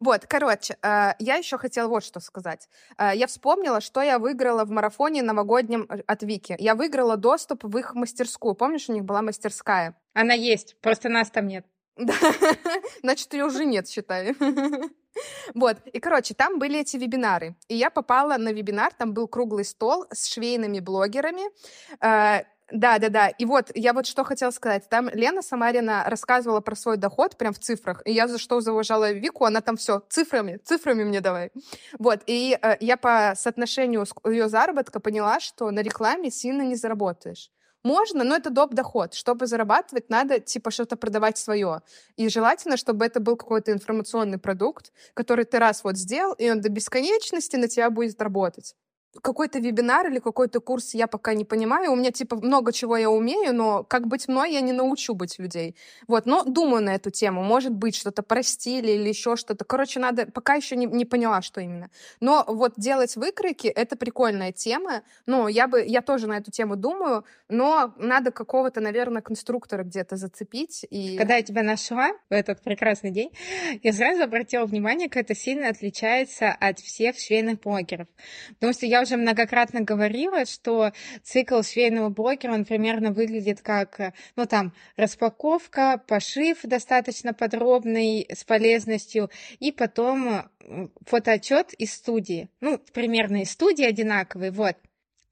Вот, 0.00 0.26
короче, 0.26 0.76
э, 0.82 1.12
я 1.18 1.36
еще 1.36 1.58
хотела 1.58 1.88
вот 1.88 2.04
что 2.04 2.20
сказать. 2.20 2.68
Э, 2.98 3.12
я 3.14 3.26
вспомнила, 3.26 3.80
что 3.80 4.02
я 4.02 4.18
выиграла 4.18 4.64
в 4.64 4.70
марафоне 4.70 5.22
новогоднем 5.22 5.86
э, 5.88 6.02
от 6.06 6.22
Вики. 6.22 6.56
Я 6.58 6.74
выиграла 6.74 7.16
доступ 7.16 7.64
в 7.64 7.78
их 7.78 7.94
мастерскую. 7.94 8.54
Помнишь, 8.54 8.88
у 8.88 8.92
них 8.92 9.04
была 9.04 9.22
мастерская? 9.22 9.96
Она 10.12 10.34
есть, 10.34 10.76
просто 10.80 11.08
нас 11.08 11.30
там 11.30 11.46
нет. 11.46 11.64
Да, 11.96 12.14
значит, 13.02 13.32
ее 13.32 13.44
уже 13.44 13.64
нет, 13.64 13.88
считай. 13.88 14.34
Вот, 15.54 15.78
и, 15.86 15.98
короче, 15.98 16.34
там 16.34 16.58
были 16.58 16.80
эти 16.80 16.98
вебинары. 16.98 17.56
И 17.68 17.74
я 17.74 17.88
попала 17.88 18.36
на 18.36 18.52
вебинар, 18.52 18.92
там 18.92 19.14
был 19.14 19.28
круглый 19.28 19.64
стол 19.64 20.06
с 20.12 20.26
швейными 20.26 20.80
блогерами, 20.80 21.44
да, 22.72 22.98
да, 22.98 23.08
да. 23.08 23.28
И 23.28 23.44
вот 23.44 23.70
я 23.74 23.92
вот 23.92 24.06
что 24.06 24.24
хотела 24.24 24.50
сказать. 24.50 24.88
Там 24.88 25.08
Лена 25.12 25.42
Самарина 25.42 26.04
рассказывала 26.06 26.60
про 26.60 26.74
свой 26.74 26.96
доход 26.96 27.36
прям 27.36 27.52
в 27.52 27.60
цифрах. 27.60 28.02
И 28.04 28.12
я 28.12 28.26
за 28.26 28.38
что 28.38 28.60
зауважала 28.60 29.12
Вику, 29.12 29.44
она 29.44 29.60
там 29.60 29.76
все 29.76 30.02
цифрами, 30.08 30.58
цифрами 30.64 31.04
мне 31.04 31.20
давай. 31.20 31.52
Вот. 31.98 32.20
И 32.26 32.58
э, 32.60 32.76
я 32.80 32.96
по 32.96 33.34
соотношению 33.36 34.04
ее 34.24 34.48
заработка 34.48 34.98
поняла, 34.98 35.38
что 35.38 35.70
на 35.70 35.80
рекламе 35.80 36.30
сильно 36.30 36.62
не 36.62 36.74
заработаешь. 36.74 37.50
Можно, 37.84 38.24
но 38.24 38.34
это 38.34 38.50
доп. 38.50 38.74
доход. 38.74 39.14
Чтобы 39.14 39.46
зарабатывать, 39.46 40.10
надо 40.10 40.40
типа 40.40 40.72
что-то 40.72 40.96
продавать 40.96 41.38
свое. 41.38 41.82
И 42.16 42.28
желательно, 42.28 42.76
чтобы 42.76 43.04
это 43.06 43.20
был 43.20 43.36
какой-то 43.36 43.70
информационный 43.70 44.38
продукт, 44.38 44.92
который 45.14 45.44
ты 45.44 45.60
раз 45.60 45.84
вот 45.84 45.96
сделал, 45.96 46.32
и 46.32 46.50
он 46.50 46.60
до 46.60 46.68
бесконечности 46.68 47.54
на 47.54 47.68
тебя 47.68 47.90
будет 47.90 48.20
работать 48.20 48.74
какой-то 49.22 49.58
вебинар 49.58 50.08
или 50.08 50.18
какой-то 50.18 50.60
курс 50.60 50.94
я 50.94 51.06
пока 51.06 51.34
не 51.34 51.44
понимаю. 51.44 51.92
У 51.92 51.96
меня, 51.96 52.10
типа, 52.10 52.36
много 52.36 52.72
чего 52.72 52.96
я 52.96 53.10
умею, 53.10 53.54
но 53.54 53.84
как 53.84 54.06
быть 54.06 54.28
мной 54.28 54.52
я 54.52 54.60
не 54.60 54.72
научу 54.72 55.14
быть 55.14 55.38
людей. 55.38 55.76
Вот, 56.08 56.26
но 56.26 56.44
думаю 56.44 56.82
на 56.82 56.94
эту 56.94 57.10
тему. 57.10 57.42
Может 57.42 57.72
быть, 57.72 57.96
что-то 57.96 58.22
простили 58.22 58.92
или 58.92 59.08
еще 59.08 59.36
что-то. 59.36 59.64
Короче, 59.64 60.00
надо... 60.00 60.26
Пока 60.26 60.54
еще 60.54 60.76
не, 60.76 60.86
не 60.86 61.04
поняла, 61.04 61.42
что 61.42 61.60
именно. 61.60 61.90
Но 62.20 62.44
вот 62.46 62.74
делать 62.76 63.16
выкройки— 63.16 63.66
это 63.76 63.96
прикольная 63.96 64.52
тема. 64.52 65.02
Ну, 65.26 65.48
я 65.48 65.68
бы... 65.68 65.84
Я 65.86 66.02
тоже 66.02 66.26
на 66.26 66.38
эту 66.38 66.50
тему 66.50 66.76
думаю, 66.76 67.24
но 67.48 67.94
надо 67.98 68.30
какого-то, 68.30 68.80
наверное, 68.80 69.22
конструктора 69.22 69.82
где-то 69.82 70.16
зацепить. 70.16 70.84
И... 70.90 71.16
Когда 71.16 71.36
я 71.36 71.42
тебя 71.42 71.62
нашла 71.62 72.10
в 72.28 72.32
этот 72.32 72.62
прекрасный 72.62 73.10
день, 73.10 73.30
я 73.82 73.92
сразу 73.92 74.22
обратила 74.22 74.64
внимание, 74.64 75.08
как 75.08 75.22
это 75.22 75.34
сильно 75.34 75.68
отличается 75.68 76.50
от 76.50 76.78
всех 76.78 77.18
швейных 77.18 77.60
блогеров. 77.60 78.08
Потому 78.54 78.72
что 78.72 78.86
я 78.86 79.00
уже 79.06 79.16
многократно 79.16 79.80
говорила, 79.80 80.44
что 80.44 80.92
цикл 81.22 81.62
швейного 81.62 82.10
блогера, 82.10 82.52
он 82.52 82.64
примерно 82.64 83.12
выглядит 83.12 83.62
как, 83.62 84.12
ну 84.34 84.46
там, 84.46 84.72
распаковка, 84.96 86.02
пошив 86.06 86.58
достаточно 86.64 87.32
подробный, 87.32 88.26
с 88.28 88.44
полезностью, 88.44 89.30
и 89.60 89.70
потом 89.70 90.42
фотоотчет 91.06 91.72
из 91.74 91.94
студии. 91.94 92.50
Ну, 92.60 92.78
примерно 92.92 93.42
из 93.42 93.52
студии 93.52 93.84
одинаковый, 93.84 94.50
вот. 94.50 94.76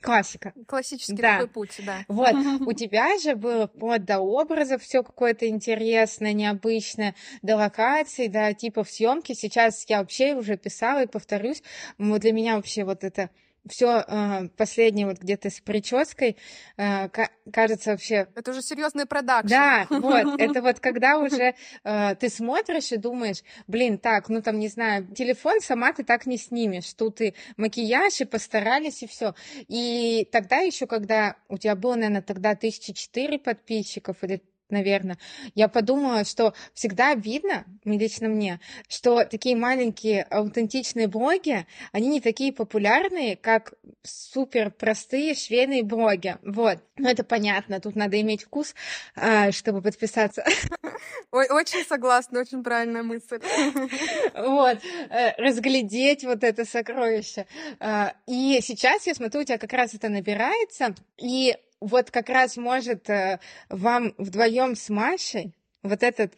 Классика. 0.01 0.53
Классический 0.69 1.15
да. 1.15 1.39
такой 1.39 1.49
путь, 1.49 1.81
да. 1.85 2.05
Вот, 2.09 2.35
у 2.67 2.73
тебя 2.75 3.19
же 3.19 3.35
было 3.37 3.71
вот 3.75 4.05
до 4.05 4.21
образов 4.21 4.83
все 4.83 5.03
какое-то 5.03 5.49
интересное, 5.49 6.35
необычное, 6.35 7.15
до 7.41 7.57
локаций, 7.57 8.29
до 8.29 8.53
типов 8.53 8.91
съемки. 8.91 9.33
Сейчас 9.33 9.87
я 9.89 10.01
вообще 10.01 10.35
уже 10.35 10.59
писала 10.59 11.05
и 11.05 11.07
повторюсь, 11.07 11.63
для 11.99 12.33
меня 12.33 12.57
вообще 12.57 12.85
вот 12.85 13.03
это 13.03 13.31
все 13.69 14.05
а, 14.07 14.49
последнее 14.57 15.07
вот 15.07 15.19
где-то 15.19 15.51
с 15.51 15.61
прической 15.61 16.37
э, 16.77 17.09
кажется 17.53 17.93
вообще... 17.93 18.29
Это 18.35 18.51
уже 18.51 18.63
серьезный 18.63 19.07
продакшн. 19.07 19.49
Да, 19.49 19.87
вот, 19.89 20.35
это 20.41 20.61
вот 20.63 20.81
когда 20.81 21.19
уже 21.19 21.55
э, 21.85 22.15
ты 22.17 22.29
смотришь 22.29 22.93
и 22.93 22.97
думаешь, 22.97 23.43
блин, 23.67 23.99
так, 23.99 24.29
ну 24.29 24.43
там, 24.43 24.59
не 24.59 24.69
знаю, 24.69 25.07
телефон 25.15 25.61
сама 25.61 25.93
ты 25.93 26.05
так 26.05 26.27
не 26.27 26.37
снимешь, 26.37 26.93
тут 26.95 27.21
и 27.21 27.35
макияж, 27.57 28.21
и 28.21 28.25
постарались, 28.25 29.03
и 29.03 29.07
все. 29.07 29.35
И 29.69 30.29
тогда 30.31 30.59
еще, 30.59 30.87
когда 30.87 31.37
у 31.49 31.57
тебя 31.57 31.77
было, 31.77 31.95
наверное, 31.95 32.23
тогда 32.23 32.55
тысячи 32.55 32.93
четыре 32.93 33.39
подписчиков 33.39 34.23
или 34.23 34.43
наверное, 34.75 35.19
я 35.55 35.69
подумала, 35.69 36.25
что 36.25 36.53
всегда 36.75 37.15
видно, 37.15 37.65
лично 37.85 38.29
мне, 38.29 38.61
что 38.89 39.25
такие 39.25 39.57
маленькие 39.57 40.25
аутентичные 40.25 41.09
блоги, 41.09 41.67
они 41.93 42.09
не 42.09 42.21
такие 42.21 42.53
популярные, 42.53 43.37
как 43.37 43.75
супер 44.03 44.71
простые 44.71 45.35
швейные 45.35 45.83
блоги. 45.83 46.37
Вот. 46.43 46.79
Ну, 46.97 47.09
это 47.09 47.25
понятно, 47.25 47.81
тут 47.81 47.97
надо 47.97 48.21
иметь 48.21 48.45
вкус, 48.45 48.75
а, 49.17 49.51
чтобы 49.53 49.83
подписаться. 49.83 50.45
Ой, 51.33 51.49
очень 51.51 51.85
согласна, 51.85 52.41
очень 52.41 52.63
правильная 52.63 53.03
мысль. 53.03 53.41
Вот, 54.35 54.79
э, 55.11 55.33
разглядеть 55.37 56.25
вот 56.25 56.45
это 56.45 56.65
сокровище. 56.65 57.47
А, 57.81 58.15
и 58.27 58.61
сейчас 58.63 59.07
я 59.07 59.15
смотрю, 59.15 59.41
у 59.41 59.45
тебя 59.45 59.59
как 59.59 59.73
раз 59.73 59.95
это 59.95 60.09
набирается, 60.09 60.95
и 61.19 61.57
вот 61.85 62.11
как 62.11 62.29
раз 62.29 62.57
может 62.57 63.09
э, 63.11 63.41
вам 63.69 64.15
вдвоем 64.19 64.75
с 64.75 64.89
Машей 64.89 65.55
вот 65.83 66.03
этот, 66.03 66.33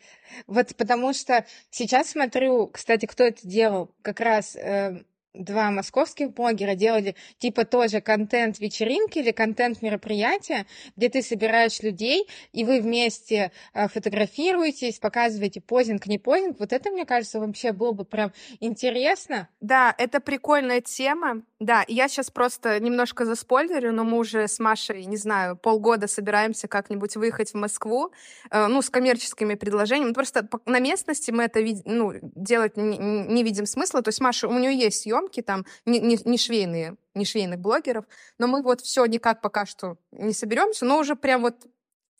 вот 0.49 0.75
потому 0.77 1.13
что 1.13 1.47
сейчас 1.71 2.11
смотрю, 2.11 2.67
кстати, 2.67 3.07
кто 3.07 3.25
это 3.25 3.47
делал, 3.47 3.95
как 4.03 4.19
раз 4.21 4.57
э, 4.57 5.05
два 5.35 5.71
московских 5.71 6.33
блогера 6.33 6.75
делали 6.75 7.15
типа 7.39 7.65
тоже 7.65 8.01
контент 8.01 8.59
вечеринки 8.59 9.19
или 9.19 9.31
контент 9.31 9.83
мероприятия, 9.83 10.67
где 10.97 11.09
ты 11.09 11.23
собираешь 11.23 11.81
людей, 11.81 12.27
и 12.53 12.65
вы 12.65 12.81
вместе 12.81 13.53
э, 13.73 13.89
фотографируетесь, 13.89 14.99
показываете 14.99 15.61
позинг, 15.61 16.07
не 16.07 16.19
позинг. 16.19 16.59
Вот 16.59 16.73
это, 16.73 16.91
мне 16.91 17.05
кажется, 17.05 17.41
вообще 17.41 17.73
было 17.73 17.93
бы 17.93 18.05
прям 18.05 18.33
интересно. 18.61 19.49
Да, 19.61 19.95
это 19.97 20.21
прикольная 20.21 20.81
тема. 20.81 21.43
Да, 21.59 21.87
я 21.89 22.07
сейчас 22.09 22.31
просто 22.31 22.79
немножко 22.81 23.25
заспойлерю, 23.25 23.91
но 23.91 24.05
мы 24.05 24.19
уже 24.19 24.47
с 24.47 24.59
Машей, 24.59 25.07
не 25.07 25.17
знаю, 25.17 25.57
полгода 25.57 26.07
собираемся 26.07 26.69
как-нибудь 26.69 27.17
выехать 27.17 27.53
в 27.53 27.55
Москву, 27.55 28.13
э, 28.51 28.67
ну, 28.67 28.83
с 28.83 28.91
коммерческими 28.91 29.55
предложениями. 29.55 30.13
Просто 30.13 30.47
на 30.67 30.81
местности 30.81 31.31
мы 31.31 31.45
это 31.45 31.61
ну, 31.87 32.13
делать 32.23 32.77
не, 32.77 32.99
не 32.99 33.43
видим 33.43 33.65
смысла. 33.65 34.03
То 34.03 34.11
есть 34.11 34.21
Маша, 34.21 34.49
у 34.49 34.59
нее 34.59 34.77
есть 34.77 35.01
съемки 35.01 35.41
там, 35.41 35.65
не, 35.87 35.99
не, 35.99 36.19
не 36.27 36.37
швейные, 36.37 36.97
не 37.15 37.25
швейных 37.25 37.59
блогеров, 37.59 38.05
но 38.39 38.49
мы 38.49 38.63
вот 38.63 38.83
все 38.83 39.07
никак 39.07 39.41
пока 39.41 39.65
что 39.65 39.97
не 40.13 40.35
соберемся, 40.35 40.85
но 40.85 40.99
уже 40.99 41.17
прям 41.17 41.41
вот 41.41 41.57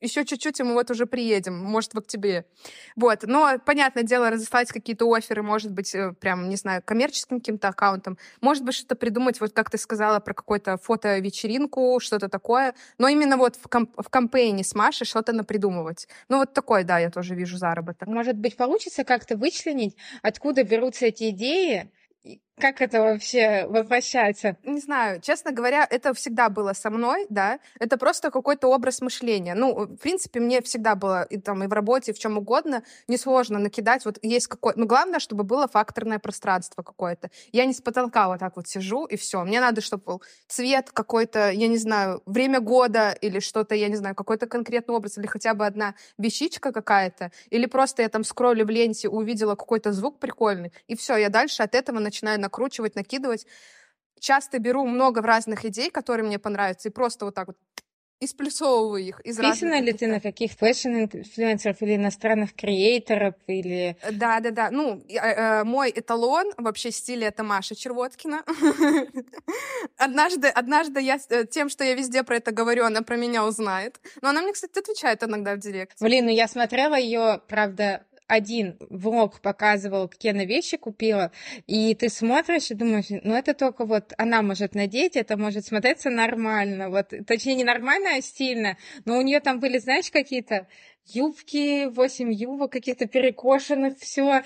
еще 0.01 0.25
чуть-чуть, 0.25 0.61
и 0.61 0.63
мы 0.63 0.75
вот 0.75 0.91
уже 0.91 1.07
приедем, 1.07 1.59
может, 1.59 1.95
в 1.95 1.99
октябре. 1.99 2.47
Вот. 2.97 3.23
Но, 3.23 3.59
понятное 3.65 4.03
дело, 4.03 4.31
разослать 4.31 4.69
какие-то 4.69 5.13
оферы, 5.13 5.43
может 5.43 5.73
быть, 5.73 5.95
э, 5.95 6.13
прям, 6.13 6.49
не 6.49 6.57
знаю, 6.57 6.83
коммерческим 6.85 7.41
каким-то 7.41 7.69
аккаунтом. 7.69 8.19
Может 8.41 8.65
быть, 8.65 8.75
что-то 8.75 8.97
придумать, 8.97 9.41
вот 9.41 9.53
как 9.53 9.71
ты 9.71 9.79
сказала, 9.79 10.21
про 10.21 10.35
какую-то 10.35 10.77
фото-вечеринку, 10.79 11.99
что-то 12.01 12.29
такое. 12.29 12.75
Но 12.99 13.09
именно 13.09 13.37
вот 13.37 13.57
в, 13.57 13.69
комп- 13.69 13.95
в 13.97 14.09
кампейне 14.09 14.65
с 14.65 14.75
Машей 14.75 15.07
что-то 15.07 15.33
напридумывать. 15.33 16.09
Ну, 16.29 16.39
вот 16.39 16.53
такой, 16.53 16.85
да, 16.85 16.99
я 16.99 17.11
тоже 17.11 17.35
вижу 17.35 17.57
заработок. 17.57 18.09
Может 18.09 18.37
быть, 18.37 18.57
получится 18.57 19.05
как-то 19.05 19.37
вычленить, 19.37 19.97
откуда 20.23 20.63
берутся 20.63 21.07
эти 21.07 21.31
идеи, 21.31 21.91
как 22.59 22.81
это 22.81 23.03
вообще 23.03 23.67
воплощается? 23.69 24.57
Не 24.65 24.81
знаю. 24.81 25.21
Честно 25.21 25.53
говоря, 25.53 25.87
это 25.89 26.15
всегда 26.15 26.49
было 26.49 26.73
со 26.73 26.91
мной, 26.91 27.27
да. 27.29 27.59
Это 27.79 27.99
просто 27.99 28.31
какой-то 28.31 28.69
образ 28.69 29.03
мышления. 29.03 29.55
Ну, 29.55 29.87
в 29.87 29.97
принципе, 29.97 30.41
мне 30.41 30.63
всегда 30.63 30.95
было 30.95 31.23
и 31.25 31.39
там 31.39 31.63
и 31.65 31.67
в 31.67 31.73
работе, 31.73 32.13
и 32.13 32.15
в 32.15 32.19
чем 32.19 32.39
угодно 32.39 32.83
несложно 33.09 33.59
накидать. 33.59 34.05
Вот 34.07 34.19
есть 34.23 34.47
какой... 34.47 34.73
Ну, 34.77 34.87
главное, 34.87 35.21
чтобы 35.21 35.45
было 35.45 35.69
факторное 35.69 36.19
пространство 36.19 36.83
какое-то. 36.83 37.31
Я 37.53 37.67
не 37.67 37.75
с 37.75 37.83
потолка 37.83 38.29
вот 38.29 38.41
так 38.41 38.57
вот 38.57 38.67
сижу, 38.67 39.05
и 39.05 39.17
все. 39.17 39.45
Мне 39.45 39.61
надо, 39.61 39.83
чтобы 39.83 40.05
был 40.05 40.23
цвет 40.49 40.91
какой-то, 40.91 41.51
я 41.51 41.69
не 41.69 41.79
знаю, 41.79 42.23
время 42.25 42.61
года 42.61 43.11
или 43.21 43.39
что-то, 43.39 43.75
я 43.75 43.89
не 43.89 43.97
знаю, 43.97 44.15
какой-то 44.15 44.47
конкретный 44.47 44.95
образ, 44.95 45.19
или 45.19 45.27
хотя 45.27 45.53
бы 45.53 45.67
одна 45.67 45.95
вещичка 46.17 46.73
какая-то. 46.73 47.33
Или 47.51 47.67
просто 47.67 48.01
я 48.01 48.09
там 48.09 48.25
скроллю 48.25 48.65
в 48.65 48.71
ленте, 48.71 49.11
увидела 49.11 49.57
какой-то 49.57 49.93
звук 49.93 50.19
прикольный, 50.19 50.73
и 50.87 50.97
все, 50.97 51.17
я 51.17 51.29
дальше 51.29 51.63
от 51.63 51.75
этого 51.75 51.99
начинаю 51.99 52.41
накручивать, 52.47 52.95
накидывать. 52.95 53.47
Часто 54.19 54.59
беру 54.59 54.87
много 54.87 55.21
разных 55.21 55.65
идей, 55.65 55.91
которые 55.91 56.27
мне 56.27 56.39
понравятся, 56.39 56.89
и 56.89 56.93
просто 56.93 57.25
вот 57.27 57.35
так 57.35 57.49
вот 57.49 57.57
и 58.19 58.27
сплюсовываю 58.27 59.03
их 59.03 59.21
Подписана 59.21 59.81
ли 59.81 59.93
ты 59.93 60.07
на 60.07 60.21
каких 60.21 60.53
fashion-инфлюенсеров 60.53 61.83
или 61.83 61.97
иностранных 61.97 62.55
креаторов 62.55 63.35
или... 63.47 63.97
Да-да-да. 64.11 64.71
Ну, 64.71 65.05
э, 65.09 65.17
э, 65.17 65.65
мой 65.65 65.93
эталон 65.95 66.53
вообще 66.57 66.91
стиля— 66.91 67.29
это 67.29 67.43
Маша 67.43 67.75
Червоткина. 67.75 68.43
однажды, 69.99 70.49
однажды 70.49 71.01
я 71.01 71.19
э, 71.29 71.45
тем, 71.45 71.69
что 71.69 71.85
я 71.85 71.95
везде 71.95 72.23
про 72.23 72.37
это 72.37 72.53
говорю, 72.53 72.87
она 72.87 73.03
про 73.03 73.17
меня 73.17 73.45
узнает. 73.45 74.01
Но 74.23 74.31
она 74.31 74.41
мне, 74.41 74.53
кстати, 74.55 74.79
отвечает 74.79 75.23
иногда 75.23 75.55
в 75.55 75.59
директ. 75.59 76.01
Блин, 76.01 76.25
ну 76.25 76.31
я 76.31 76.49
смотрела 76.49 76.95
ее, 76.95 77.43
правда, 77.49 78.07
один 78.27 78.77
влог 78.91 79.41
показывал, 79.41 80.09
какие 80.09 80.33
она 80.33 80.45
вещи 80.45 80.77
купила, 80.77 81.33
и 81.67 81.95
ты 81.95 82.09
смотришь 82.09 82.71
и 82.71 82.75
думаешь, 82.75 83.07
ну 83.09 83.35
это 83.35 83.55
только 83.55 83.85
вот 83.85 84.13
она 84.19 84.43
может 84.43 84.75
надеть, 84.75 85.17
это 85.17 85.37
может 85.37 85.67
смотреться 85.67 86.11
нормально, 86.11 86.91
вот, 86.91 87.13
точнее 87.27 87.55
не 87.55 87.65
нормально, 87.65 88.17
а 88.17 88.21
стильно, 88.21 88.77
но 89.05 89.19
у 89.19 89.23
нее 89.23 89.41
там 89.41 89.61
были, 89.61 89.79
знаешь, 89.79 90.11
какие-то 90.11 90.67
юбки, 91.07 91.87
восемь 91.87 92.33
юбок, 92.33 92.73
каких-то 92.73 93.07
перекошенных, 93.07 93.99
все. 93.99 94.43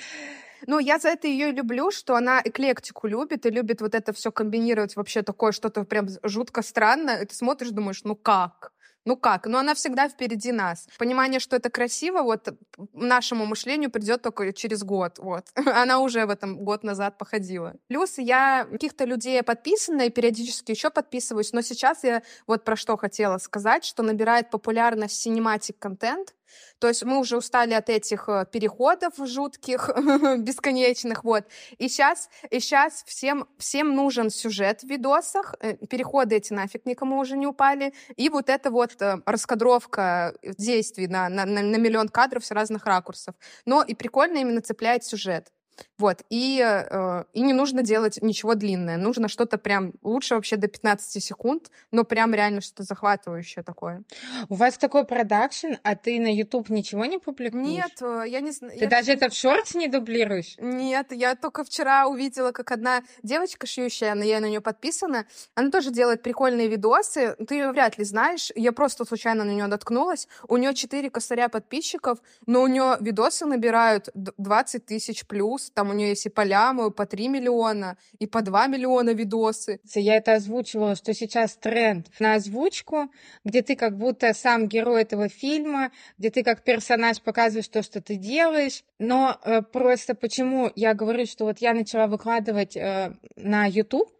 Ну, 0.66 0.78
я 0.78 0.98
за 0.98 1.08
это 1.08 1.26
ее 1.26 1.52
люблю, 1.52 1.90
что 1.90 2.16
она 2.16 2.42
эклектику 2.44 3.06
любит 3.06 3.46
и 3.46 3.50
любит 3.50 3.80
вот 3.80 3.94
это 3.94 4.12
все 4.12 4.30
комбинировать 4.30 4.94
вообще 4.94 5.22
такое 5.22 5.52
что-то 5.52 5.84
прям 5.84 6.08
жутко 6.22 6.62
странное. 6.62 7.22
И 7.22 7.26
ты 7.26 7.34
смотришь, 7.34 7.70
думаешь, 7.70 8.04
ну 8.04 8.14
как? 8.14 8.72
Ну 9.06 9.16
как? 9.16 9.46
Ну 9.46 9.58
она 9.58 9.74
всегда 9.74 10.08
впереди 10.08 10.52
нас. 10.52 10.86
Понимание, 10.98 11.40
что 11.40 11.56
это 11.56 11.70
красиво, 11.70 12.22
вот 12.22 12.48
нашему 12.92 13.46
мышлению 13.46 13.90
придет 13.90 14.22
только 14.22 14.52
через 14.52 14.82
год. 14.82 15.18
Вот. 15.18 15.46
Она 15.54 16.00
уже 16.00 16.26
в 16.26 16.30
этом 16.30 16.56
год 16.56 16.84
назад 16.84 17.16
походила. 17.16 17.74
Плюс 17.88 18.18
я 18.18 18.66
каких-то 18.70 19.04
людей 19.04 19.42
подписана 19.42 20.02
и 20.02 20.10
периодически 20.10 20.72
еще 20.72 20.90
подписываюсь, 20.90 21.52
но 21.52 21.62
сейчас 21.62 22.04
я 22.04 22.22
вот 22.46 22.64
про 22.64 22.76
что 22.76 22.96
хотела 22.96 23.38
сказать, 23.38 23.84
что 23.84 24.02
набирает 24.02 24.50
популярность 24.50 25.26
cinematic 25.26 25.76
контент, 25.78 26.34
то 26.78 26.88
есть 26.88 27.04
мы 27.04 27.18
уже 27.18 27.36
устали 27.36 27.74
от 27.74 27.88
этих 27.88 28.28
э, 28.28 28.46
переходов 28.50 29.14
жутких, 29.18 29.90
бесконечных, 30.38 31.24
вот. 31.24 31.44
И 31.78 31.88
сейчас, 31.88 32.28
и 32.50 32.60
сейчас 32.60 33.04
всем, 33.06 33.48
всем 33.58 33.94
нужен 33.94 34.30
сюжет 34.30 34.80
в 34.82 34.88
видосах, 34.88 35.54
э, 35.60 35.74
переходы 35.86 36.36
эти 36.36 36.52
нафиг 36.52 36.86
никому 36.86 37.18
уже 37.18 37.36
не 37.36 37.46
упали, 37.46 37.92
и 38.16 38.28
вот 38.28 38.48
эта 38.48 38.70
вот 38.70 39.00
э, 39.00 39.20
раскадровка 39.26 40.34
действий 40.42 41.06
на, 41.06 41.28
на, 41.28 41.44
на 41.44 41.76
миллион 41.76 42.08
кадров 42.08 42.44
с 42.44 42.50
разных 42.50 42.86
ракурсов. 42.86 43.34
Но 43.64 43.82
и 43.82 43.94
прикольно 43.94 44.38
именно 44.38 44.60
цепляет 44.60 45.04
сюжет. 45.04 45.52
Вот. 45.98 46.22
И, 46.30 46.60
э, 46.62 47.24
и 47.32 47.42
не 47.42 47.52
нужно 47.52 47.82
делать 47.82 48.18
ничего 48.22 48.54
длинное. 48.54 48.96
Нужно 48.96 49.28
что-то 49.28 49.58
прям 49.58 49.92
лучше 50.02 50.34
вообще 50.34 50.56
до 50.56 50.68
15 50.68 51.22
секунд, 51.22 51.70
но 51.90 52.04
прям 52.04 52.34
реально 52.34 52.60
что-то 52.60 52.84
захватывающее 52.84 53.62
такое. 53.62 54.02
У 54.48 54.54
вас 54.54 54.78
такой 54.78 55.04
продакшн, 55.04 55.74
а 55.82 55.94
ты 55.96 56.18
на 56.20 56.32
YouTube 56.34 56.70
ничего 56.70 57.04
не 57.04 57.18
публикуешь? 57.18 57.66
Нет, 57.66 58.02
э, 58.02 58.24
я 58.26 58.40
не 58.40 58.50
знаю. 58.50 58.78
Ты 58.78 58.84
я... 58.84 58.90
даже 58.90 59.12
это 59.12 59.28
в 59.28 59.34
шорте 59.34 59.78
не 59.78 59.88
дублируешь? 59.88 60.56
Нет, 60.58 61.12
я 61.12 61.34
только 61.34 61.64
вчера 61.64 62.06
увидела, 62.06 62.52
как 62.52 62.70
одна 62.70 63.02
девочка 63.22 63.66
шьющая, 63.66 64.14
я 64.14 64.40
на 64.40 64.46
нее 64.46 64.60
подписана, 64.60 65.26
она 65.54 65.70
тоже 65.70 65.90
делает 65.90 66.22
прикольные 66.22 66.68
видосы. 66.68 67.36
Ты 67.46 67.56
ее 67.56 67.72
вряд 67.72 67.98
ли 67.98 68.04
знаешь. 68.04 68.50
Я 68.54 68.72
просто 68.72 69.04
случайно 69.04 69.44
на 69.44 69.50
нее 69.50 69.66
наткнулась. 69.66 70.28
У 70.48 70.56
нее 70.56 70.74
4 70.74 71.10
косаря 71.10 71.48
подписчиков, 71.48 72.18
но 72.46 72.62
у 72.62 72.66
нее 72.66 72.96
видосы 73.00 73.46
набирают 73.46 74.08
20 74.14 74.86
тысяч 74.86 75.26
плюс 75.26 75.69
там 75.74 75.90
у 75.90 75.92
нее 75.92 76.10
есть 76.10 76.26
и 76.26 76.28
по 76.28 76.42
ляму, 76.42 76.90
по 76.90 77.06
3 77.06 77.28
миллиона, 77.28 77.96
и 78.18 78.26
по 78.26 78.42
2 78.42 78.66
миллиона 78.66 79.10
видосы. 79.10 79.80
Я 79.94 80.16
это 80.16 80.34
озвучивала, 80.34 80.94
что 80.96 81.14
сейчас 81.14 81.56
тренд 81.56 82.08
на 82.18 82.34
озвучку, 82.34 83.10
где 83.44 83.62
ты 83.62 83.76
как 83.76 83.96
будто 83.96 84.34
сам 84.34 84.68
герой 84.68 85.02
этого 85.02 85.28
фильма, 85.28 85.90
где 86.18 86.30
ты 86.30 86.42
как 86.42 86.62
персонаж 86.62 87.20
показываешь 87.20 87.68
то, 87.68 87.82
что 87.82 88.00
ты 88.00 88.16
делаешь. 88.16 88.84
Но 88.98 89.38
э, 89.44 89.62
просто 89.62 90.14
почему 90.14 90.70
я 90.76 90.94
говорю, 90.94 91.26
что 91.26 91.44
вот 91.44 91.58
я 91.58 91.74
начала 91.74 92.06
выкладывать 92.06 92.76
э, 92.76 93.12
на 93.36 93.66
YouTube, 93.66 94.10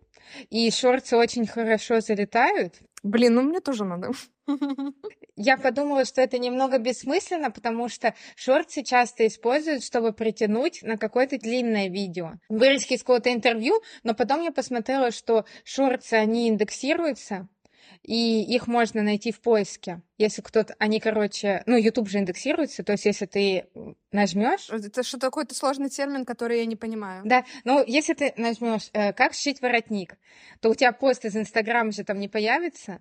и 0.50 0.70
шорты 0.70 1.16
очень 1.16 1.46
хорошо 1.46 2.00
залетают. 2.00 2.74
Блин, 3.02 3.34
ну 3.34 3.42
мне 3.42 3.60
тоже 3.60 3.84
надо. 3.84 4.10
Я 5.36 5.56
подумала, 5.56 6.04
что 6.04 6.20
это 6.20 6.38
немного 6.38 6.78
бессмысленно, 6.78 7.50
потому 7.50 7.88
что 7.88 8.14
шорты 8.36 8.82
часто 8.82 9.26
используют, 9.26 9.84
чтобы 9.84 10.12
притянуть 10.12 10.82
на 10.82 10.98
какое-то 10.98 11.38
длинное 11.38 11.88
видео. 11.88 12.32
Вырезки 12.48 12.94
из 12.94 13.00
какого-то 13.00 13.32
интервью, 13.32 13.80
но 14.02 14.14
потом 14.14 14.42
я 14.42 14.52
посмотрела, 14.52 15.12
что 15.12 15.46
шорты, 15.64 16.16
они 16.16 16.48
индексируются, 16.48 17.48
и 18.02 18.42
их 18.42 18.66
можно 18.66 19.02
найти 19.02 19.32
в 19.32 19.40
поиске. 19.40 20.02
Если 20.18 20.42
кто-то, 20.42 20.74
они, 20.78 21.00
короче, 21.00 21.62
ну, 21.66 21.76
YouTube 21.76 22.08
же 22.08 22.18
индексируется, 22.18 22.82
то 22.82 22.92
есть 22.92 23.06
если 23.06 23.26
ты 23.26 23.68
нажмешь. 24.12 24.68
Это 24.68 25.02
что 25.02 25.18
такой 25.18 25.46
то 25.46 25.54
сложный 25.54 25.88
термин, 25.88 26.24
который 26.24 26.58
я 26.58 26.66
не 26.66 26.76
понимаю. 26.76 27.22
Да, 27.24 27.44
ну, 27.64 27.82
если 27.86 28.14
ты 28.14 28.34
нажмешь, 28.36 28.90
э, 28.92 29.12
как 29.12 29.34
сшить 29.34 29.62
воротник, 29.62 30.18
то 30.60 30.70
у 30.70 30.74
тебя 30.74 30.92
пост 30.92 31.24
из 31.24 31.36
Инстаграма 31.36 31.92
же 31.92 32.04
там 32.04 32.18
не 32.18 32.28
появится, 32.28 32.98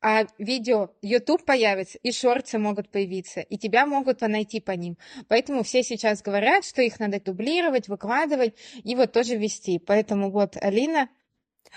а 0.00 0.26
видео 0.38 0.90
YouTube 1.02 1.44
появится, 1.44 1.98
и 1.98 2.12
шорты 2.12 2.58
могут 2.58 2.90
появиться, 2.90 3.40
и 3.40 3.58
тебя 3.58 3.84
могут 3.86 4.20
найти 4.22 4.60
по 4.60 4.72
ним. 4.72 4.96
Поэтому 5.28 5.64
все 5.64 5.82
сейчас 5.82 6.22
говорят, 6.22 6.64
что 6.64 6.82
их 6.82 6.98
надо 7.00 7.20
дублировать, 7.20 7.88
выкладывать 7.88 8.54
и 8.82 8.94
вот 8.94 9.12
тоже 9.12 9.36
вести. 9.36 9.78
Поэтому 9.78 10.30
вот 10.30 10.56
Алина 10.60 11.08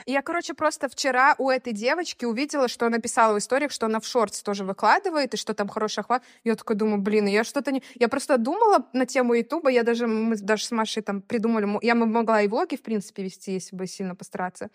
я, 0.06 0.22
короче, 0.22 0.54
просто 0.54 0.90
вчера 0.90 1.36
у 1.38 1.50
этой 1.50 1.74
девочки 1.74 2.26
увидела, 2.26 2.68
что 2.68 2.86
она 2.86 3.00
писала 3.00 3.36
в 3.36 3.40
историях, 3.40 3.72
что 3.72 3.86
она 3.86 4.00
в 4.00 4.06
шортс 4.06 4.42
тоже 4.42 4.64
выкладывает, 4.64 5.34
и 5.34 5.38
что 5.38 5.54
там 5.54 5.68
хороший 5.68 6.02
охват. 6.02 6.24
Я 6.44 6.56
такой 6.56 6.76
думаю, 6.76 7.02
блин, 7.02 7.26
я 7.26 7.44
что-то 7.44 7.72
не... 7.72 7.84
Я 7.96 8.08
просто 8.08 8.38
думала 8.38 8.88
на 8.94 9.06
тему 9.06 9.34
Ютуба, 9.34 9.70
я 9.70 9.84
даже, 9.84 10.08
мы 10.08 10.36
даже 10.36 10.66
с 10.66 10.72
Машей 10.72 11.04
там 11.04 11.22
придумали, 11.22 11.68
я 11.82 11.96
могла 11.96 12.42
и 12.42 12.48
влоги, 12.48 12.76
в 12.76 12.82
принципе, 12.82 13.24
вести, 13.24 13.54
если 13.54 13.76
бы 13.76 13.88
сильно 13.88 14.16
постараться. 14.16 14.70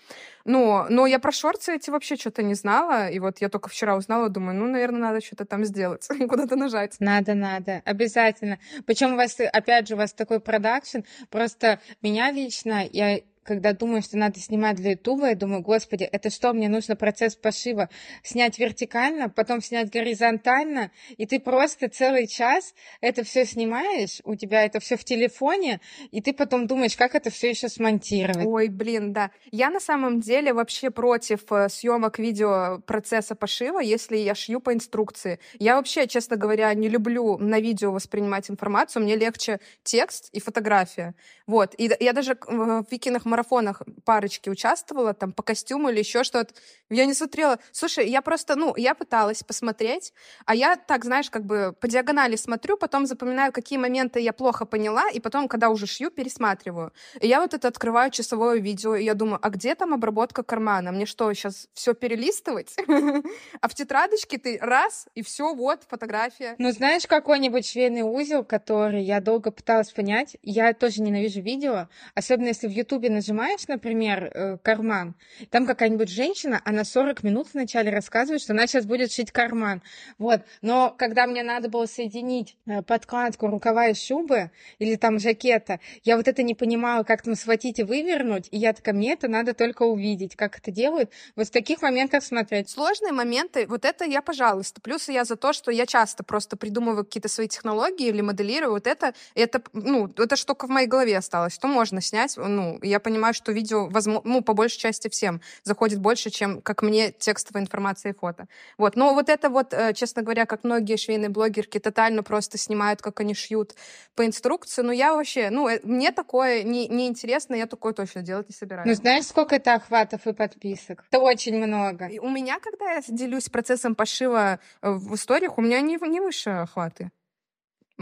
Но, 0.45 0.87
но 0.89 1.07
я 1.07 1.19
про 1.19 1.33
шорты 1.33 1.75
эти 1.75 1.91
вообще 1.91 2.17
что-то 2.17 2.43
не 2.43 2.55
знала, 2.55 3.09
и 3.09 3.19
вот 3.19 3.41
я 3.41 3.49
только 3.49 3.69
вчера 3.69 3.97
узнала, 3.97 4.29
думаю, 4.29 4.57
ну, 4.57 4.67
наверное, 4.67 5.01
надо 5.01 5.25
что-то 5.25 5.45
там 5.45 5.65
сделать, 5.65 6.07
куда-то 6.29 6.57
нажать. 6.57 6.97
Надо, 7.01 7.35
надо, 7.35 7.83
обязательно. 7.85 8.59
Причем 8.87 9.15
у 9.15 9.17
вас, 9.17 9.39
опять 9.41 9.89
же, 9.89 9.95
у 9.95 9.99
вас 9.99 10.13
такой 10.13 10.41
продакшн, 10.41 11.01
просто 11.31 11.81
меня 12.01 12.31
лично, 12.31 12.87
я 12.91 13.21
когда 13.43 13.73
думаю, 13.73 14.03
что 14.03 14.17
надо 14.17 14.39
снимать 14.41 14.77
для 14.77 14.93
Ютуба, 14.93 15.29
я 15.29 15.35
думаю, 15.35 15.63
господи, 15.63 16.05
это 16.05 16.31
что, 16.31 16.53
мне 16.53 16.69
нужно 16.69 16.97
процесс 16.97 17.35
пошива 17.35 17.89
снять 18.23 18.59
вертикально, 18.59 19.29
потом 19.29 19.61
снять 19.61 19.91
горизонтально, 19.91 20.91
и 21.17 21.27
ты 21.27 21.41
просто 21.41 21.89
целый 21.89 22.27
час 22.27 22.75
это 23.01 23.25
все 23.25 23.45
снимаешь, 23.45 24.21
у 24.25 24.35
тебя 24.37 24.65
это 24.65 24.81
все 24.81 24.97
в 24.97 25.05
телефоне, 25.05 25.81
и 26.11 26.21
ты 26.21 26.33
потом 26.33 26.67
думаешь, 26.67 26.97
как 26.97 27.15
это 27.15 27.31
все 27.31 27.51
еще 27.51 27.69
смонтировать. 27.69 28.47
Ой, 28.47 28.69
блин, 28.69 29.13
да. 29.13 29.31
Я 29.51 29.71
на 29.71 29.81
самом 29.81 30.21
деле 30.21 30.53
вообще 30.53 30.91
против 30.91 31.41
э, 31.51 31.69
съемок 31.69 32.19
видео 32.19 32.81
процесса 32.87 33.35
пошива, 33.35 33.81
если 33.81 34.17
я 34.17 34.35
шью 34.35 34.61
по 34.61 34.73
инструкции. 34.73 35.39
Я 35.59 35.77
вообще, 35.77 36.07
честно 36.07 36.37
говоря, 36.37 36.73
не 36.75 36.89
люблю 36.89 37.39
на 37.39 37.61
видео 37.61 37.93
воспринимать 37.93 38.51
информацию, 38.51 39.03
мне 39.03 39.17
легче 39.17 39.61
текст 39.83 40.29
и 40.33 40.41
фотография. 40.41 41.15
Вот. 41.47 41.75
И 41.79 41.91
я 42.01 42.13
даже 42.13 42.37
в 42.47 42.87
Викинах 42.91 43.25
марафонах 43.33 43.83
парочки 44.05 44.51
участвовала, 44.51 45.15
там, 45.15 45.33
по 45.33 45.43
костюму 45.43 45.89
или 45.89 46.01
еще 46.01 46.23
что-то. 46.23 46.55
Я 46.91 47.07
не 47.07 47.15
смотрела. 47.15 47.59
Слушай, 47.73 48.09
я 48.09 48.21
просто, 48.21 48.57
ну, 48.57 48.77
я 48.77 48.95
пыталась 48.95 49.43
посмотреть, 49.43 50.13
а 50.45 50.55
я 50.55 50.77
так, 50.77 51.05
знаешь, 51.05 51.31
как 51.31 51.45
бы 51.45 51.75
по 51.81 51.89
диагонали 51.89 52.37
смотрю, 52.37 52.77
потом 52.77 53.07
запоминаю, 53.07 53.53
какие 53.53 53.79
моменты 53.79 54.21
я 54.21 54.33
плохо 54.33 54.67
поняла, 54.67 55.09
и 55.11 55.21
потом, 55.21 55.49
когда 55.49 55.71
уже 55.71 55.87
шью, 55.87 56.11
пересматриваю. 56.11 56.93
И 57.21 57.27
я 57.27 57.41
вот 57.41 57.55
это 57.55 57.69
открываю 57.69 58.11
часовое 58.11 58.59
видео, 58.59 58.95
и 58.95 59.05
я 59.05 59.15
думаю, 59.15 59.39
а 59.41 59.49
где 59.49 59.75
там 59.75 59.95
обработка 59.95 60.43
кармана? 60.43 60.93
Мне 60.93 61.07
что, 61.07 61.33
сейчас 61.33 61.69
все 61.75 61.95
перелистывать? 61.95 62.77
А 63.61 63.69
в 63.69 63.75
тетрадочке 63.75 64.39
ты 64.39 64.59
раз, 64.61 65.07
и 65.15 65.23
все, 65.23 65.55
вот, 65.55 65.83
фотография. 65.89 66.55
Ну, 66.59 66.73
знаешь, 66.73 67.07
какой-нибудь 67.07 67.67
швейный 67.67 68.03
узел, 68.03 68.45
который 68.45 69.03
я 69.03 69.21
долго 69.21 69.51
пыталась 69.51 69.93
понять, 69.93 70.37
я 70.43 70.73
тоже 70.75 71.03
ненавижу 71.03 71.41
видео, 71.41 71.89
особенно 72.15 72.49
если 72.49 72.67
в 72.67 72.71
Ютубе 72.71 73.11
нажимаешь, 73.23 73.69
например, 73.69 74.31
э, 74.35 74.59
карман, 74.63 75.15
там 75.51 75.65
какая-нибудь 75.65 76.09
женщина, 76.09 76.61
она 76.65 76.85
40 76.85 77.23
минут 77.23 77.49
вначале 77.53 77.91
рассказывает, 77.91 78.43
что 78.43 78.53
она 78.53 78.67
сейчас 78.67 78.85
будет 78.85 79.13
шить 79.13 79.31
карман. 79.31 79.81
Вот. 80.19 80.41
Но 80.61 80.95
когда 80.99 81.27
мне 81.27 81.45
надо 81.45 81.69
было 81.69 81.87
соединить 81.87 82.57
э, 82.67 82.83
подкладку 82.83 83.47
рукава 83.47 83.89
и 83.89 83.95
шубы 83.95 84.51
или 84.81 84.97
там 84.97 85.21
жакета, 85.21 85.79
я 86.03 86.17
вот 86.17 86.27
это 86.27 86.43
не 86.43 86.55
понимала, 86.55 87.05
как 87.05 87.23
там 87.23 87.37
схватить 87.37 87.79
и 87.79 87.85
вывернуть, 87.85 88.49
и 88.51 88.59
я 88.59 88.73
такая, 88.73 88.95
мне 88.95 89.13
это 89.13 89.29
надо 89.29 89.55
только 89.55 89.85
увидеть, 89.85 90.35
как 90.35 90.59
это 90.59 90.73
делают. 90.73 91.11
Вот 91.37 91.47
в 91.47 91.51
таких 91.51 91.81
моментах 91.81 92.25
смотреть. 92.25 92.71
Сложные 92.71 93.13
моменты, 93.13 93.67
вот 93.69 93.85
это 93.85 94.05
я, 94.05 94.21
пожалуйста. 94.21 94.81
Плюс 94.81 95.09
я 95.09 95.25
за 95.25 95.37
то, 95.37 95.53
что 95.53 95.71
я 95.71 95.87
часто 95.87 96.25
просто 96.25 96.57
придумываю 96.57 97.05
какие-то 97.05 97.29
свои 97.29 97.47
технологии 97.47 98.09
или 98.09 98.21
моделирую. 98.21 98.73
Вот 98.73 98.89
это, 98.89 99.15
это, 99.37 99.63
ну, 99.73 100.11
это 100.17 100.35
штука 100.35 100.67
в 100.67 100.71
моей 100.71 100.89
голове 100.89 101.17
осталась, 101.17 101.55
что 101.55 101.69
можно 101.69 102.01
снять. 102.01 102.37
Ну, 102.37 102.81
я 102.83 102.99
понимаю, 102.99 103.12
понимаю, 103.13 103.35
что 103.35 103.53
видео, 103.53 103.89
возможно, 103.89 104.23
ну, 104.25 104.43
по 104.43 104.55
большей 104.55 104.79
части 104.79 105.09
всем 105.09 105.41
заходит 105.65 106.01
больше, 106.01 106.31
чем, 106.31 106.63
как 106.63 106.83
мне, 106.83 107.13
текстовая 107.13 107.63
информация 107.63 108.13
и 108.13 108.15
фото. 108.15 108.47
Вот. 108.79 108.97
Но 108.97 109.13
вот 109.15 109.29
это 109.29 109.51
вот, 109.51 109.75
э, 109.75 109.93
честно 109.93 110.23
говоря, 110.23 110.47
как 110.47 110.65
многие 110.65 110.97
швейные 110.97 111.29
блогерки 111.29 111.79
тотально 111.79 112.23
просто 112.23 112.59
снимают, 112.59 113.03
как 113.03 113.21
они 113.21 113.35
шьют 113.35 113.75
по 114.15 114.25
инструкции, 114.25 114.83
ну, 114.83 114.93
я 114.93 115.15
вообще, 115.15 115.51
ну, 115.51 115.69
э, 115.69 115.81
мне 115.83 116.11
такое 116.11 116.63
не, 116.63 116.89
не 116.89 117.07
интересно, 117.07 117.55
я 117.55 117.67
такое 117.67 117.93
точно 117.93 118.23
делать 118.23 118.49
не 118.49 118.55
собираюсь. 118.55 118.89
Ну, 118.89 118.95
знаешь, 118.95 119.27
сколько 119.27 119.57
это 119.57 119.75
охватов 119.75 120.27
и 120.27 120.33
подписок? 120.33 121.05
Это 121.11 121.21
очень 121.21 121.57
много. 121.57 122.07
И 122.07 122.19
у 122.19 122.31
меня, 122.31 122.59
когда 122.61 122.93
я 122.93 123.03
делюсь 123.07 123.49
процессом 123.49 123.95
пошива 123.95 124.59
э, 124.81 124.91
в 124.91 125.15
историях, 125.15 125.59
у 125.59 125.63
меня 125.63 125.81
не, 125.81 125.99
не 126.09 126.21
выше 126.21 126.51
охваты. 126.51 127.11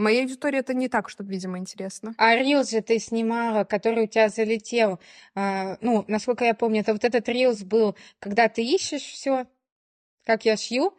Моей 0.01 0.23
аудитории 0.23 0.59
это 0.59 0.75
не 0.75 0.89
так, 0.89 1.09
чтобы, 1.11 1.31
видимо, 1.31 1.59
интересно. 1.59 2.15
А 2.17 2.35
рилс 2.35 2.71
же 2.71 2.81
ты 2.81 2.99
снимала, 2.99 3.65
который 3.65 4.05
у 4.05 4.07
тебя 4.07 4.29
залетел. 4.29 4.99
А, 5.35 5.77
ну, 5.81 6.05
насколько 6.09 6.45
я 6.45 6.55
помню, 6.55 6.81
это 6.81 6.93
вот 6.93 7.05
этот 7.05 7.29
рилс 7.29 7.63
был, 7.63 7.97
когда 8.19 8.49
ты 8.49 8.65
ищешь 8.65 9.03
все, 9.03 9.47
как 10.25 10.45
я 10.45 10.57
шью. 10.57 10.95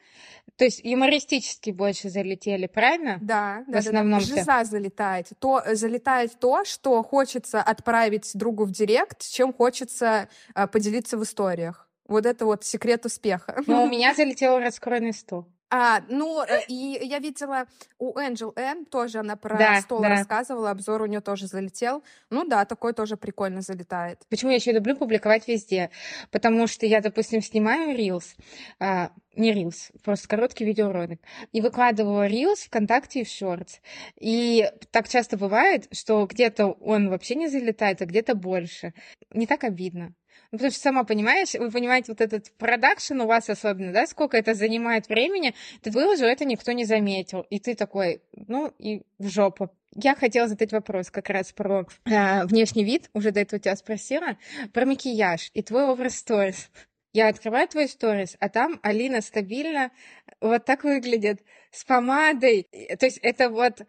То 0.55 0.65
есть 0.65 0.81
юмористически 0.83 1.71
больше 1.71 2.09
залетели, 2.09 2.67
правильно? 2.67 3.17
Да, 3.21 3.63
в 3.67 3.71
да, 3.71 3.79
основном. 3.79 4.19
Да, 4.19 4.25
да. 4.27 4.35
Жиза 4.35 4.63
залетает. 4.63 5.29
То 5.39 5.63
залетает 5.73 6.39
то, 6.39 6.63
что 6.63 7.01
хочется 7.01 7.61
отправить 7.61 8.29
другу 8.35 8.65
в 8.65 8.71
директ, 8.71 9.27
чем 9.27 9.53
хочется 9.53 10.29
а, 10.53 10.67
поделиться 10.67 11.17
в 11.17 11.23
историях. 11.23 11.89
Вот 12.07 12.25
это 12.25 12.45
вот 12.45 12.65
секрет 12.65 13.05
успеха. 13.05 13.63
Но 13.65 13.83
у 13.83 13.87
меня 13.89 14.13
залетел 14.13 14.59
раскройный 14.59 15.13
стол. 15.13 15.47
А, 15.73 16.03
ну, 16.09 16.43
и 16.67 16.99
я 17.01 17.19
видела 17.19 17.65
у 17.97 18.13
Angel 18.19 18.51
N 18.57 18.85
тоже 18.85 19.19
она 19.19 19.37
про 19.37 19.57
да, 19.57 19.81
стол 19.81 20.01
да. 20.01 20.09
рассказывала, 20.09 20.69
обзор 20.69 21.01
у 21.01 21.05
нее 21.05 21.21
тоже 21.21 21.47
залетел. 21.47 22.03
Ну 22.29 22.43
да, 22.43 22.65
такой 22.65 22.91
тоже 22.91 23.15
прикольно 23.15 23.61
залетает. 23.61 24.19
Почему 24.29 24.51
я 24.51 24.57
еще 24.57 24.73
люблю 24.73 24.97
публиковать 24.97 25.47
везде? 25.47 25.89
Потому 26.29 26.67
что 26.67 26.85
я, 26.85 26.99
допустим, 26.99 27.41
снимаю 27.41 27.97
Reels, 27.97 28.35
а, 28.79 29.11
не 29.37 29.53
Reels, 29.53 29.91
просто 30.03 30.27
короткий 30.27 30.65
видеоролик, 30.65 31.21
и 31.53 31.61
выкладываю 31.61 32.29
Reels 32.29 32.65
ВКонтакте 32.67 33.21
и 33.21 33.23
в 33.23 33.29
Shorts. 33.29 33.79
И 34.19 34.69
так 34.91 35.07
часто 35.07 35.37
бывает, 35.37 35.87
что 35.93 36.25
где-то 36.25 36.67
он 36.67 37.09
вообще 37.09 37.35
не 37.35 37.47
залетает, 37.47 38.01
а 38.01 38.05
где-то 38.05 38.35
больше. 38.35 38.93
Не 39.33 39.47
так 39.47 39.63
обидно. 39.63 40.13
Ну, 40.51 40.57
потому 40.57 40.71
что 40.71 40.81
сама 40.81 41.03
понимаешь, 41.03 41.53
вы 41.53 41.71
понимаете, 41.71 42.11
вот 42.11 42.21
этот 42.21 42.51
продакшн 42.57 43.21
у 43.21 43.27
вас 43.27 43.49
особенно, 43.49 43.93
да, 43.93 44.05
сколько 44.07 44.37
это 44.37 44.53
занимает 44.53 45.07
времени, 45.07 45.53
ты 45.81 45.91
выложил, 45.91 46.25
это 46.25 46.45
никто 46.45 46.71
не 46.71 46.85
заметил. 46.85 47.45
И 47.49 47.59
ты 47.59 47.75
такой, 47.75 48.21
ну, 48.33 48.73
и 48.79 49.03
в 49.17 49.29
жопу. 49.29 49.69
Я 49.95 50.15
хотела 50.15 50.47
задать 50.47 50.71
вопрос 50.71 51.11
как 51.11 51.29
раз 51.29 51.51
про 51.51 51.85
э, 52.05 52.45
внешний 52.45 52.83
вид, 52.83 53.09
уже 53.13 53.31
до 53.31 53.41
этого 53.41 53.59
тебя 53.59 53.75
спросила, 53.75 54.37
про 54.73 54.85
макияж 54.85 55.51
и 55.53 55.61
твой 55.61 55.83
образ 55.83 56.15
сторис. 56.15 56.69
Я 57.13 57.27
открываю 57.27 57.67
твой 57.67 57.89
сторис, 57.89 58.37
а 58.39 58.47
там 58.47 58.79
Алина 58.83 59.19
стабильно 59.21 59.91
вот 60.39 60.63
так 60.63 60.85
выглядит, 60.85 61.41
с 61.71 61.85
помадой. 61.85 62.67
То 62.99 63.05
есть 63.05 63.17
это 63.21 63.49
вот 63.49 63.81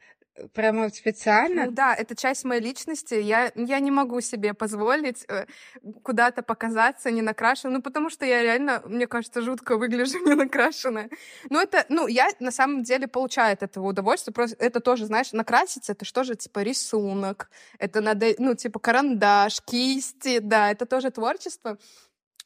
Прямо 0.55 0.89
специально? 0.89 1.66
Ну 1.66 1.72
да, 1.72 1.95
это 1.95 2.16
часть 2.16 2.45
моей 2.45 2.62
личности. 2.62 3.14
Я, 3.14 3.53
я 3.55 3.80
не 3.80 3.91
могу 3.91 4.20
себе 4.22 4.55
позволить 4.55 5.26
э, 5.28 5.45
куда-то 6.03 6.43
показаться 6.43 7.11
не 7.11 7.20
накрашенной, 7.20 7.74
ну 7.74 7.83
потому 7.83 8.09
что 8.09 8.24
я 8.24 8.43
реально, 8.43 8.83
мне 8.87 9.07
кажется, 9.07 9.43
жутко 9.43 9.76
выгляжу 9.76 10.18
не 10.26 10.35
накрашенная. 10.35 11.11
Ну 11.51 11.61
это, 11.61 11.85
ну 11.91 12.07
я 12.07 12.28
на 12.41 12.51
самом 12.51 12.83
деле 12.83 13.09
получаю 13.09 13.53
от 13.53 13.62
этого 13.62 13.89
удовольствие. 13.89 14.33
Просто 14.33 14.57
это 14.59 14.80
тоже, 14.80 15.05
знаешь, 15.05 15.33
накраситься, 15.33 15.93
это 15.93 16.07
что 16.07 16.24
же, 16.24 16.35
типа 16.35 16.61
рисунок, 16.61 17.51
это 17.78 18.01
надо, 18.01 18.28
ну 18.39 18.55
типа 18.55 18.78
карандаш, 18.78 19.61
кисти, 19.61 20.39
да, 20.39 20.70
это 20.70 20.87
тоже 20.87 21.11
творчество. 21.11 21.76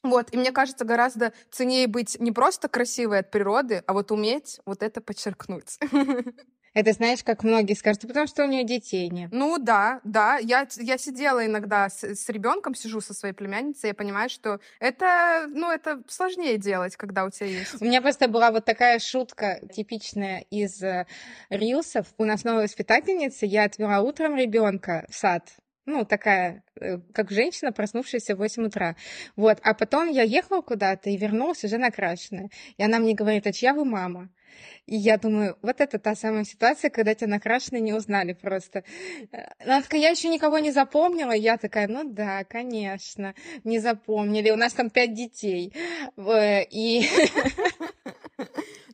Вот, 0.03 0.32
и 0.32 0.37
мне 0.37 0.53
кажется, 0.53 0.84
гораздо 0.84 1.32
ценнее 1.51 1.87
быть 1.87 2.18
не 2.20 2.32
просто 2.32 2.68
красивой 2.68 3.20
от 3.20 3.30
природы, 3.30 3.82
а 3.87 3.93
вот 3.93 4.11
уметь 4.11 4.61
вот 4.66 4.82
это 4.82 5.01
подчеркнуть. 5.01 5.78
Это 6.77 6.93
знаешь, 6.93 7.24
как 7.24 7.43
многие 7.43 7.72
скажут, 7.72 8.03
потому 8.03 8.27
что 8.27 8.45
у 8.45 8.47
нее 8.47 8.62
детей 8.62 9.09
нет. 9.09 9.31
Ну 9.33 9.57
да, 9.57 10.03
да. 10.05 10.37
Я, 10.37 10.68
я 10.77 10.99
сидела 10.99 11.47
иногда 11.47 11.89
с, 11.89 12.05
с 12.05 12.29
ребенком, 12.29 12.74
сижу 12.74 13.01
со 13.01 13.14
своей 13.14 13.33
племянницей, 13.33 13.89
я 13.89 13.95
понимаю, 13.95 14.29
что 14.29 14.61
это, 14.79 15.47
ну, 15.49 15.70
это 15.70 16.03
сложнее 16.07 16.59
делать, 16.59 16.95
когда 16.97 17.24
у 17.24 17.31
тебя 17.31 17.47
есть. 17.47 17.81
У 17.81 17.85
меня 17.87 18.03
просто 18.03 18.29
была 18.29 18.51
вот 18.51 18.66
такая 18.66 18.99
шутка 18.99 19.59
типичная 19.72 20.45
из 20.51 20.83
э, 20.83 21.07
рилсов. 21.49 22.09
У 22.18 22.27
нас 22.27 22.45
новая 22.45 22.64
воспитательница, 22.64 23.47
я 23.47 23.64
отвела 23.64 24.03
утром 24.03 24.37
ребенка 24.37 25.07
в 25.09 25.14
сад, 25.14 25.49
ну, 25.87 26.05
такая, 26.05 26.62
э, 26.80 26.99
как 27.14 27.30
женщина, 27.30 27.72
проснувшаяся 27.72 28.34
в 28.34 28.39
8 28.39 28.66
утра. 28.66 28.97
Вот, 29.37 29.59
а 29.62 29.72
потом 29.72 30.09
я 30.09 30.22
ехала 30.22 30.61
куда-то 30.61 31.11
и 31.11 31.16
вернулась 31.16 31.64
уже 31.64 31.78
накрашенная. 31.78 32.51
И 32.76 32.82
она 32.82 32.99
мне 32.99 33.14
говорит, 33.14 33.47
а 33.47 33.53
чья 33.53 33.72
вы 33.72 33.84
мама? 33.84 34.28
И 34.87 34.97
я 34.97 35.16
думаю, 35.16 35.57
вот 35.62 35.80
это 35.80 35.99
та 35.99 36.14
самая 36.14 36.45
ситуация, 36.45 36.91
когда 36.91 37.14
тебя 37.14 37.28
накрашенные 37.28 37.80
не 37.80 37.93
узнали 37.93 38.32
просто. 38.32 38.82
Э, 39.32 39.47
она 39.61 39.80
такая, 39.80 40.01
я 40.01 40.11
еще 40.11 40.28
никого 40.28 40.59
не 40.59 40.72
запомнила. 40.72 41.32
Я 41.32 41.57
такая, 41.57 41.87
ну 41.87 42.03
да, 42.05 42.45
конечно, 42.45 43.34
не 43.64 43.78
запомнили. 43.78 44.51
У 44.51 44.57
нас 44.57 44.72
там 44.72 44.91
пять 44.91 45.14
детей. 45.14 45.72
И... 46.16 47.09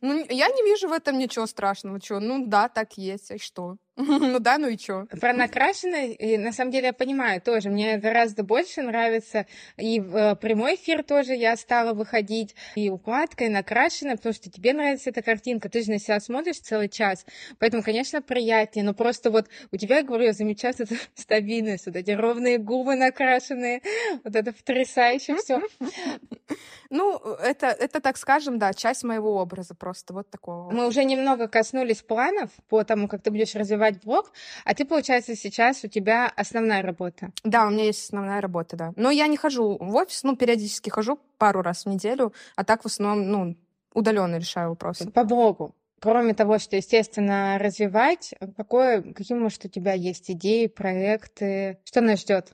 Ну, 0.05 0.17
я 0.29 0.49
не 0.49 0.63
вижу 0.63 0.89
в 0.89 0.91
этом 0.91 1.17
ничего 1.17 1.47
страшного. 1.47 1.97
Чё? 2.01 2.19
Ну 2.19 2.45
да, 2.45 2.67
так 2.67 2.97
есть. 2.97 3.31
И 3.31 3.37
что? 3.37 3.77
Ну 4.33 4.39
да, 4.39 4.57
ну 4.57 4.67
и 4.67 4.77
чё? 4.77 5.05
Про 5.21 5.33
накрашенное, 5.33 6.17
на 6.39 6.51
самом 6.51 6.71
деле, 6.71 6.87
я 6.87 6.93
понимаю 6.93 7.41
тоже. 7.41 7.69
Мне 7.69 7.97
гораздо 7.97 8.43
больше 8.43 8.81
нравится. 8.81 9.45
И 9.77 9.99
в 9.99 10.15
э, 10.15 10.35
прямой 10.35 10.75
эфир 10.75 11.03
тоже 11.03 11.33
я 11.35 11.55
стала 11.55 11.93
выходить. 11.93 12.55
И 12.75 12.89
укладка, 12.89 13.45
и 13.45 13.49
накрашенная, 13.49 14.15
потому 14.15 14.33
что 14.33 14.49
тебе 14.49 14.73
нравится 14.73 15.11
эта 15.11 15.21
картинка. 15.21 15.69
Ты 15.69 15.83
же 15.83 15.91
на 15.91 15.99
себя 15.99 16.19
смотришь 16.19 16.59
целый 16.59 16.89
час. 16.89 17.25
Поэтому, 17.59 17.83
конечно, 17.83 18.21
приятнее. 18.21 18.83
Но 18.83 18.93
просто 18.93 19.29
вот 19.29 19.47
у 19.71 19.77
тебя, 19.77 19.97
я 19.97 20.03
говорю, 20.03 20.25
я 20.25 20.33
замечаю 20.33 20.73
эту 20.77 20.95
стабильность. 21.15 21.85
Вот 21.85 21.95
эти 21.95 22.11
ровные 22.11 22.57
губы 22.57 22.95
накрашенные. 22.95 23.81
Вот 24.23 24.35
это 24.35 24.53
потрясающе 24.53 25.35
все. 25.35 25.61
Ну, 26.89 27.17
это, 27.17 27.67
это, 27.67 28.01
так 28.01 28.17
скажем, 28.17 28.59
да, 28.59 28.71
часть 28.71 29.03
моего 29.03 29.37
образа 29.37 29.73
просто 29.73 30.13
вот 30.13 30.29
такого. 30.29 30.69
Мы 30.69 30.85
уже 30.85 31.03
немного 31.05 31.47
коснулись 31.47 32.03
планов 32.03 32.51
по 32.69 32.83
тому, 32.83 33.07
как 33.07 33.23
ты 33.23 33.31
будешь 33.31 33.55
развивать 33.55 33.82
развивать 33.83 34.03
блог, 34.03 34.31
а 34.65 34.73
ты, 34.73 34.85
получается, 34.85 35.35
сейчас 35.35 35.83
у 35.83 35.87
тебя 35.87 36.31
основная 36.35 36.81
работа. 36.81 37.31
Да, 37.43 37.67
у 37.67 37.69
меня 37.69 37.85
есть 37.85 38.05
основная 38.05 38.41
работа, 38.41 38.75
да. 38.75 38.93
Но 38.95 39.11
я 39.11 39.27
не 39.27 39.37
хожу 39.37 39.77
в 39.79 39.95
офис, 39.95 40.23
ну, 40.23 40.35
периодически 40.35 40.89
хожу 40.89 41.19
пару 41.37 41.61
раз 41.61 41.85
в 41.85 41.89
неделю, 41.89 42.33
а 42.55 42.63
так 42.63 42.83
в 42.83 42.85
основном, 42.85 43.29
ну, 43.29 43.57
удаленно 43.93 44.37
решаю 44.37 44.69
вопросы. 44.69 45.09
По 45.11 45.23
блогу. 45.23 45.75
Кроме 45.99 46.33
того, 46.33 46.59
что, 46.59 46.75
естественно, 46.75 47.57
развивать, 47.59 48.33
какое, 48.57 49.01
какие, 49.01 49.37
может, 49.37 49.65
у 49.65 49.69
тебя 49.69 49.93
есть 49.93 50.29
идеи, 50.31 50.67
проекты? 50.67 51.79
Что 51.85 52.01
нас 52.01 52.19
ждет? 52.19 52.53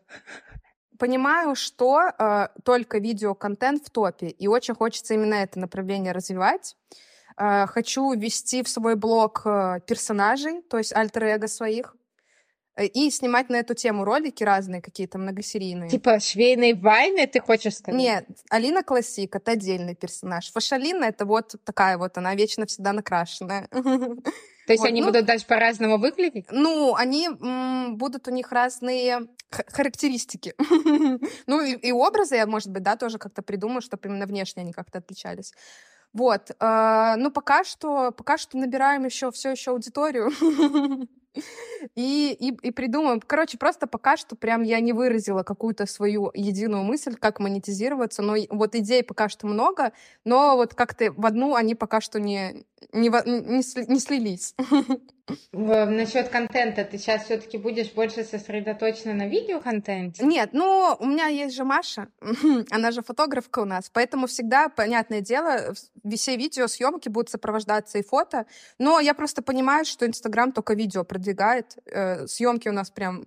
Понимаю, 1.00 1.56
что 1.56 2.02
э, 2.02 2.50
только 2.64 3.00
видеоконтент 3.00 3.86
в 3.86 3.90
топе, 3.90 4.28
и 4.28 4.48
очень 4.48 4.76
хочется 4.76 5.14
именно 5.14 5.36
это 5.36 5.58
направление 5.58 6.12
развивать. 6.12 6.76
Э, 7.40 7.68
хочу 7.68 8.12
ввести 8.12 8.64
в 8.64 8.68
свой 8.68 8.96
блог 8.96 9.44
э, 9.46 9.80
персонажей, 9.88 10.62
то 10.70 10.78
есть 10.78 10.94
альтер-эго 10.94 11.48
своих, 11.48 11.96
э, 12.76 12.86
и 12.86 13.10
снимать 13.10 13.50
на 13.50 13.56
эту 13.56 13.76
тему 13.76 14.04
ролики 14.04 14.44
разные, 14.44 14.82
какие-то 14.82 15.18
многосерийные. 15.18 15.90
Типа 15.90 16.20
швейной 16.20 16.74
вайны, 16.74 17.26
ты 17.28 17.40
хочешь 17.40 17.78
сказать? 17.78 17.98
Нет, 17.98 18.26
Алина 18.50 18.84
Классик— 18.84 19.36
это 19.38 19.52
отдельный 19.52 19.96
персонаж. 19.96 20.52
Фашалина— 20.52 21.06
это 21.06 21.26
вот 21.26 21.56
такая 21.64 21.98
вот, 21.98 22.18
она 22.18 22.36
вечно 22.36 22.66
всегда 22.66 22.92
накрашенная. 22.92 23.70
То 23.72 24.74
есть 24.74 24.82
вот, 24.82 24.90
они 24.90 25.00
ну, 25.00 25.08
будут 25.08 25.26
даже 25.26 25.46
по-разному 25.46 25.98
выглядеть? 25.98 26.46
Ну, 26.52 26.94
они 26.94 27.28
м, 27.28 27.96
будут 27.96 28.28
у 28.28 28.32
них 28.32 28.52
разные 28.52 29.30
характеристики. 29.50 30.54
ну, 31.48 31.62
и, 31.62 31.72
и 31.72 31.92
образы 31.94 32.36
я, 32.36 32.46
может 32.46 32.70
быть, 32.70 32.84
да, 32.84 32.98
тоже 32.98 33.18
как-то 33.18 33.42
придумаю, 33.42 33.82
чтобы 33.82 34.10
именно 34.10 34.28
внешне 34.28 34.62
они 34.62 34.74
как-то 34.74 35.00
отличались. 35.00 35.54
Вот, 36.14 36.52
э, 36.60 37.14
ну 37.18 37.32
пока 37.32 37.64
что, 37.64 38.12
пока 38.12 38.38
что 38.38 38.58
набираем 38.58 39.06
еще 39.06 39.32
все 39.32 39.52
еще 39.52 39.72
аудиторию. 39.72 40.32
И, 41.96 42.36
и, 42.38 42.68
и 42.68 42.72
придумаем. 42.72 43.22
Короче, 43.22 43.58
просто 43.58 43.88
пока 43.88 44.18
что 44.18 44.36
прям 44.36 44.64
я 44.64 44.80
не 44.80 44.94
выразила 44.94 45.44
какую-то 45.44 45.86
свою 45.86 46.32
единую 46.34 46.84
мысль, 46.84 47.16
как 47.16 47.40
монетизироваться. 47.40 48.22
Но 48.22 48.36
вот 48.50 48.76
идей 48.76 49.04
пока 49.04 49.30
что 49.30 49.48
много, 49.48 49.94
но 50.26 50.56
вот 50.56 50.74
как-то 50.74 51.12
в 51.12 51.26
одну 51.26 51.56
они 51.56 51.76
пока 51.76 52.02
что 52.02 52.20
не, 52.20 52.66
не, 52.92 53.10
не, 53.10 53.88
не 53.94 54.00
слились. 54.00 54.56
Насчет 55.52 56.30
контента 56.30 56.84
ты 56.84 56.98
сейчас 56.98 57.26
все-таки 57.26 57.58
будешь 57.58 57.92
больше 57.94 58.24
сосредоточена 58.24 59.14
на 59.14 59.28
видеоконтенте? 59.28 60.26
Нет, 60.26 60.50
ну 60.54 60.96
у 61.00 61.06
меня 61.06 61.28
есть 61.28 61.56
же 61.56 61.64
Маша, 61.64 62.08
она 62.72 62.92
же 62.92 63.02
фотографка 63.02 63.60
у 63.60 63.66
нас, 63.66 63.90
поэтому 63.92 64.28
всегда, 64.28 64.70
понятное 64.70 65.22
дело, 65.22 65.74
все 66.16 66.36
видеосъемки 66.36 67.10
будут 67.10 67.30
сопровождаться 67.30 67.98
и 67.98 68.04
фото, 68.04 68.46
но 68.78 69.00
я 69.00 69.14
просто 69.14 69.42
понимаю, 69.42 69.86
что 69.86 70.06
Инстаграм 70.06 70.52
только 70.52 70.74
видео 70.74 71.04
продвигает, 71.04 71.78
э, 71.86 72.28
съемки 72.28 72.68
у 72.68 72.74
нас 72.74 72.90
прям 72.90 73.26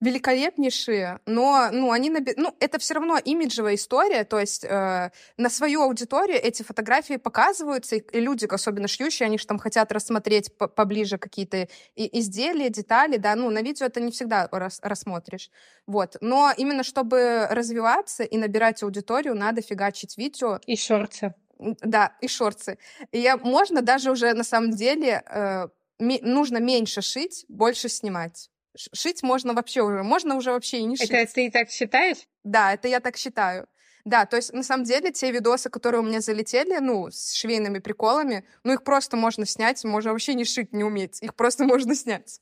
великолепнейшие, 0.00 1.20
но 1.26 1.68
ну, 1.72 1.92
они 1.92 2.08
наби... 2.08 2.32
ну, 2.36 2.54
это 2.58 2.78
все 2.78 2.94
равно 2.94 3.18
имиджевая 3.18 3.74
история, 3.74 4.24
то 4.24 4.38
есть 4.38 4.64
э, 4.64 5.10
на 5.36 5.50
свою 5.50 5.82
аудиторию 5.82 6.38
эти 6.42 6.62
фотографии 6.62 7.16
показываются, 7.16 7.96
и, 7.96 8.00
и 8.00 8.20
люди, 8.20 8.46
особенно 8.46 8.88
шьющие, 8.88 9.26
они 9.26 9.36
же 9.36 9.46
там 9.46 9.58
хотят 9.58 9.92
рассмотреть 9.92 10.56
поближе 10.56 11.18
какие-то 11.18 11.68
изделия, 11.96 12.70
детали, 12.70 13.18
да, 13.18 13.34
ну, 13.34 13.50
на 13.50 13.60
видео 13.60 13.86
это 13.86 14.00
не 14.00 14.10
всегда 14.10 14.48
рас 14.50 14.80
рассмотришь, 14.82 15.50
вот. 15.86 16.16
Но 16.22 16.50
именно 16.56 16.82
чтобы 16.82 17.46
развиваться 17.50 18.24
и 18.24 18.38
набирать 18.38 18.82
аудиторию, 18.82 19.34
надо 19.34 19.60
фигачить 19.60 20.16
видео. 20.16 20.60
И 20.66 20.76
шорты. 20.76 21.34
Да, 21.58 22.16
и 22.22 22.28
шорты. 22.28 22.78
И 23.12 23.18
я, 23.18 23.36
можно 23.36 23.82
даже 23.82 24.10
уже 24.10 24.32
на 24.32 24.44
самом 24.44 24.70
деле 24.70 25.22
э, 25.26 25.68
нужно 25.98 26.56
меньше 26.56 27.02
шить, 27.02 27.44
больше 27.48 27.90
снимать. 27.90 28.50
Шить 28.76 29.22
можно 29.22 29.54
вообще 29.54 29.82
уже, 29.82 30.02
можно 30.02 30.36
уже 30.36 30.52
вообще 30.52 30.78
и 30.78 30.84
не 30.84 30.96
шить. 30.96 31.10
Это 31.10 31.32
ты 31.32 31.50
так 31.50 31.70
считаешь? 31.70 32.18
Да, 32.44 32.72
это 32.72 32.88
я 32.88 33.00
так 33.00 33.16
считаю. 33.16 33.66
Да, 34.04 34.24
то 34.24 34.36
есть 34.36 34.52
на 34.52 34.62
самом 34.62 34.84
деле 34.84 35.12
те 35.12 35.30
видосы, 35.30 35.68
которые 35.68 36.00
у 36.00 36.04
меня 36.04 36.20
залетели, 36.20 36.78
ну, 36.78 37.10
с 37.10 37.34
швейными 37.34 37.80
приколами, 37.80 38.46
ну, 38.64 38.72
их 38.72 38.82
просто 38.82 39.16
можно 39.16 39.44
снять, 39.44 39.84
можно 39.84 40.12
вообще 40.12 40.34
не 40.34 40.44
шить, 40.44 40.72
не 40.72 40.84
уметь, 40.84 41.22
их 41.22 41.34
просто 41.34 41.64
можно 41.66 41.94
снять. 41.94 42.40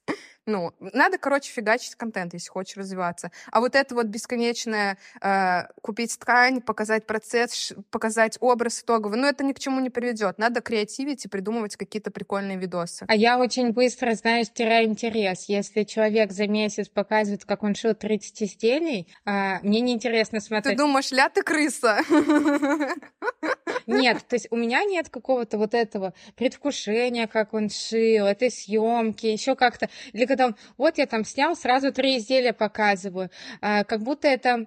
Ну, 0.49 0.73
надо, 0.81 1.19
короче, 1.19 1.53
фигачить 1.53 1.95
контент, 1.95 2.33
если 2.33 2.49
хочешь 2.49 2.79
развиваться. 2.79 3.31
А 3.53 3.61
вот 3.61 3.75
это 3.75 3.95
вот 3.95 4.07
бесконечное 4.07 4.97
э, 5.21 5.65
купить 5.83 6.19
ткань, 6.19 6.63
показать 6.63 7.07
процесс, 7.07 7.75
показать 7.91 8.39
образ 8.41 8.81
итоговый, 8.81 9.19
ну, 9.19 9.27
это 9.27 9.45
ни 9.45 9.53
к 9.53 9.59
чему 9.59 9.79
не 9.81 9.91
приведет. 9.91 10.39
Надо 10.39 10.63
креативить 10.63 11.27
и 11.27 11.29
придумывать 11.29 11.77
какие-то 11.77 12.11
прикольные 12.11 12.57
видосы. 12.57 13.05
А 13.09 13.15
я 13.15 13.39
очень 13.39 13.73
быстро, 13.73 14.15
знаешь, 14.15 14.47
теряю 14.51 14.89
интерес. 14.89 15.45
Если 15.51 15.83
человек 15.85 16.33
за 16.33 16.47
месяц 16.47 16.89
показывает, 16.89 17.45
как 17.45 17.63
он 17.63 17.75
шил 17.75 17.95
30 17.95 18.43
изделий, 18.45 19.07
э, 19.27 19.59
мне 19.61 19.81
неинтересно 19.81 20.41
смотреть. 20.41 20.79
Ты 20.79 20.83
думаешь, 20.83 21.11
ля 21.11 21.29
ты 21.29 21.43
крыса? 21.43 21.99
Нет, 23.87 24.19
то 24.29 24.37
есть 24.37 24.49
у 24.51 24.57
меня 24.57 24.85
нет 24.85 25.09
какого-то 25.09 25.57
вот 25.57 25.73
этого 25.73 26.13
предвкушения, 26.37 27.27
как 27.27 27.55
он 27.55 27.71
шил, 27.71 28.27
этой 28.27 28.51
съемки, 28.51 29.25
еще 29.25 29.57
как-то. 29.57 29.89
Или 30.13 30.27
он, 30.47 30.57
вот 30.77 30.99
я 30.99 31.07
там 31.07 31.25
снял, 31.25 31.57
сразу 31.57 31.93
три 31.93 32.19
изделия 32.19 32.53
показываю. 32.53 33.31
А, 33.61 33.85
как 33.85 34.03
будто 34.03 34.29
это 34.29 34.67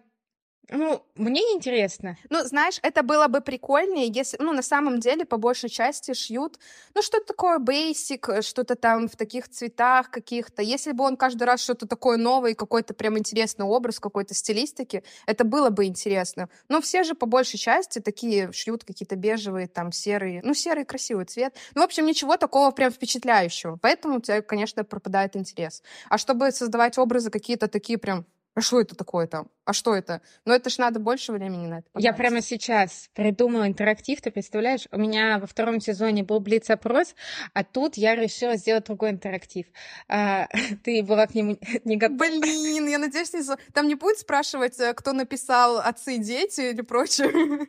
ну, 0.72 1.05
мне 1.15 1.41
интересно. 1.53 2.17
Ну, 2.30 2.43
знаешь, 2.43 2.80
это 2.82 3.03
было 3.03 3.28
бы 3.28 3.41
прикольнее, 3.41 4.07
если, 4.07 4.38
ну, 4.39 4.53
на 4.53 4.61
самом 4.61 5.01
деле, 5.01 5.26
по 5.26 5.36
большей 5.38 5.69
части 5.69 6.13
шьют, 6.13 6.59
ну, 6.95 7.01
что-то 7.01 7.26
такое 7.26 7.59
basic, 7.59 8.41
что-то 8.41 8.76
там 8.76 9.09
в 9.09 9.17
таких 9.17 9.49
цветах 9.49 10.09
каких-то. 10.09 10.61
Если 10.61 10.93
бы 10.93 11.03
он 11.03 11.17
каждый 11.17 11.43
раз 11.43 11.61
что-то 11.61 11.88
такое 11.88 12.15
новое, 12.15 12.53
какой-то 12.55 12.93
прям 12.93 13.17
интересный 13.17 13.65
образ 13.65 13.99
какой-то 13.99 14.34
стилистики, 14.34 15.03
это 15.26 15.43
было 15.43 15.69
бы 15.72 15.86
интересно. 15.86 16.47
Но 16.69 16.80
все 16.80 17.03
же 17.03 17.15
по 17.15 17.26
большей 17.26 17.59
части 17.59 17.99
такие 17.99 18.53
шьют 18.53 18.86
какие-то 18.86 19.17
бежевые, 19.17 19.67
там, 19.67 19.91
серые, 19.91 20.41
ну, 20.41 20.53
серый 20.53 20.86
красивый 20.86 21.26
цвет. 21.26 21.53
Ну, 21.76 21.82
в 21.82 21.86
общем, 21.86 22.05
ничего 22.05 22.38
такого 22.38 22.72
прям 22.72 22.91
впечатляющего. 22.91 23.78
Поэтому 23.82 24.17
у 24.17 24.22
тебя, 24.22 24.41
конечно, 24.41 24.86
пропадает 24.86 25.36
интерес. 25.36 25.84
А 26.09 26.17
чтобы 26.17 26.51
создавать 26.51 26.97
образы 26.97 27.30
какие-то 27.30 27.67
такие 27.67 27.97
прям 27.97 28.26
а 28.54 28.62
что 28.62 28.82
это 28.82 28.95
такое 28.95 29.28
там? 29.28 29.49
А 29.64 29.72
что 29.72 29.95
это? 29.95 30.22
Но 30.43 30.54
это 30.54 30.70
ж 30.70 30.78
надо 30.78 30.99
больше 30.99 31.32
времени 31.32 31.68
на 31.68 31.80
это. 31.80 31.89
Потратить. 31.91 32.04
Я 32.06 32.14
прямо 32.14 32.41
сейчас 32.41 33.10
придумала 33.14 33.66
интерактив, 33.66 34.20
ты 34.20 34.30
представляешь? 34.30 34.88
У 34.91 34.97
меня 34.97 35.39
во 35.39 35.47
втором 35.47 35.80
сезоне 35.80 36.24
был 36.24 36.41
блиц-опрос, 36.41 37.16
а 37.54 37.64
тут 37.64 37.95
я 37.95 38.16
решила 38.16 38.58
сделать 38.58 38.86
другой 38.86 39.12
интерактив. 39.12 39.68
А, 40.10 40.47
ты 40.84 41.02
была 41.02 41.28
к 41.28 41.36
нему 41.36 41.58
не 41.86 41.95
готова. 41.95 42.18
Блин, 42.18 42.88
я 42.89 42.97
надеюсь, 42.97 43.32
не... 43.34 43.41
там 43.72 43.88
не 43.88 43.95
будет 43.95 44.18
спрашивать, 44.18 44.78
э, 44.80 44.93
кто 44.93 45.14
написал 45.14 45.78
«Отцы 45.80 46.16
и 46.16 46.20
дети» 46.20 46.72
или 46.72 46.82
прочее? 46.82 47.68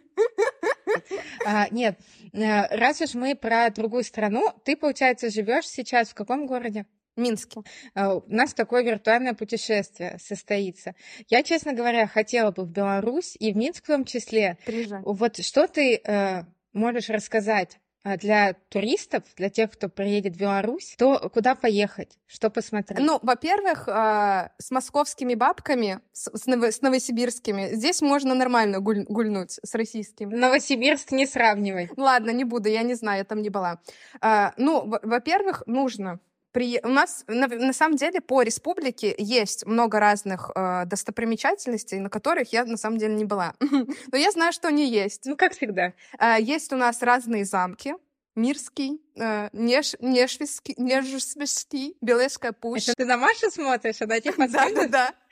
А, 1.46 1.68
нет, 1.70 1.98
э, 2.32 2.76
раз 2.76 3.00
уж 3.00 3.14
мы 3.14 3.34
про 3.34 3.70
другую 3.70 4.02
страну, 4.02 4.52
ты, 4.64 4.76
получается, 4.76 5.30
живешь 5.30 5.68
сейчас 5.68 6.08
в 6.08 6.14
каком 6.14 6.46
городе? 6.46 6.86
Минске. 7.16 7.60
А, 7.94 8.16
у 8.16 8.24
нас 8.26 8.54
такое 8.54 8.82
виртуальное 8.82 9.34
путешествие 9.34 10.18
состоится. 10.18 10.94
Я, 11.28 11.42
честно 11.42 11.72
говоря, 11.72 12.06
хотела 12.06 12.50
бы 12.50 12.64
в 12.64 12.70
Беларусь 12.70 13.36
и 13.38 13.52
в 13.52 13.56
Минск 13.56 13.84
в 13.84 13.86
том 13.86 14.04
числе. 14.04 14.58
Приезжай. 14.64 15.00
Вот 15.04 15.36
что 15.44 15.66
ты 15.66 15.96
э, 15.96 16.44
можешь 16.72 17.08
рассказать 17.10 17.78
а, 18.04 18.16
для 18.16 18.54
туристов, 18.70 19.22
для 19.36 19.48
тех, 19.48 19.70
кто 19.70 19.88
приедет 19.88 20.34
в 20.34 20.38
Беларусь, 20.38 20.94
то 20.98 21.30
куда 21.32 21.54
поехать, 21.54 22.18
что 22.26 22.50
посмотреть? 22.50 22.98
Ну, 22.98 23.18
во-первых, 23.22 23.86
э, 23.86 24.50
с 24.58 24.70
московскими 24.70 25.34
бабками, 25.34 26.00
с, 26.12 26.28
с, 26.36 26.46
ново- 26.46 26.72
с 26.72 26.80
новосибирскими, 26.80 27.74
здесь 27.74 28.00
можно 28.02 28.34
нормально 28.34 28.78
гуль- 28.78 29.04
гульнуть 29.04 29.58
с 29.62 29.74
российскими. 29.74 30.34
Новосибирск 30.34 31.12
не 31.12 31.26
сравнивай. 31.26 31.90
Ладно, 31.96 32.30
не 32.30 32.44
буду, 32.44 32.68
я 32.68 32.82
не 32.82 32.94
знаю, 32.94 33.18
я 33.18 33.24
там 33.24 33.42
не 33.42 33.50
была. 33.50 33.80
А, 34.20 34.52
ну, 34.56 34.84
во- 34.84 35.00
во-первых, 35.02 35.62
нужно 35.66 36.18
при... 36.52 36.80
У 36.82 36.88
нас 36.88 37.24
на, 37.26 37.48
на 37.48 37.72
самом 37.72 37.96
деле 37.96 38.20
по 38.20 38.42
республике 38.42 39.14
есть 39.18 39.66
много 39.66 39.98
разных 39.98 40.50
э, 40.54 40.84
достопримечательностей, 40.86 41.98
на 41.98 42.10
которых 42.10 42.52
я 42.52 42.64
на 42.64 42.76
самом 42.76 42.98
деле 42.98 43.14
не 43.14 43.24
была. 43.24 43.54
Но 43.60 44.18
я 44.18 44.30
знаю, 44.30 44.52
что 44.52 44.68
они 44.68 44.88
есть. 44.88 45.26
Ну, 45.26 45.36
как 45.36 45.52
всегда. 45.52 45.94
А, 46.18 46.38
Есть 46.38 46.72
у 46.72 46.76
нас 46.76 47.02
разные 47.02 47.44
замки. 47.44 47.94
Мирский, 48.34 49.02
э, 49.16 49.50
Неж, 49.52 49.94
Нешвицкий, 50.00 50.74
Нежвицкий, 50.78 51.96
Белецкая 52.00 52.52
пуща. 52.52 52.92
Это 52.92 53.02
ты 53.02 53.04
на 53.04 53.18
Машу 53.18 53.50
смотришь, 53.50 54.00
она 54.00 54.20
тебе 54.20 54.32
Да, 54.36 54.46
да, 54.46 54.46
подсказывает? 54.46 54.90
да. 54.90 55.14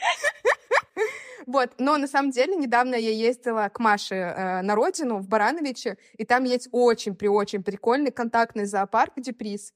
Вот, 1.47 1.73
но 1.79 1.97
на 1.97 2.07
самом 2.07 2.31
деле 2.31 2.55
недавно 2.55 2.95
я 2.95 3.11
ездила 3.11 3.69
к 3.73 3.81
Маше 3.81 4.15
э, 4.15 4.63
на 4.63 4.75
родину, 4.75 5.19
в 5.19 5.27
Барановичи, 5.27 5.97
и 6.17 6.25
там 6.25 6.45
есть 6.45 6.69
очень 6.71 7.17
при 7.17 7.27
очень 7.29 7.63
прикольный 7.65 8.13
контактный 8.13 8.67
зоопарк 8.67 9.15
Деприз. 9.17 9.73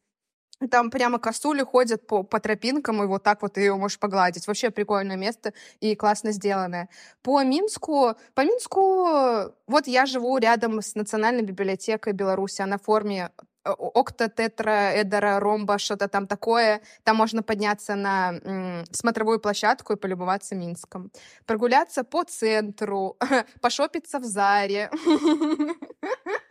Там 0.69 0.91
прямо 0.91 1.19
косули 1.19 1.63
ходят 1.63 2.07
по, 2.07 2.23
по 2.23 2.41
тропинкам, 2.41 3.03
и 3.03 3.07
вот 3.07 3.23
так 3.23 3.43
вот 3.43 3.57
ее 3.57 3.75
можешь 3.77 3.99
погладить. 3.99 4.47
Вообще 4.47 4.71
прикольное 4.71 5.17
место 5.17 5.53
и 5.81 5.95
классно 5.95 6.33
сделанное. 6.33 6.89
По 7.23 7.43
Минску, 7.43 8.15
по 8.35 8.43
Минску, 8.45 9.55
вот 9.67 9.87
я 9.87 10.07
живу 10.07 10.39
рядом 10.39 10.81
с 10.81 10.95
Национальной 10.95 11.43
библиотекой 11.43 12.13
Беларуси, 12.13 12.63
она 12.63 12.79
в 12.79 12.83
форме 12.83 13.31
э, 13.65 13.71
окта, 13.71 14.29
тетра, 14.29 14.93
эдера, 14.95 15.41
ромба, 15.41 15.79
что-то 15.79 16.09
там 16.09 16.27
такое. 16.27 16.81
Там 17.03 17.17
можно 17.17 17.43
подняться 17.43 17.95
на 17.95 18.35
м, 18.45 18.85
смотровую 18.93 19.41
площадку 19.41 19.95
и 19.95 19.97
полюбоваться 19.97 20.55
Минском. 20.55 21.11
Прогуляться 21.47 22.05
по 22.05 22.25
центру, 22.25 23.17
пошопиться 23.61 24.19
в 24.19 24.25
Заре. 24.25 24.91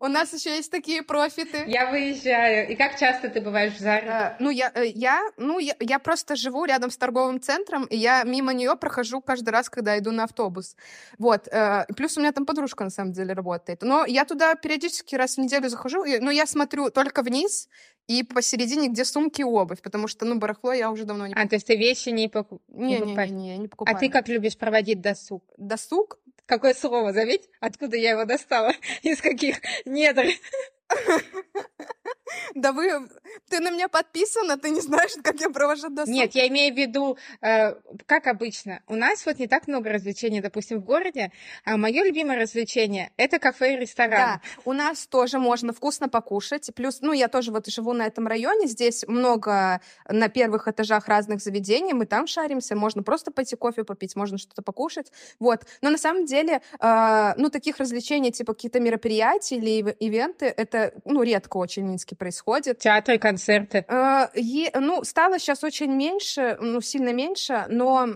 У 0.00 0.06
нас 0.08 0.32
еще 0.32 0.50
есть 0.56 0.70
такие 0.70 1.02
профиты. 1.02 1.64
Я 1.66 1.90
выезжаю. 1.90 2.68
И 2.68 2.74
как 2.76 2.98
часто 2.98 3.28
ты 3.28 3.40
бываешь 3.40 3.74
в 3.74 3.78
Заре? 3.80 4.06
Э, 4.08 4.36
Ну, 4.40 4.50
я, 4.50 4.70
э, 4.74 4.86
я, 4.86 5.20
ну, 5.36 5.58
я, 5.58 5.74
я 5.80 5.98
просто 5.98 6.36
живу 6.36 6.64
рядом 6.64 6.90
с 6.90 6.96
торговым 6.96 7.40
центром, 7.40 7.84
и 7.84 7.96
я 7.96 8.22
мимо 8.24 8.52
нее 8.52 8.76
прохожу 8.76 9.20
каждый 9.20 9.50
раз, 9.50 9.68
когда 9.68 9.98
иду 9.98 10.10
на 10.12 10.24
автобус. 10.24 10.76
Вот. 11.18 11.48
э, 11.48 11.84
Плюс 11.96 12.16
у 12.16 12.20
меня 12.20 12.32
там 12.32 12.46
подружка, 12.46 12.84
на 12.84 12.90
самом 12.90 13.12
деле, 13.12 13.34
работает. 13.34 13.82
Но 13.82 14.04
я 14.06 14.24
туда 14.24 14.54
периодически 14.54 15.14
раз 15.16 15.36
в 15.36 15.38
неделю 15.38 15.68
захожу, 15.68 16.04
но 16.20 16.30
я 16.30 16.46
смотрю 16.46 16.90
только 16.90 17.22
вниз 17.22 17.68
и 18.08 18.24
посередине, 18.24 18.88
где 18.88 19.04
сумки 19.04 19.42
и 19.42 19.44
обувь, 19.44 19.80
потому 19.80 20.08
что, 20.08 20.24
ну, 20.26 20.34
барахло 20.36 20.72
я 20.72 20.90
уже 20.90 21.04
давно 21.04 21.26
не 21.28 21.34
А, 21.34 21.46
то 21.46 21.54
есть 21.54 21.66
ты 21.68 21.76
вещи 21.76 22.08
не, 22.08 22.28
поку- 22.28 22.60
Не, 22.68 22.84
не, 22.86 22.94
не, 22.94 23.00
покупаешь? 23.00 23.30
не, 23.30 23.48
я 23.50 23.56
не 23.58 23.66
А 23.66 23.68
покупаю. 23.68 23.98
ты 23.98 24.08
как 24.08 24.28
любишь 24.28 24.58
проводить 24.58 25.00
досуг? 25.00 25.44
Досуг? 25.56 26.18
Какое 26.46 26.74
слово, 26.74 27.12
заметь? 27.12 27.48
Откуда 27.60 27.96
я 27.96 28.10
его 28.12 28.24
достала? 28.24 28.72
Из 29.02 29.20
каких 29.20 29.60
недр? 29.84 30.26
Да 32.54 32.72
вы... 32.72 33.08
Ты 33.48 33.60
на 33.60 33.70
меня 33.70 33.88
подписана, 33.88 34.58
ты 34.58 34.70
не 34.70 34.80
знаешь, 34.80 35.12
как 35.22 35.40
я 35.40 35.50
провожу 35.50 35.88
досуг? 35.88 36.14
Нет, 36.14 36.34
я 36.34 36.48
имею 36.48 36.74
в 36.74 36.76
виду, 36.76 37.16
э, 37.40 37.74
как 38.06 38.26
обычно, 38.26 38.82
у 38.88 38.94
нас 38.94 39.24
вот 39.26 39.38
не 39.38 39.46
так 39.46 39.68
много 39.68 39.90
развлечений, 39.90 40.40
допустим, 40.40 40.80
в 40.80 40.84
городе, 40.84 41.32
а 41.64 41.76
мое 41.76 42.04
любимое 42.04 42.38
развлечение— 42.38 43.10
это 43.16 43.38
кафе 43.38 43.74
и 43.74 43.76
ресторан. 43.78 44.10
Да, 44.10 44.40
у 44.64 44.72
нас 44.72 45.06
тоже 45.06 45.38
можно 45.38 45.72
вкусно 45.72 46.08
покушать. 46.08 46.70
Плюс, 46.74 47.00
ну, 47.00 47.12
я 47.12 47.28
тоже 47.28 47.50
вот 47.52 47.66
живу 47.66 47.92
на 47.92 48.06
этом 48.06 48.26
районе. 48.26 48.66
Здесь 48.66 49.04
много 49.06 49.80
на 50.08 50.28
первых 50.28 50.68
этажах 50.68 51.08
разных 51.08 51.40
заведений. 51.40 51.92
Мы 51.92 52.06
там 52.06 52.26
шаримся. 52.26 52.76
Можно 52.76 53.02
просто 53.02 53.30
пойти 53.30 53.56
кофе 53.56 53.84
попить, 53.84 54.16
можно 54.16 54.38
что-то 54.38 54.62
покушать. 54.62 55.12
Вот. 55.38 55.64
Но 55.80 55.90
на 55.90 55.98
самом 55.98 56.26
деле, 56.26 56.60
э, 56.80 57.32
ну, 57.36 57.50
таких 57.50 57.78
развлечений, 57.78 58.32
типа 58.32 58.54
какие-то 58.54 58.80
мероприятия 58.80 59.56
или 59.56 59.80
ив- 59.80 59.96
ивенты, 60.00 60.46
это, 60.46 60.92
ну, 61.04 61.22
редко 61.22 61.56
очень 61.56 61.84
в 61.84 61.88
Минске 61.88 62.16
происходит. 62.22 62.78
Театры, 62.78 63.18
концерты. 63.18 63.84
Э, 63.88 64.28
е- 64.34 64.70
ну, 64.74 65.02
стало 65.02 65.40
сейчас 65.40 65.64
очень 65.64 65.92
меньше, 65.92 66.56
ну, 66.60 66.80
сильно 66.80 67.12
меньше, 67.12 67.64
но 67.68 68.06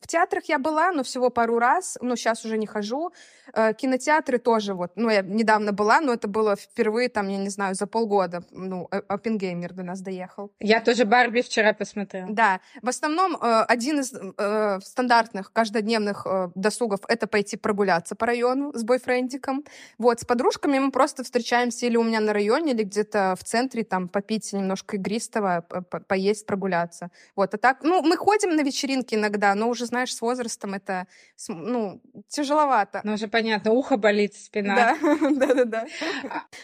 в 0.00 0.06
театрах 0.08 0.44
я 0.48 0.58
была, 0.58 0.90
но 0.90 1.02
всего 1.02 1.30
пару 1.30 1.60
раз, 1.60 1.96
но 2.00 2.16
сейчас 2.16 2.44
уже 2.44 2.58
не 2.58 2.66
хожу. 2.66 3.12
Э, 3.54 3.72
кинотеатры 3.72 4.38
тоже 4.38 4.74
вот, 4.74 4.90
ну, 4.96 5.10
я 5.10 5.22
недавно 5.22 5.72
была, 5.72 6.00
но 6.00 6.12
это 6.12 6.26
было 6.26 6.56
впервые, 6.56 7.08
там, 7.08 7.28
я 7.28 7.38
не 7.38 7.48
знаю, 7.48 7.76
за 7.76 7.86
полгода, 7.86 8.42
ну, 8.50 8.88
э, 8.90 9.00
Оппенгеймер 9.08 9.72
до 9.74 9.84
нас 9.84 10.00
доехал. 10.00 10.50
Я 10.58 10.80
тоже 10.80 11.04
Барби 11.04 11.42
вчера 11.42 11.72
посмотрела. 11.72 12.26
Да, 12.30 12.60
в 12.82 12.88
основном 12.88 13.36
э, 13.36 13.64
один 13.68 14.00
из 14.00 14.12
э, 14.12 14.80
стандартных 14.82 15.52
каждодневных 15.52 16.26
э, 16.26 16.48
досугов— 16.56 17.00
это 17.08 17.28
пойти 17.28 17.56
прогуляться 17.56 18.16
по 18.16 18.26
району 18.26 18.72
с 18.74 18.82
бойфрендиком. 18.82 19.64
Вот, 19.98 20.20
с 20.20 20.24
подружками 20.24 20.80
мы 20.80 20.90
просто 20.90 21.22
встречаемся 21.22 21.86
или 21.86 21.96
у 21.96 22.02
меня 22.02 22.18
на 22.18 22.32
районе, 22.32 22.72
или 22.72 22.82
где-то 22.82 23.35
в 23.36 23.44
центре, 23.44 23.84
там, 23.84 24.08
попить 24.08 24.52
немножко 24.52 24.96
игристого, 24.96 25.64
по- 25.68 25.82
по- 25.82 26.00
поесть, 26.00 26.46
прогуляться. 26.46 27.10
Вот, 27.34 27.54
а 27.54 27.58
так, 27.58 27.82
ну, 27.82 28.02
мы 28.02 28.16
ходим 28.16 28.56
на 28.56 28.62
вечеринки 28.62 29.14
иногда, 29.14 29.54
но 29.54 29.68
уже, 29.68 29.86
знаешь, 29.86 30.14
с 30.14 30.20
возрастом 30.20 30.74
это, 30.74 31.06
ну, 31.48 32.00
тяжеловато. 32.28 33.00
Ну, 33.04 33.14
уже 33.14 33.28
понятно, 33.28 33.72
ухо 33.72 33.96
болит, 33.96 34.34
спина. 34.34 34.96
Да, 35.00 35.18
да-да-да. 35.30 35.86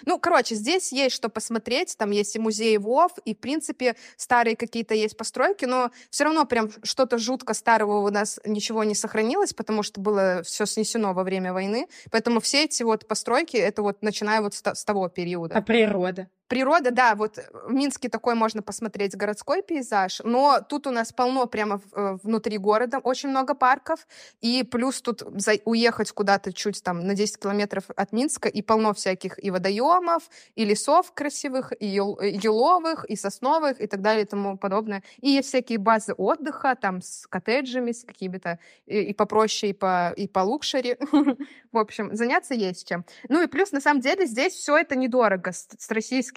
Ну, 0.07 0.19
короче, 0.19 0.55
здесь 0.55 0.93
есть 0.93 1.15
что 1.15 1.29
посмотреть, 1.29 1.97
там 1.97 2.11
есть 2.11 2.37
и 2.37 2.39
музей 2.39 2.77
Вов, 2.79 3.13
и, 3.25 3.35
в 3.35 3.39
принципе, 3.39 3.97
старые 4.17 4.57
какие-то 4.57 4.95
есть 4.95 5.17
постройки, 5.17 5.65
но 5.65 5.91
все 6.11 6.25
равно 6.25 6.45
прям 6.45 6.71
что-то 6.83 7.19
жутко 7.19 7.55
старого 7.55 8.07
у 8.07 8.11
нас 8.11 8.41
ничего 8.45 8.85
не 8.85 8.95
сохранилось, 8.95 9.53
потому 9.53 9.83
что 9.83 10.01
было 10.01 10.43
все 10.43 10.67
снесено 10.67 11.13
во 11.13 11.23
время 11.25 11.53
войны, 11.53 11.87
поэтому 12.11 12.41
все 12.41 12.65
эти 12.65 12.83
вот 12.83 13.07
постройки, 13.07 13.57
это 13.57 13.83
вот 13.83 14.03
начиная 14.03 14.41
вот 14.41 14.55
с 14.55 14.85
того 14.85 15.09
периода. 15.09 15.57
А 15.57 15.63
природа? 15.63 16.29
Природа, 16.53 16.91
да, 16.91 17.15
вот 17.15 17.39
в 17.65 17.73
Минске 17.73 18.11
такой 18.11 18.35
можно 18.35 18.61
посмотреть 18.61 19.17
городской 19.17 19.63
пейзаж, 19.63 20.21
но 20.23 20.61
тут 20.61 20.87
у 20.87 20.91
нас 20.91 21.11
полно 21.11 21.47
прямо 21.47 21.81
э, 21.95 22.19
внутри 22.23 22.59
города, 22.59 22.99
очень 22.99 23.31
много 23.31 23.55
парков, 23.55 24.07
и 24.43 24.63
плюс 24.63 25.01
тут 25.01 25.23
за- 25.41 25.61
уехать 25.65 26.13
куда-то 26.13 26.53
чуть 26.53 26.83
там 26.83 27.07
на 27.07 27.15
10 27.15 27.39
километров 27.39 27.85
от 27.97 28.13
Минска, 28.13 28.51
и 28.51 28.61
полно 28.61 28.93
всяких 28.93 29.43
и 29.43 29.51
водоемов, 29.51 30.25
и 30.55 30.67
лесов 30.67 31.15
красивых, 31.15 31.73
и 31.81 31.87
э, 31.87 32.29
еловых, 32.29 33.07
и 33.07 33.17
сосновых, 33.17 33.81
и 33.81 33.87
так 33.87 34.03
далее, 34.03 34.25
и 34.25 34.29
тому 34.29 34.59
подобное. 34.59 35.03
И 35.23 35.31
есть 35.31 35.49
всякие 35.49 35.79
базы 35.79 36.13
отдыха, 36.13 36.77
там 36.79 37.01
с 37.01 37.27
коттеджами, 37.29 37.93
с 37.93 38.05
какими-то, 38.05 38.59
и, 38.85 39.01
и 39.01 39.15
попроще, 39.15 39.71
и 39.71 39.75
по, 39.75 40.13
и 40.15 40.29
по 40.29 40.41
лукшери. 40.41 40.99
В 41.73 41.79
общем, 41.79 42.15
заняться 42.15 42.53
есть 42.53 42.87
чем. 42.87 43.07
Ну 43.31 43.43
и 43.43 43.47
плюс, 43.47 43.73
на 43.73 43.81
самом 43.81 44.03
деле, 44.03 44.27
здесь 44.27 44.53
все 44.53 44.77
это 44.77 44.97
недорого. 44.97 45.53
С, 45.53 45.67
с 45.79 45.91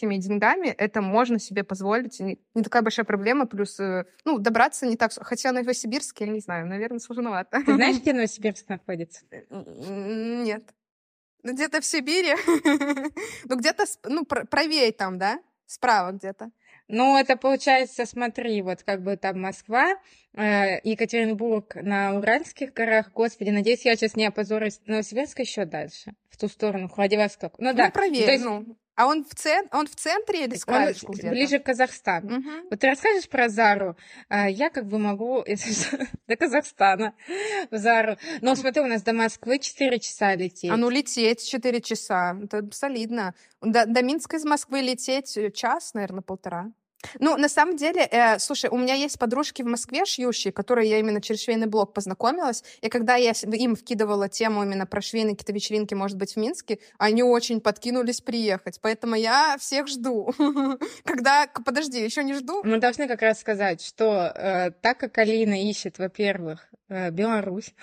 российскими 0.06 0.18
деньгами 0.18 0.68
это 0.68 1.02
можно 1.02 1.40
себе 1.40 1.64
позволить. 1.64 2.20
Не, 2.20 2.38
такая 2.64 2.82
большая 2.82 3.06
проблема. 3.06 3.46
Плюс, 3.46 3.80
э, 3.80 4.06
ну, 4.26 4.38
добраться 4.40 4.86
не 4.86 4.96
так... 4.96 5.12
Хотя 5.22 5.52
Новосибирск, 5.52 6.22
я 6.22 6.28
не 6.28 6.40
знаю, 6.40 6.68
наверное, 6.68 7.00
сложновато. 7.00 7.62
Ты 7.66 7.74
знаешь, 7.74 7.98
где 8.02 8.14
Новосибирск 8.14 8.70
находится? 8.70 9.22
Нет. 9.50 10.64
Ну, 11.44 11.54
где-то 11.54 11.82
в 11.82 11.86
Сибири. 11.86 12.34
Ну, 13.48 13.58
где-то, 13.58 13.86
ну, 14.06 14.26
пр- 14.26 14.48
правее 14.48 14.92
там, 14.92 15.18
да? 15.20 15.40
Справа 15.68 16.12
где-то. 16.12 16.50
Ну, 16.88 17.18
это 17.18 17.36
получается, 17.38 18.06
смотри, 18.06 18.62
вот 18.62 18.84
как 18.84 19.02
бы 19.02 19.18
там 19.18 19.42
Москва, 19.42 19.96
э, 20.34 20.80
Екатеринбург 20.84 21.76
на 21.76 22.16
Уральских 22.16 22.74
горах. 22.74 23.12
Господи, 23.14 23.50
надеюсь, 23.50 23.86
я 23.86 23.96
сейчас 23.96 24.16
не 24.16 24.26
опозорюсь. 24.28 24.80
Новосибирск 24.86 25.40
еще 25.40 25.66
дальше, 25.66 26.14
в 26.30 26.38
ту 26.38 26.48
сторону, 26.48 26.88
Владивосток. 26.96 27.56
Ну 27.58 27.74
да, 27.74 27.86
Ну, 27.88 27.92
правее. 27.92 28.26
то 28.26 28.32
есть 28.32 28.46
ну. 28.46 28.78
А 28.96 29.08
он 29.08 29.26
в, 29.26 29.36
цен... 29.36 29.68
он 29.72 29.88
в 29.88 29.96
центре 29.96 30.46
или 30.46 30.56
с 30.56 30.64
он 30.68 30.74
краешку 30.74 31.12
где-то? 31.12 31.30
ближе 31.30 31.60
к 31.60 31.66
Казахстану. 31.66 32.40
Мгм. 32.40 32.68
Вот 32.70 32.80
ты 32.80 32.88
расскажешь 32.88 33.28
про 33.28 33.50
Зару? 33.50 33.98
А, 34.30 34.50
Я 34.50 34.70
как 34.70 34.88
бы 34.88 34.98
могу 35.00 35.44
до 36.28 36.36
Казахстана 36.38 37.14
в 37.72 37.78
Зару. 37.78 38.18
Но 38.42 38.56
смотри, 38.56 38.82
у 38.82 38.88
нас 38.88 39.04
до 39.04 39.14
Москвы 39.14 39.60
4 39.60 40.00
часа 40.00 40.36
лететь. 40.36 40.72
А 40.72 40.78
ну 40.78 40.90
лететь 40.90 41.48
4 41.48 41.82
часа, 41.82 42.38
это 42.42 42.68
солидно. 42.72 43.34
До, 43.62 43.86
до 43.86 44.02
Минска 44.02 44.38
из 44.38 44.46
Москвы 44.46 44.82
лететь 44.82 45.36
э, 45.38 45.52
час, 45.52 45.94
наверное, 45.94 46.22
полтора. 46.22 46.72
Ну, 47.20 47.38
на 47.38 47.50
самом 47.50 47.76
деле, 47.76 48.02
э, 48.02 48.40
слушай, 48.40 48.70
у 48.70 48.78
меня 48.78 48.94
есть 48.94 49.20
подружки 49.20 49.62
в 49.62 49.66
Москве 49.66 50.06
шьющие, 50.06 50.52
которые 50.52 50.90
я 50.90 51.00
именно 51.00 51.22
через 51.22 51.44
швейный 51.44 51.68
блог 51.68 51.94
познакомилась, 51.94 52.64
и 52.82 52.90
когда 52.90 53.16
я 53.16 53.32
им 53.32 53.76
вкидывала 53.76 54.30
тему 54.30 54.64
именно 54.64 54.86
про 54.86 55.02
швейные 55.02 55.36
какие-то 55.36 55.54
вечеринки, 55.54 55.94
может 55.94 56.18
быть, 56.18 56.34
в 56.34 56.38
Минске, 56.38 56.80
они 56.98 57.24
очень 57.24 57.62
подкинулись 57.62 58.22
приехать, 58.22 58.80
поэтому 58.82 59.16
я 59.16 59.58
всех 59.60 59.88
жду. 59.88 60.34
Когда, 61.04 61.48
подожди, 61.48 62.04
еще 62.04 62.24
не 62.24 62.34
жду? 62.34 62.62
Мы 62.64 62.80
должны 62.80 63.08
как 63.08 63.22
раз 63.22 63.40
сказать, 63.40 63.82
что 63.82 64.32
э, 64.36 64.72
так 64.82 64.98
как 65.00 65.18
Алина 65.18 65.70
ищет, 65.70 66.00
во-первых, 66.00 66.68
э, 66.90 67.12
Беларусь, 67.12 67.74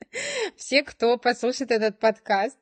все, 0.56 0.82
кто 0.82 1.18
послушает 1.18 1.70
этот 1.70 1.98
подкаст, 1.98 2.58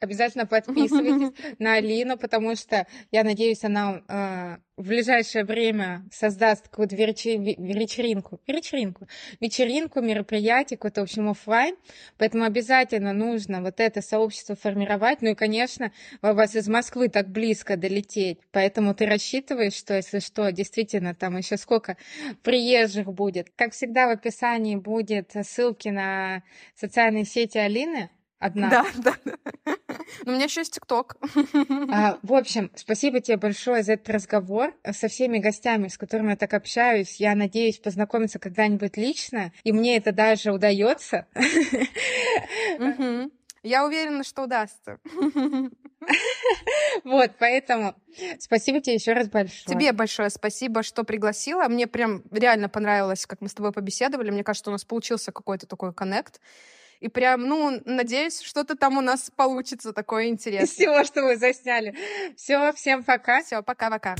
обязательно 0.00 0.46
подписывайтесь 0.46 1.34
на 1.58 1.74
Алину, 1.74 2.16
потому 2.16 2.56
что 2.56 2.86
я 3.10 3.24
надеюсь, 3.24 3.64
она 3.64 4.02
э, 4.08 4.56
в 4.78 4.86
ближайшее 4.86 5.44
время 5.44 6.04
создаст 6.12 6.68
какую-то 6.68 6.94
вечеринку, 6.94 8.40
вечеринку, 8.46 9.08
вечеринку, 9.40 10.00
мероприятие, 10.00 10.76
какое-то, 10.76 11.00
в 11.00 11.04
общем, 11.04 11.28
офлайн. 11.28 11.74
Поэтому 12.16 12.44
обязательно 12.44 13.12
нужно 13.12 13.60
вот 13.60 13.80
это 13.80 14.00
сообщество 14.00 14.54
формировать. 14.54 15.20
Ну 15.20 15.30
и, 15.30 15.34
конечно, 15.34 15.92
у 16.22 16.32
вас 16.32 16.54
из 16.54 16.68
Москвы 16.68 17.08
так 17.08 17.28
близко 17.28 17.76
долететь. 17.76 18.38
Поэтому 18.52 18.94
ты 18.94 19.06
рассчитываешь, 19.06 19.74
что, 19.74 19.94
если 19.94 20.20
что, 20.20 20.52
действительно, 20.52 21.12
там 21.12 21.36
еще 21.36 21.56
сколько 21.56 21.96
приезжих 22.44 23.12
будет. 23.12 23.50
Как 23.56 23.72
всегда, 23.72 24.06
в 24.06 24.10
описании 24.10 24.76
будет 24.76 25.32
ссылки 25.42 25.88
на 25.88 26.44
социальные 26.78 27.24
сети 27.24 27.58
Алины. 27.58 28.10
Одна. 28.38 28.70
Да, 28.70 28.86
да. 28.98 29.16
Но 30.24 30.32
у 30.32 30.34
меня 30.34 30.44
еще 30.44 30.60
есть 30.60 30.74
ТикТок. 30.74 31.16
А, 31.90 32.18
в 32.22 32.32
общем, 32.32 32.70
спасибо 32.76 33.20
тебе 33.20 33.36
большое 33.36 33.82
за 33.82 33.94
этот 33.94 34.08
разговор 34.10 34.74
со 34.92 35.08
всеми 35.08 35.38
гостями, 35.38 35.88
с 35.88 35.98
которыми 35.98 36.30
я 36.30 36.36
так 36.36 36.54
общаюсь. 36.54 37.16
Я 37.16 37.34
надеюсь 37.34 37.78
познакомиться 37.78 38.38
когда-нибудь 38.38 38.96
лично, 38.96 39.52
и 39.64 39.72
мне 39.72 39.96
это 39.96 40.12
даже 40.12 40.52
удается. 40.52 41.26
Я 43.64 43.84
уверена, 43.84 44.22
что 44.22 44.44
удастся. 44.44 44.98
Вот, 47.04 47.32
поэтому 47.38 47.94
спасибо 48.38 48.80
тебе 48.80 48.94
еще 48.94 49.12
раз 49.12 49.28
большое. 49.28 49.64
Тебе 49.66 49.92
большое 49.92 50.30
спасибо, 50.30 50.82
что 50.82 51.04
пригласила. 51.04 51.68
Мне 51.68 51.86
прям 51.86 52.22
реально 52.30 52.68
понравилось, 52.68 53.26
как 53.26 53.40
мы 53.40 53.48
с 53.48 53.54
тобой 53.54 53.72
побеседовали. 53.72 54.30
Мне 54.30 54.44
кажется, 54.44 54.70
у 54.70 54.72
нас 54.72 54.84
получился 54.84 55.32
какой-то 55.32 55.66
такой 55.66 55.92
коннект. 55.92 56.40
И 57.00 57.08
прям, 57.08 57.42
ну, 57.42 57.80
надеюсь, 57.84 58.40
что-то 58.40 58.76
там 58.76 58.98
у 58.98 59.00
нас 59.00 59.30
получится 59.34 59.92
такое 59.92 60.26
интересное. 60.26 60.66
Из 60.66 60.72
всего, 60.72 61.04
что 61.04 61.22
вы 61.22 61.36
засняли. 61.36 61.94
Все, 62.36 62.72
всем 62.72 63.04
пока. 63.04 63.42
Все, 63.42 63.62
пока-пока. 63.62 64.16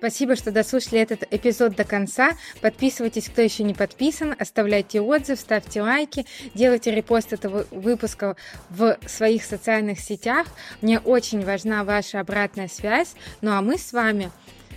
Спасибо, 0.00 0.34
что 0.34 0.50
дослушали 0.50 0.98
этот 0.98 1.24
эпизод 1.30 1.76
до 1.76 1.84
конца. 1.84 2.30
Подписывайтесь, 2.62 3.28
кто 3.28 3.42
еще 3.42 3.64
не 3.64 3.74
подписан, 3.74 4.34
оставляйте 4.38 5.02
отзыв, 5.02 5.38
ставьте 5.38 5.82
лайки, 5.82 6.24
делайте 6.54 6.90
репост 6.90 7.34
этого 7.34 7.66
выпуска 7.70 8.34
в 8.70 8.96
своих 9.06 9.44
социальных 9.44 10.00
сетях. 10.00 10.46
Мне 10.80 11.00
очень 11.00 11.44
важна 11.44 11.84
ваша 11.84 12.20
обратная 12.20 12.68
связь. 12.68 13.14
Ну 13.42 13.50
а 13.50 13.60
мы 13.60 13.76
с 13.76 13.92
вами 13.92 14.30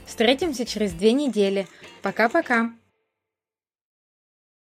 встретимся 0.06 0.66
через 0.66 0.92
две 0.92 1.14
недели. 1.14 1.70
Пока-пока. 2.02 2.74